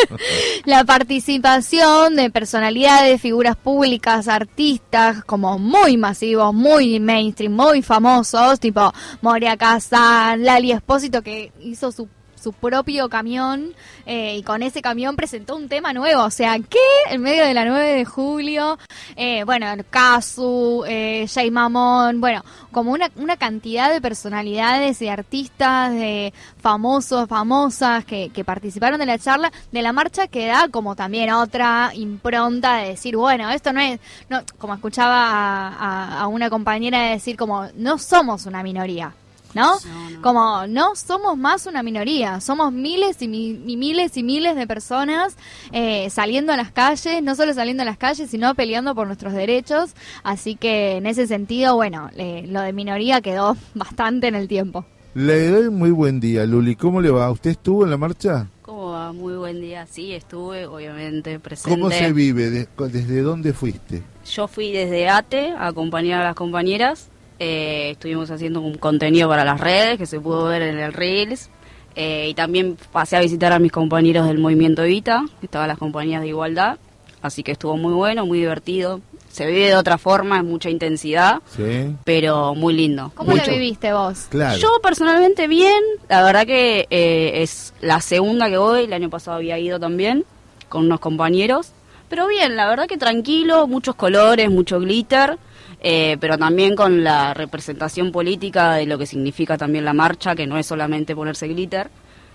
la 0.65 0.83
participación 0.83 2.15
de 2.15 2.29
personalidades, 2.29 3.21
figuras 3.21 3.55
públicas, 3.55 4.27
artistas 4.27 5.23
como 5.23 5.57
muy 5.59 5.97
masivos, 5.97 6.53
muy 6.53 6.99
mainstream, 6.99 7.53
muy 7.53 7.81
famosos, 7.81 8.59
tipo 8.59 8.93
Moria 9.21 9.57
Kazan, 9.57 10.43
Lali 10.43 10.71
Espósito 10.71 11.21
que 11.21 11.51
hizo 11.61 11.91
su 11.91 12.07
su 12.39 12.53
propio 12.53 13.09
camión 13.09 13.73
eh, 14.05 14.37
y 14.37 14.43
con 14.43 14.63
ese 14.63 14.81
camión 14.81 15.15
presentó 15.15 15.55
un 15.55 15.69
tema 15.69 15.93
nuevo. 15.93 16.23
O 16.23 16.31
sea, 16.31 16.57
¿qué? 16.59 16.77
En 17.09 17.21
medio 17.21 17.45
de 17.45 17.53
la 17.53 17.65
9 17.65 17.95
de 17.95 18.05
julio, 18.05 18.77
eh, 19.15 19.43
bueno, 19.43 19.67
Kazu, 19.89 20.83
eh, 20.87 21.27
Jay 21.31 21.51
Mamón, 21.51 22.21
bueno, 22.21 22.43
como 22.71 22.91
una, 22.91 23.09
una 23.15 23.37
cantidad 23.37 23.91
de 23.91 24.01
personalidades 24.01 25.01
y 25.01 25.07
artistas, 25.07 25.91
de 25.91 26.33
famosos, 26.61 27.27
famosas 27.27 28.05
que, 28.05 28.29
que 28.29 28.43
participaron 28.43 28.99
de 28.99 29.05
la 29.05 29.17
charla, 29.17 29.51
de 29.71 29.81
la 29.81 29.93
marcha 29.93 30.27
que 30.27 30.47
da 30.47 30.67
como 30.69 30.95
también 30.95 31.31
otra 31.31 31.91
impronta 31.93 32.77
de 32.77 32.89
decir, 32.89 33.17
bueno, 33.17 33.49
esto 33.49 33.73
no 33.73 33.81
es, 33.81 33.99
no, 34.29 34.41
como 34.57 34.73
escuchaba 34.73 36.17
a 36.21 36.27
una 36.27 36.49
compañera 36.49 37.01
decir 37.09 37.37
como, 37.37 37.67
no 37.75 37.97
somos 37.97 38.45
una 38.45 38.63
minoría. 38.63 39.13
¿No? 39.53 39.73
Como 40.21 40.67
no 40.67 40.95
somos 40.95 41.37
más 41.37 41.65
una 41.67 41.81
minoría, 41.83 42.41
somos 42.41 42.71
miles 42.73 43.21
y, 43.21 43.27
mi- 43.27 43.61
y 43.65 43.77
miles 43.77 44.15
y 44.17 44.23
miles 44.23 44.55
de 44.55 44.67
personas 44.67 45.35
eh, 45.71 46.09
saliendo 46.09 46.53
a 46.53 46.57
las 46.57 46.71
calles, 46.71 47.23
no 47.23 47.33
solo 47.35 47.53
saliendo 47.53 47.83
a 47.83 47.85
las 47.85 47.97
calles, 47.97 48.29
sino 48.29 48.53
peleando 48.55 48.93
por 48.93 49.07
nuestros 49.07 49.33
derechos. 49.33 49.91
Así 50.23 50.55
que 50.55 50.97
en 50.97 51.05
ese 51.05 51.27
sentido, 51.27 51.75
bueno, 51.75 52.09
eh, 52.17 52.45
lo 52.49 52.61
de 52.61 52.73
minoría 52.73 53.21
quedó 53.21 53.55
bastante 53.73 54.27
en 54.27 54.35
el 54.35 54.47
tiempo. 54.47 54.85
Le 55.15 55.49
doy 55.49 55.69
muy 55.71 55.89
buen 55.91 56.19
día, 56.19 56.45
Luli. 56.45 56.75
¿Cómo 56.75 57.01
le 57.01 57.09
va? 57.09 57.31
¿Usted 57.31 57.51
estuvo 57.51 57.83
en 57.83 57.89
la 57.89 57.97
marcha? 57.97 58.47
¿Cómo 58.61 58.91
va? 58.91 59.11
Muy 59.13 59.35
buen 59.35 59.59
día. 59.61 59.87
Sí, 59.87 60.13
estuve, 60.13 60.67
obviamente, 60.67 61.39
presente. 61.39 61.79
¿Cómo 61.79 61.89
se 61.89 62.11
vive? 62.13 62.49
De- 62.51 62.67
¿Desde 62.89 63.21
dónde 63.21 63.53
fuiste? 63.53 64.03
Yo 64.31 64.47
fui 64.47 64.71
desde 64.71 65.09
ATE 65.09 65.51
a 65.57 65.67
acompañar 65.67 66.21
a 66.21 66.25
las 66.25 66.35
compañeras. 66.35 67.09
Eh, 67.39 67.91
estuvimos 67.91 68.31
haciendo 68.31 68.61
un 68.61 68.75
contenido 68.77 69.29
para 69.29 69.45
las 69.45 69.59
redes 69.59 69.97
que 69.97 70.05
se 70.05 70.19
pudo 70.19 70.45
ver 70.45 70.61
en 70.63 70.79
el 70.79 70.93
Reels. 70.93 71.49
Eh, 71.95 72.27
y 72.29 72.33
también 72.35 72.77
pasé 72.91 73.17
a 73.17 73.21
visitar 73.21 73.51
a 73.53 73.59
mis 73.59 73.71
compañeros 73.71 74.27
del 74.27 74.37
movimiento 74.37 74.83
Evita, 74.83 75.23
estaban 75.41 75.67
las 75.67 75.77
compañías 75.79 76.21
de 76.21 76.27
igualdad. 76.27 76.77
Así 77.23 77.41
que 77.41 77.53
estuvo 77.53 77.75
muy 77.75 77.93
bueno, 77.93 78.25
muy 78.27 78.37
divertido. 78.39 79.01
Se 79.29 79.45
vive 79.47 79.67
de 79.69 79.75
otra 79.75 79.97
forma, 79.97 80.37
es 80.37 80.43
mucha 80.43 80.69
intensidad, 80.69 81.41
Sí. 81.55 81.95
pero 82.03 82.53
muy 82.55 82.73
lindo. 82.75 83.11
¿Cómo 83.15 83.31
mucho. 83.31 83.45
lo 83.47 83.53
viviste 83.53 83.93
vos? 83.93 84.27
Claro. 84.29 84.57
Yo 84.59 84.69
personalmente 84.81 85.47
bien, 85.47 85.81
la 86.07 86.23
verdad 86.23 86.45
que 86.45 86.87
eh, 86.91 87.41
es 87.41 87.73
la 87.81 87.99
segunda 88.01 88.47
que 88.49 88.57
voy, 88.57 88.83
el 88.85 88.93
año 88.93 89.09
pasado 89.09 89.37
había 89.37 89.57
ido 89.59 89.79
también 89.79 90.23
con 90.69 90.85
unos 90.85 90.99
compañeros, 90.99 91.71
pero 92.09 92.27
bien, 92.27 92.55
la 92.55 92.67
verdad 92.69 92.87
que 92.87 92.97
tranquilo, 92.97 93.67
muchos 93.67 93.95
colores, 93.95 94.49
mucho 94.49 94.79
glitter, 94.79 95.37
eh, 95.81 96.17
pero 96.19 96.37
también 96.37 96.75
con 96.75 97.03
la 97.03 97.33
representación 97.33 98.11
política 98.11 98.73
de 98.73 98.85
lo 98.85 98.97
que 98.97 99.05
significa 99.05 99.57
también 99.57 99.85
la 99.85 99.93
marcha, 99.93 100.35
que 100.35 100.47
no 100.47 100.57
es 100.57 100.65
solamente 100.65 101.15
ponerse 101.15 101.47
glitter, 101.47 101.89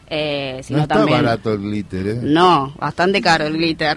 eh, 0.09 0.61
sino 0.63 0.79
No 0.79 0.83
está 0.85 0.95
también... 0.97 1.23
barato 1.25 1.53
el 1.53 1.59
glitter, 1.61 2.07
¿eh? 2.07 2.19
No, 2.23 2.73
bastante 2.79 3.21
caro 3.23 3.47
el 3.47 3.55
glitter. 3.57 3.97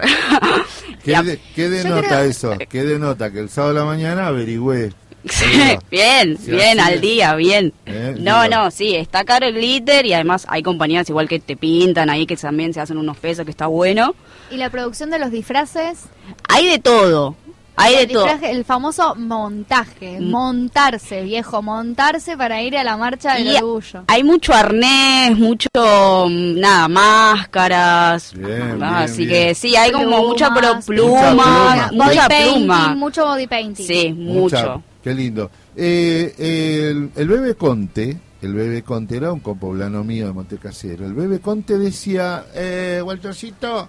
¿Qué, 1.04 1.12
de- 1.22 1.40
qué 1.54 1.68
denota 1.68 2.24
eso? 2.24 2.54
¿Qué 2.68 2.84
denota? 2.84 3.30
Que 3.30 3.40
el 3.40 3.48
sábado 3.50 3.74
de 3.74 3.80
la 3.80 3.86
mañana 3.86 4.26
averigüé. 4.28 4.92
bien, 5.90 6.38
bien, 6.46 6.78
al 6.80 6.94
es. 6.94 7.00
día, 7.00 7.34
bien. 7.34 7.72
Eh, 7.84 8.14
No, 8.18 8.48
no, 8.48 8.70
sí, 8.70 8.94
está 8.94 9.24
caro 9.24 9.46
el 9.46 9.54
glitter 9.54 10.06
y 10.06 10.12
además 10.14 10.46
hay 10.48 10.62
compañías 10.62 11.08
igual 11.10 11.28
que 11.28 11.40
te 11.40 11.56
pintan 11.56 12.10
ahí 12.10 12.26
que 12.26 12.36
también 12.36 12.72
se 12.72 12.80
hacen 12.80 12.96
unos 12.96 13.16
pesos 13.16 13.44
que 13.44 13.50
está 13.50 13.66
bueno. 13.66 14.14
¿Y 14.50 14.56
la 14.56 14.70
producción 14.70 15.10
de 15.10 15.18
los 15.18 15.30
disfraces? 15.32 16.04
Hay 16.48 16.68
de 16.68 16.78
todo, 16.78 17.34
hay 17.76 17.94
de 17.96 18.02
el, 18.02 18.08
todo. 18.12 18.26
el 18.42 18.64
famoso 18.64 19.14
montaje, 19.16 20.18
Mm. 20.20 20.30
montarse, 20.30 21.22
viejo, 21.22 21.62
montarse 21.62 22.36
para 22.36 22.62
ir 22.62 22.76
a 22.76 22.84
la 22.84 22.96
marcha 22.96 23.34
del 23.34 23.46
Y 23.48 23.56
orgullo. 23.56 24.04
Hay 24.08 24.24
mucho 24.24 24.52
arnés, 24.54 25.36
mucho, 25.38 25.68
mm, 25.74 26.58
nada, 26.60 26.88
máscaras. 26.88 28.32
Bien, 28.34 28.46
bien, 28.78 28.82
así 28.82 29.26
bien. 29.26 29.48
que 29.48 29.54
sí, 29.54 29.76
hay 29.76 29.92
como 29.92 30.22
mucha 30.28 30.52
pro- 30.52 30.80
Plumas, 30.84 30.84
pluma, 30.86 31.26
pluma. 31.26 31.88
Body 31.92 31.96
mucha 32.16 32.28
painting, 32.28 32.54
pluma. 32.66 32.94
mucho 32.94 33.24
body 33.26 33.46
painting. 33.46 33.86
Sí, 33.86 34.12
Mucha- 34.12 34.62
mucho. 34.62 34.82
Qué 35.02 35.14
lindo. 35.14 35.50
Eh, 35.76 36.34
el, 36.90 37.10
el 37.14 37.28
bebé 37.28 37.54
Conte, 37.54 38.16
el 38.42 38.54
bebé 38.54 38.82
Conte 38.82 39.16
era 39.16 39.32
un 39.32 39.40
compoblano 39.40 40.02
mío 40.02 40.26
de 40.26 40.32
Montecasero. 40.32 41.06
El 41.06 41.14
bebé 41.14 41.38
Conte 41.40 41.78
decía, 41.78 42.46
eh, 42.54 43.00
Waltercito, 43.04 43.88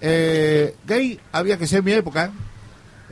eh, 0.00 0.76
gay 0.86 1.18
había 1.32 1.56
que 1.58 1.66
ser 1.66 1.80
en 1.80 1.84
mi 1.84 1.92
época. 1.92 2.30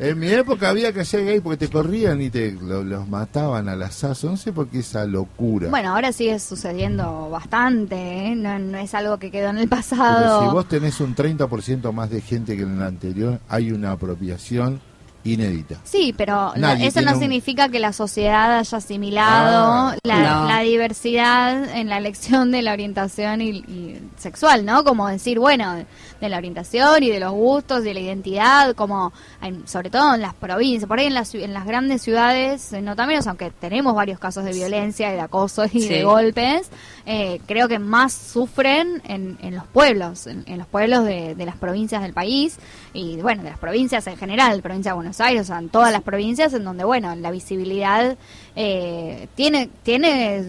En 0.00 0.18
mi 0.18 0.28
época 0.28 0.70
había 0.70 0.92
que 0.94 1.04
ser 1.04 1.24
gay 1.26 1.40
porque 1.40 1.66
te 1.66 1.68
corrían 1.72 2.20
y 2.22 2.30
te 2.30 2.52
lo- 2.52 2.82
los 2.82 3.06
mataban 3.06 3.68
al 3.68 3.82
asazo. 3.82 4.30
No 4.30 4.36
sé 4.38 4.50
por 4.52 4.68
qué 4.68 4.78
esa 4.78 5.04
locura. 5.04 5.68
Bueno, 5.68 5.94
ahora 5.94 6.10
sigue 6.12 6.38
sucediendo 6.38 7.28
bastante, 7.28 7.96
¿eh? 8.28 8.34
no, 8.34 8.58
no 8.58 8.78
es 8.78 8.94
algo 8.94 9.18
que 9.18 9.30
quedó 9.30 9.50
en 9.50 9.58
el 9.58 9.68
Pero 9.68 9.80
pasado. 9.82 10.40
si 10.48 10.54
vos 10.54 10.66
tenés 10.68 11.00
un 11.00 11.14
30% 11.14 11.92
más 11.92 12.08
de 12.08 12.22
gente 12.22 12.56
que 12.56 12.62
en 12.62 12.76
el 12.78 12.82
anterior, 12.82 13.40
hay 13.48 13.72
una 13.72 13.92
apropiación 13.92 14.80
inédita. 15.22 15.76
Sí, 15.84 16.14
pero 16.16 16.54
no- 16.56 16.72
eso 16.72 17.02
no 17.02 17.12
un- 17.12 17.18
significa 17.20 17.68
que 17.68 17.78
la 17.78 17.92
sociedad 17.92 18.58
haya 18.58 18.78
asimilado 18.78 19.88
Ah, 19.90 19.96
la, 20.02 20.16
no. 20.40 20.48
la 20.48 20.60
diversidad 20.60 21.76
en 21.76 21.90
la 21.90 21.98
elección 21.98 22.50
de 22.50 22.62
la 22.62 22.72
orientación 22.72 23.42
y, 23.42 23.50
y 23.50 24.00
sexual, 24.16 24.64
¿no? 24.64 24.82
Como 24.82 25.06
decir, 25.08 25.38
bueno, 25.38 25.84
de 26.20 26.28
la 26.28 26.36
orientación 26.38 27.02
y 27.02 27.10
de 27.10 27.20
los 27.20 27.32
gustos, 27.32 27.82
de 27.84 27.94
la 27.94 28.00
identidad, 28.00 28.74
como 28.74 29.12
en- 29.42 29.66
sobre 29.66 29.90
todo 29.90 30.14
en 30.14 30.20
las 30.20 30.34
provincias, 30.34 30.86
por 30.88 30.98
ahí 30.98 31.06
en 31.06 31.14
las, 31.14 31.34
en 31.34 31.54
las 31.54 31.64
grandes 31.66 32.02
ciudades, 32.02 32.72
eh, 32.72 32.82
no 32.82 32.94
menos, 33.06 33.26
aunque 33.26 33.50
tenemos 33.50 33.94
varios 33.94 34.18
casos 34.18 34.44
de 34.44 34.52
violencia 34.52 35.10
y 35.10 35.14
de 35.14 35.20
acoso 35.20 35.64
y 35.64 35.68
Sí. 35.80 35.88
de 35.88 36.04
golpes, 36.04 36.70
eh, 37.06 37.40
creo 37.46 37.66
que 37.68 37.78
más 37.78 38.12
sufren 38.12 39.02
en, 39.06 39.38
en 39.42 39.54
los 39.56 39.64
pueblos, 39.66 40.26
en, 40.26 40.44
en 40.46 40.58
los 40.58 40.66
pueblos 40.66 41.04
de, 41.04 41.34
de 41.34 41.46
las 41.46 41.56
provincias 41.56 42.02
del 42.02 42.12
país 42.12 42.58
y 42.92 43.16
bueno, 43.16 43.42
de 43.42 43.50
las 43.50 43.58
provincias 43.58 44.06
en 44.06 44.16
general, 44.16 44.60
provincia 44.62 44.92
de 44.92 44.96
Buenos 44.96 45.20
Aires, 45.20 45.42
o 45.42 45.44
sea, 45.46 45.58
en 45.58 45.68
todas 45.70 45.92
las 45.92 46.02
provincias 46.02 46.52
en 46.54 46.64
donde, 46.64 46.84
bueno, 46.84 47.14
la 47.16 47.30
visibilidad 47.30 48.16
eh, 48.56 49.28
tiene, 49.34 49.70
tiene 49.82 50.44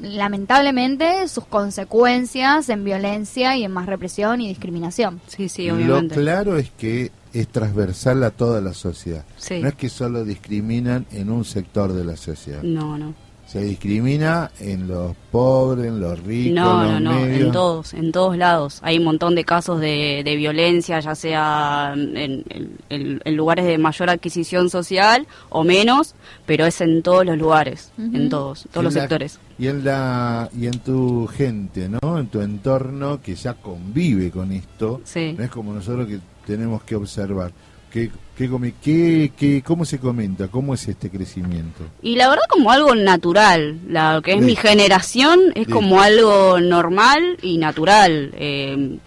lamentablemente 0.00 1.28
sus 1.28 1.46
consecuencias 1.46 2.68
en 2.68 2.84
violencia 2.84 3.56
y 3.56 3.64
en 3.64 3.72
más 3.72 3.86
represión 3.86 4.40
y 4.40 4.48
discriminación. 4.48 5.20
Sí, 5.26 5.48
sí, 5.48 5.66
Lo 5.68 5.74
obviamente. 5.76 6.14
claro 6.14 6.56
es 6.56 6.70
que 6.70 7.10
es 7.32 7.48
transversal 7.48 8.22
a 8.22 8.30
toda 8.30 8.60
la 8.60 8.74
sociedad. 8.74 9.24
Sí. 9.36 9.60
No 9.60 9.68
es 9.68 9.74
que 9.74 9.88
solo 9.88 10.24
discriminan 10.24 11.06
en 11.10 11.30
un 11.30 11.44
sector 11.44 11.92
de 11.92 12.04
la 12.04 12.16
sociedad. 12.16 12.62
No, 12.62 12.96
no. 12.96 13.14
Se 13.54 13.60
discrimina 13.62 14.50
en 14.58 14.88
los 14.88 15.14
pobres, 15.30 15.86
en 15.86 16.00
los 16.00 16.20
ricos, 16.24 16.54
No, 16.54 16.82
en 16.96 17.04
no, 17.04 17.12
los 17.12 17.20
no, 17.20 17.26
medios. 17.26 17.40
en 17.46 17.52
todos, 17.52 17.94
en 17.94 18.10
todos 18.10 18.36
lados. 18.36 18.80
Hay 18.82 18.98
un 18.98 19.04
montón 19.04 19.36
de 19.36 19.44
casos 19.44 19.78
de, 19.80 20.22
de 20.24 20.34
violencia, 20.34 20.98
ya 20.98 21.14
sea 21.14 21.92
en, 21.94 22.16
en- 22.16 22.44
en- 22.88 23.20
en 23.24 23.36
lugares 23.36 23.64
de 23.64 23.78
mayor 23.78 24.10
adquisición 24.10 24.70
social 24.70 25.28
o 25.50 25.62
menos, 25.62 26.16
pero 26.46 26.66
es 26.66 26.80
en 26.80 27.00
todos 27.04 27.24
los 27.24 27.38
lugares, 27.38 27.92
Ujú. 27.96 28.16
en 28.16 28.28
todos, 28.28 28.66
todos 28.72 28.82
los 28.82 28.94
la- 28.94 29.00
sectores. 29.02 29.38
Y 29.56 29.68
en 29.68 29.84
la 29.84 30.50
y 30.52 30.66
en 30.66 30.80
tu 30.80 31.28
gente, 31.28 31.88
¿no? 31.88 32.18
En 32.18 32.26
tu 32.26 32.40
entorno 32.40 33.20
que 33.22 33.36
ya 33.36 33.54
convive 33.54 34.32
con 34.32 34.50
esto. 34.50 35.00
Sí. 35.04 35.32
No 35.38 35.44
es 35.44 35.50
como 35.50 35.72
nosotros 35.72 36.08
que 36.08 36.18
tenemos 36.44 36.82
que 36.82 36.96
observar. 36.96 37.52
¿Qué, 37.94 38.10
qué, 38.36 38.48
come- 38.48 38.74
qué, 38.82 39.30
qué- 39.36 39.62
¿Cómo 39.62 39.84
se 39.84 40.00
comenta? 40.00 40.48
¿Cómo 40.48 40.74
es 40.74 40.88
este 40.88 41.08
crecimiento? 41.10 41.84
Y 42.02 42.16
la 42.16 42.28
verdad 42.28 42.42
como 42.50 42.72
algo 42.72 42.92
natural, 42.96 43.78
la, 43.88 44.14
lo 44.14 44.22
que 44.22 44.32
es 44.32 44.42
mi 44.42 44.56
generación 44.56 45.38
es 45.54 45.68
como 45.68 46.00
algo 46.00 46.58
normal 46.60 47.38
y 47.40 47.56
natural. 47.58 48.32
eh, 48.34 48.98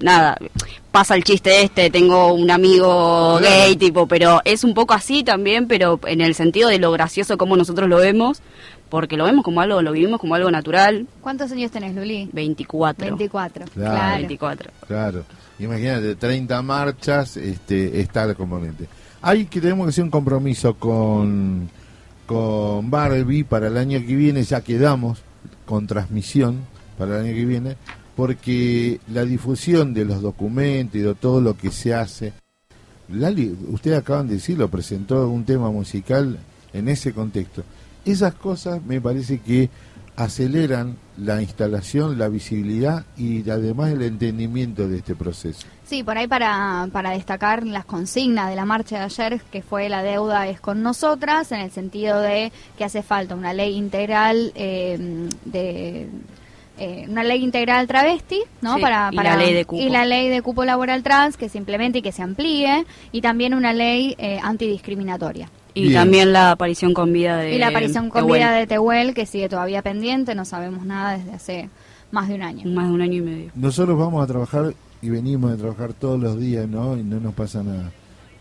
nada, 0.00 0.36
pasa 0.90 1.14
el 1.14 1.24
chiste 1.24 1.62
este, 1.62 1.88
tengo 1.88 2.34
un 2.34 2.50
amigo 2.50 3.38
Claro. 3.38 3.56
gay, 3.64 3.76
tipo, 3.76 4.06
pero 4.06 4.42
es 4.44 4.62
un 4.62 4.74
poco 4.74 4.92
así 4.92 5.24
también, 5.24 5.66
pero 5.66 5.98
en 6.06 6.20
el 6.20 6.34
sentido 6.34 6.68
de 6.68 6.78
lo 6.78 6.92
gracioso 6.92 7.38
como 7.38 7.56
nosotros 7.56 7.88
lo 7.88 7.96
vemos, 7.96 8.42
porque 8.90 9.16
lo 9.16 9.24
vemos 9.24 9.42
como 9.42 9.62
algo, 9.62 9.80
lo 9.80 9.92
vivimos 9.92 10.20
como 10.20 10.34
algo 10.34 10.50
natural. 10.50 11.06
¿Cuántos 11.22 11.50
años 11.52 11.70
tenés, 11.70 11.94
Luli? 11.94 12.28
24. 12.32 13.06
24. 13.06 13.64
Claro. 13.72 13.90
Claro. 13.96 14.16
24. 14.18 14.70
Claro. 14.86 15.24
Imagínate, 15.58 16.16
30 16.16 16.62
marchas, 16.62 17.36
este, 17.36 18.00
está 18.00 18.24
el 18.24 18.34
componente. 18.34 18.86
Hay 19.22 19.46
que 19.46 19.60
tenemos 19.60 19.86
que 19.86 19.90
hacer 19.90 20.04
un 20.04 20.10
compromiso 20.10 20.74
con, 20.74 21.68
con 22.26 22.90
Barbie 22.90 23.44
para 23.44 23.68
el 23.68 23.76
año 23.76 24.00
que 24.00 24.16
viene, 24.16 24.42
ya 24.42 24.60
quedamos 24.60 25.22
con 25.64 25.86
transmisión 25.86 26.60
para 26.98 27.18
el 27.18 27.26
año 27.26 27.34
que 27.34 27.44
viene, 27.44 27.76
porque 28.16 29.00
la 29.12 29.24
difusión 29.24 29.94
de 29.94 30.04
los 30.04 30.20
documentos 30.20 30.96
y 30.96 31.00
de 31.00 31.14
todo 31.14 31.40
lo 31.40 31.56
que 31.56 31.70
se 31.70 31.94
hace, 31.94 32.32
Lali, 33.08 33.56
ustedes 33.68 33.98
acaban 33.98 34.28
de 34.28 34.34
decirlo, 34.34 34.68
presentó 34.68 35.28
un 35.28 35.44
tema 35.44 35.70
musical 35.70 36.38
en 36.72 36.88
ese 36.88 37.12
contexto. 37.12 37.62
Esas 38.04 38.34
cosas 38.34 38.84
me 38.84 39.00
parece 39.00 39.38
que 39.38 39.70
aceleran 40.16 40.96
la 41.16 41.40
instalación, 41.42 42.18
la 42.18 42.28
visibilidad 42.28 43.04
y 43.16 43.48
además 43.50 43.90
el 43.92 44.02
entendimiento 44.02 44.88
de 44.88 44.98
este 44.98 45.14
proceso. 45.14 45.66
Sí, 45.84 46.02
por 46.02 46.16
ahí 46.16 46.26
para, 46.26 46.88
para 46.92 47.10
destacar 47.10 47.64
las 47.66 47.84
consignas 47.84 48.48
de 48.48 48.56
la 48.56 48.64
marcha 48.64 48.98
de 48.98 49.04
ayer, 49.04 49.40
que 49.52 49.62
fue 49.62 49.88
la 49.88 50.02
deuda 50.02 50.48
es 50.48 50.60
con 50.60 50.82
nosotras, 50.82 51.52
en 51.52 51.60
el 51.60 51.70
sentido 51.70 52.20
de 52.20 52.52
que 52.78 52.84
hace 52.84 53.02
falta 53.02 53.34
una 53.34 53.52
ley 53.52 53.76
integral 53.76 54.52
eh, 54.54 55.28
de, 55.44 56.08
eh, 56.78 57.06
una 57.08 57.22
ley 57.22 57.42
integral 57.44 57.86
travesti, 57.86 58.40
¿no? 58.62 58.76
Sí, 58.76 58.80
para, 58.82 59.10
y 59.12 59.16
para- 59.16 59.36
la 59.36 59.44
ley 59.44 59.52
de 59.54 59.64
cupo. 59.64 59.82
y 59.82 59.88
la 59.90 60.04
ley 60.06 60.28
de 60.28 60.42
cupo 60.42 60.64
laboral 60.64 61.02
trans 61.02 61.36
que 61.36 61.48
se 61.48 61.58
implemente 61.58 61.98
y 61.98 62.02
que 62.02 62.12
se 62.12 62.22
amplíe 62.22 62.84
y 63.12 63.20
también 63.20 63.52
una 63.54 63.72
ley 63.72 64.14
eh, 64.18 64.38
antidiscriminatoria. 64.42 65.50
Y 65.74 65.82
Bien. 65.88 65.94
también 65.94 66.32
la 66.32 66.52
aparición 66.52 66.94
con 66.94 67.12
vida 67.12 67.36
de 67.38 67.54
y 67.54 67.58
la 67.58 67.68
aparición 67.68 68.08
con 68.08 68.22
Tehuel. 68.22 68.40
vida 68.40 68.52
de 68.52 68.66
Tehuel 68.66 69.12
que 69.14 69.26
sigue 69.26 69.48
todavía 69.48 69.82
pendiente, 69.82 70.34
no 70.36 70.44
sabemos 70.44 70.84
nada 70.86 71.18
desde 71.18 71.32
hace 71.32 71.70
más 72.12 72.28
de 72.28 72.36
un 72.36 72.42
año. 72.42 72.70
Más 72.70 72.86
de 72.88 72.94
un 72.94 73.00
año 73.02 73.14
y 73.14 73.20
medio. 73.22 73.50
Nosotros 73.56 73.98
vamos 73.98 74.22
a 74.22 74.26
trabajar 74.28 74.72
y 75.02 75.10
venimos 75.10 75.52
a 75.52 75.56
trabajar 75.56 75.92
todos 75.92 76.20
los 76.20 76.38
días, 76.38 76.68
¿no? 76.68 76.96
Y 76.96 77.02
no 77.02 77.18
nos 77.18 77.34
pasa 77.34 77.62
nada. 77.64 77.90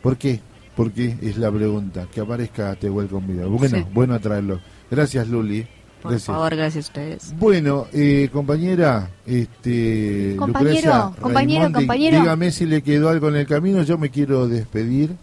¿Por 0.04 0.16
qué? 0.18 0.40
¿Por 0.76 0.92
qué? 0.92 1.18
Es 1.22 1.38
la 1.38 1.52
pregunta. 1.52 2.08
Que 2.14 2.22
aparezca 2.22 2.76
Tehuel 2.76 3.08
con 3.08 3.26
vida. 3.28 3.46
Bueno, 3.48 3.78
Sí. 3.78 3.84
bueno 3.94 4.20
traerlo. 4.20 4.60
Gracias, 4.92 5.28
Luli. 5.28 5.66
Por 6.04 6.12
Gracias. 6.12 6.28
favor, 6.36 6.56
gracias 6.56 6.86
a 6.86 6.88
ustedes. 6.90 7.34
Bueno, 7.40 7.88
eh, 7.94 8.30
compañera, 8.32 9.10
este, 9.26 10.36
Compañero, 10.38 10.70
Lucrecia 10.72 11.12
compañero, 11.22 11.60
Raimondi, 11.62 11.80
compañero. 11.80 12.20
dígame 12.20 12.52
si 12.52 12.66
le 12.66 12.82
quedó 12.82 13.10
algo 13.10 13.30
en 13.30 13.38
el 13.38 13.48
camino. 13.48 13.82
Yo 13.84 13.98
me 13.98 14.10
quiero 14.10 14.48
despedir 14.48 15.16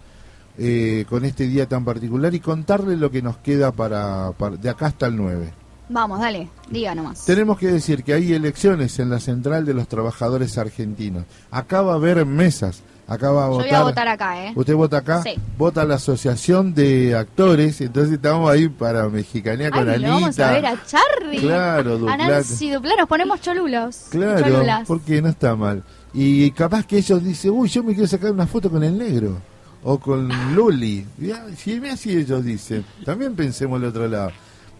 eh, 0.58 1.04
con 1.08 1.24
este 1.24 1.46
día 1.46 1.66
tan 1.66 1.84
particular 1.84 2.34
y 2.34 2.40
contarle 2.40 2.96
lo 2.96 3.10
que 3.10 3.22
nos 3.22 3.38
queda 3.38 3.72
para, 3.72 4.32
para- 4.32 4.56
de 4.56 4.68
acá 4.70 4.86
hasta 4.86 5.06
el 5.06 5.16
9. 5.16 5.52
Vamos, 5.88 6.20
dale, 6.20 6.48
diga 6.70 6.94
nomás. 6.94 7.24
Tenemos 7.24 7.58
que 7.58 7.66
decir 7.66 8.04
que 8.04 8.12
hay 8.14 8.32
elecciones 8.32 8.98
en 9.00 9.10
la 9.10 9.18
Central 9.18 9.64
de 9.66 9.74
los 9.74 9.88
Trabajadores 9.88 10.56
Argentinos. 10.56 11.24
Acá 11.50 11.82
va 11.82 11.92
a 11.92 11.96
haber 11.96 12.24
mesas. 12.26 12.82
Acá 13.08 13.32
va 13.32 13.46
a 13.46 13.48
Yo 13.48 13.54
votar. 13.54 13.66
voy 13.70 13.74
a 13.76 13.82
votar 13.82 14.06
acá, 14.08 14.46
¿eh? 14.46 14.52
¿Usted 14.54 14.74
vota 14.76 14.98
acá? 14.98 15.20
Sí. 15.24 15.30
Vota 15.58 15.84
la 15.84 15.96
Asociación 15.96 16.74
de 16.74 17.16
Actores. 17.16 17.80
Entonces 17.80 18.12
estamos 18.14 18.48
ahí 18.48 18.68
para 18.68 19.08
Mexicanía 19.08 19.68
con 19.72 19.88
Ay, 19.88 19.96
Anita. 19.96 20.08
lo 20.10 20.14
vamos 20.14 20.38
a 20.38 20.52
ver 20.52 20.66
a 20.66 20.80
Charlie. 20.86 21.40
Claro, 21.40 21.90
A 21.94 21.96
Duplat. 21.96 22.18
Nancy 22.20 22.70
Duplá, 22.70 22.94
nos 22.96 23.08
ponemos 23.08 23.40
cholulos. 23.40 23.96
Claro, 24.10 24.48
cholulas. 24.48 24.86
porque 24.86 25.20
no 25.20 25.28
está 25.28 25.56
mal. 25.56 25.82
Y 26.14 26.52
capaz 26.52 26.86
que 26.86 26.98
ellos 26.98 27.24
dicen, 27.24 27.50
uy, 27.50 27.68
yo 27.68 27.82
me 27.82 27.94
quiero 27.94 28.06
sacar 28.06 28.30
una 28.30 28.46
foto 28.46 28.70
con 28.70 28.84
el 28.84 28.96
negro. 28.96 29.38
O 29.82 29.98
con 29.98 30.28
Luli. 30.54 31.06
Ya, 31.18 31.46
Si 31.56 31.80
mira 31.80 31.96
si 31.96 32.16
ellos 32.16 32.44
dicen. 32.44 32.84
También 33.04 33.34
pensemos 33.34 33.80
al 33.80 33.88
otro 33.88 34.06
lado. 34.08 34.30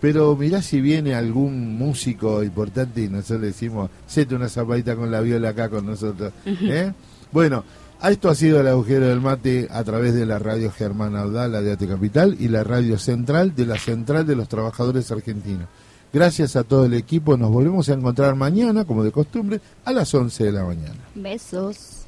Pero 0.00 0.34
mirá 0.34 0.62
si 0.62 0.80
viene 0.80 1.14
algún 1.14 1.76
músico 1.76 2.42
importante 2.42 3.02
y 3.02 3.08
nosotros 3.08 3.40
le 3.42 3.46
decimos, 3.48 3.90
sete 4.06 4.34
una 4.34 4.48
zapadita 4.48 4.96
con 4.96 5.10
la 5.10 5.20
viola 5.20 5.50
acá 5.50 5.68
con 5.68 5.84
nosotros. 5.84 6.32
¿eh? 6.46 6.92
Bueno, 7.32 7.64
esto 8.02 8.30
ha 8.30 8.34
sido 8.34 8.60
el 8.60 8.68
agujero 8.68 9.06
del 9.08 9.20
mate 9.20 9.68
a 9.70 9.84
través 9.84 10.14
de 10.14 10.24
la 10.24 10.38
radio 10.38 10.70
Germán 10.70 11.16
Audal, 11.16 11.52
la 11.52 11.60
de 11.60 11.72
Ate 11.72 11.86
Capital, 11.86 12.34
y 12.40 12.48
la 12.48 12.64
radio 12.64 12.98
central 12.98 13.54
de 13.54 13.66
la 13.66 13.78
Central 13.78 14.26
de 14.26 14.36
los 14.36 14.48
Trabajadores 14.48 15.10
Argentinos. 15.12 15.68
Gracias 16.12 16.56
a 16.56 16.64
todo 16.64 16.86
el 16.86 16.94
equipo, 16.94 17.36
nos 17.36 17.50
volvemos 17.50 17.88
a 17.90 17.92
encontrar 17.92 18.34
mañana, 18.36 18.86
como 18.86 19.04
de 19.04 19.12
costumbre, 19.12 19.60
a 19.84 19.92
las 19.92 20.12
11 20.14 20.44
de 20.44 20.52
la 20.52 20.64
mañana. 20.64 20.96
Besos. 21.14 21.99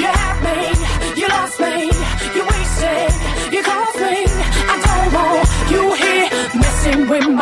You 0.00 0.08
had 0.20 0.36
me, 0.46 0.58
you 1.20 1.26
lost 1.28 1.58
me, 1.60 1.74
you 2.36 2.42
wasted, 2.50 3.12
you 3.52 3.62
caused 3.62 4.00
me. 4.00 4.18
I 4.72 4.76
don't 4.86 5.08
want 5.16 5.48
you 5.72 5.82
here 6.02 6.28
messing 6.60 7.08
with 7.08 7.28
my. 7.28 7.36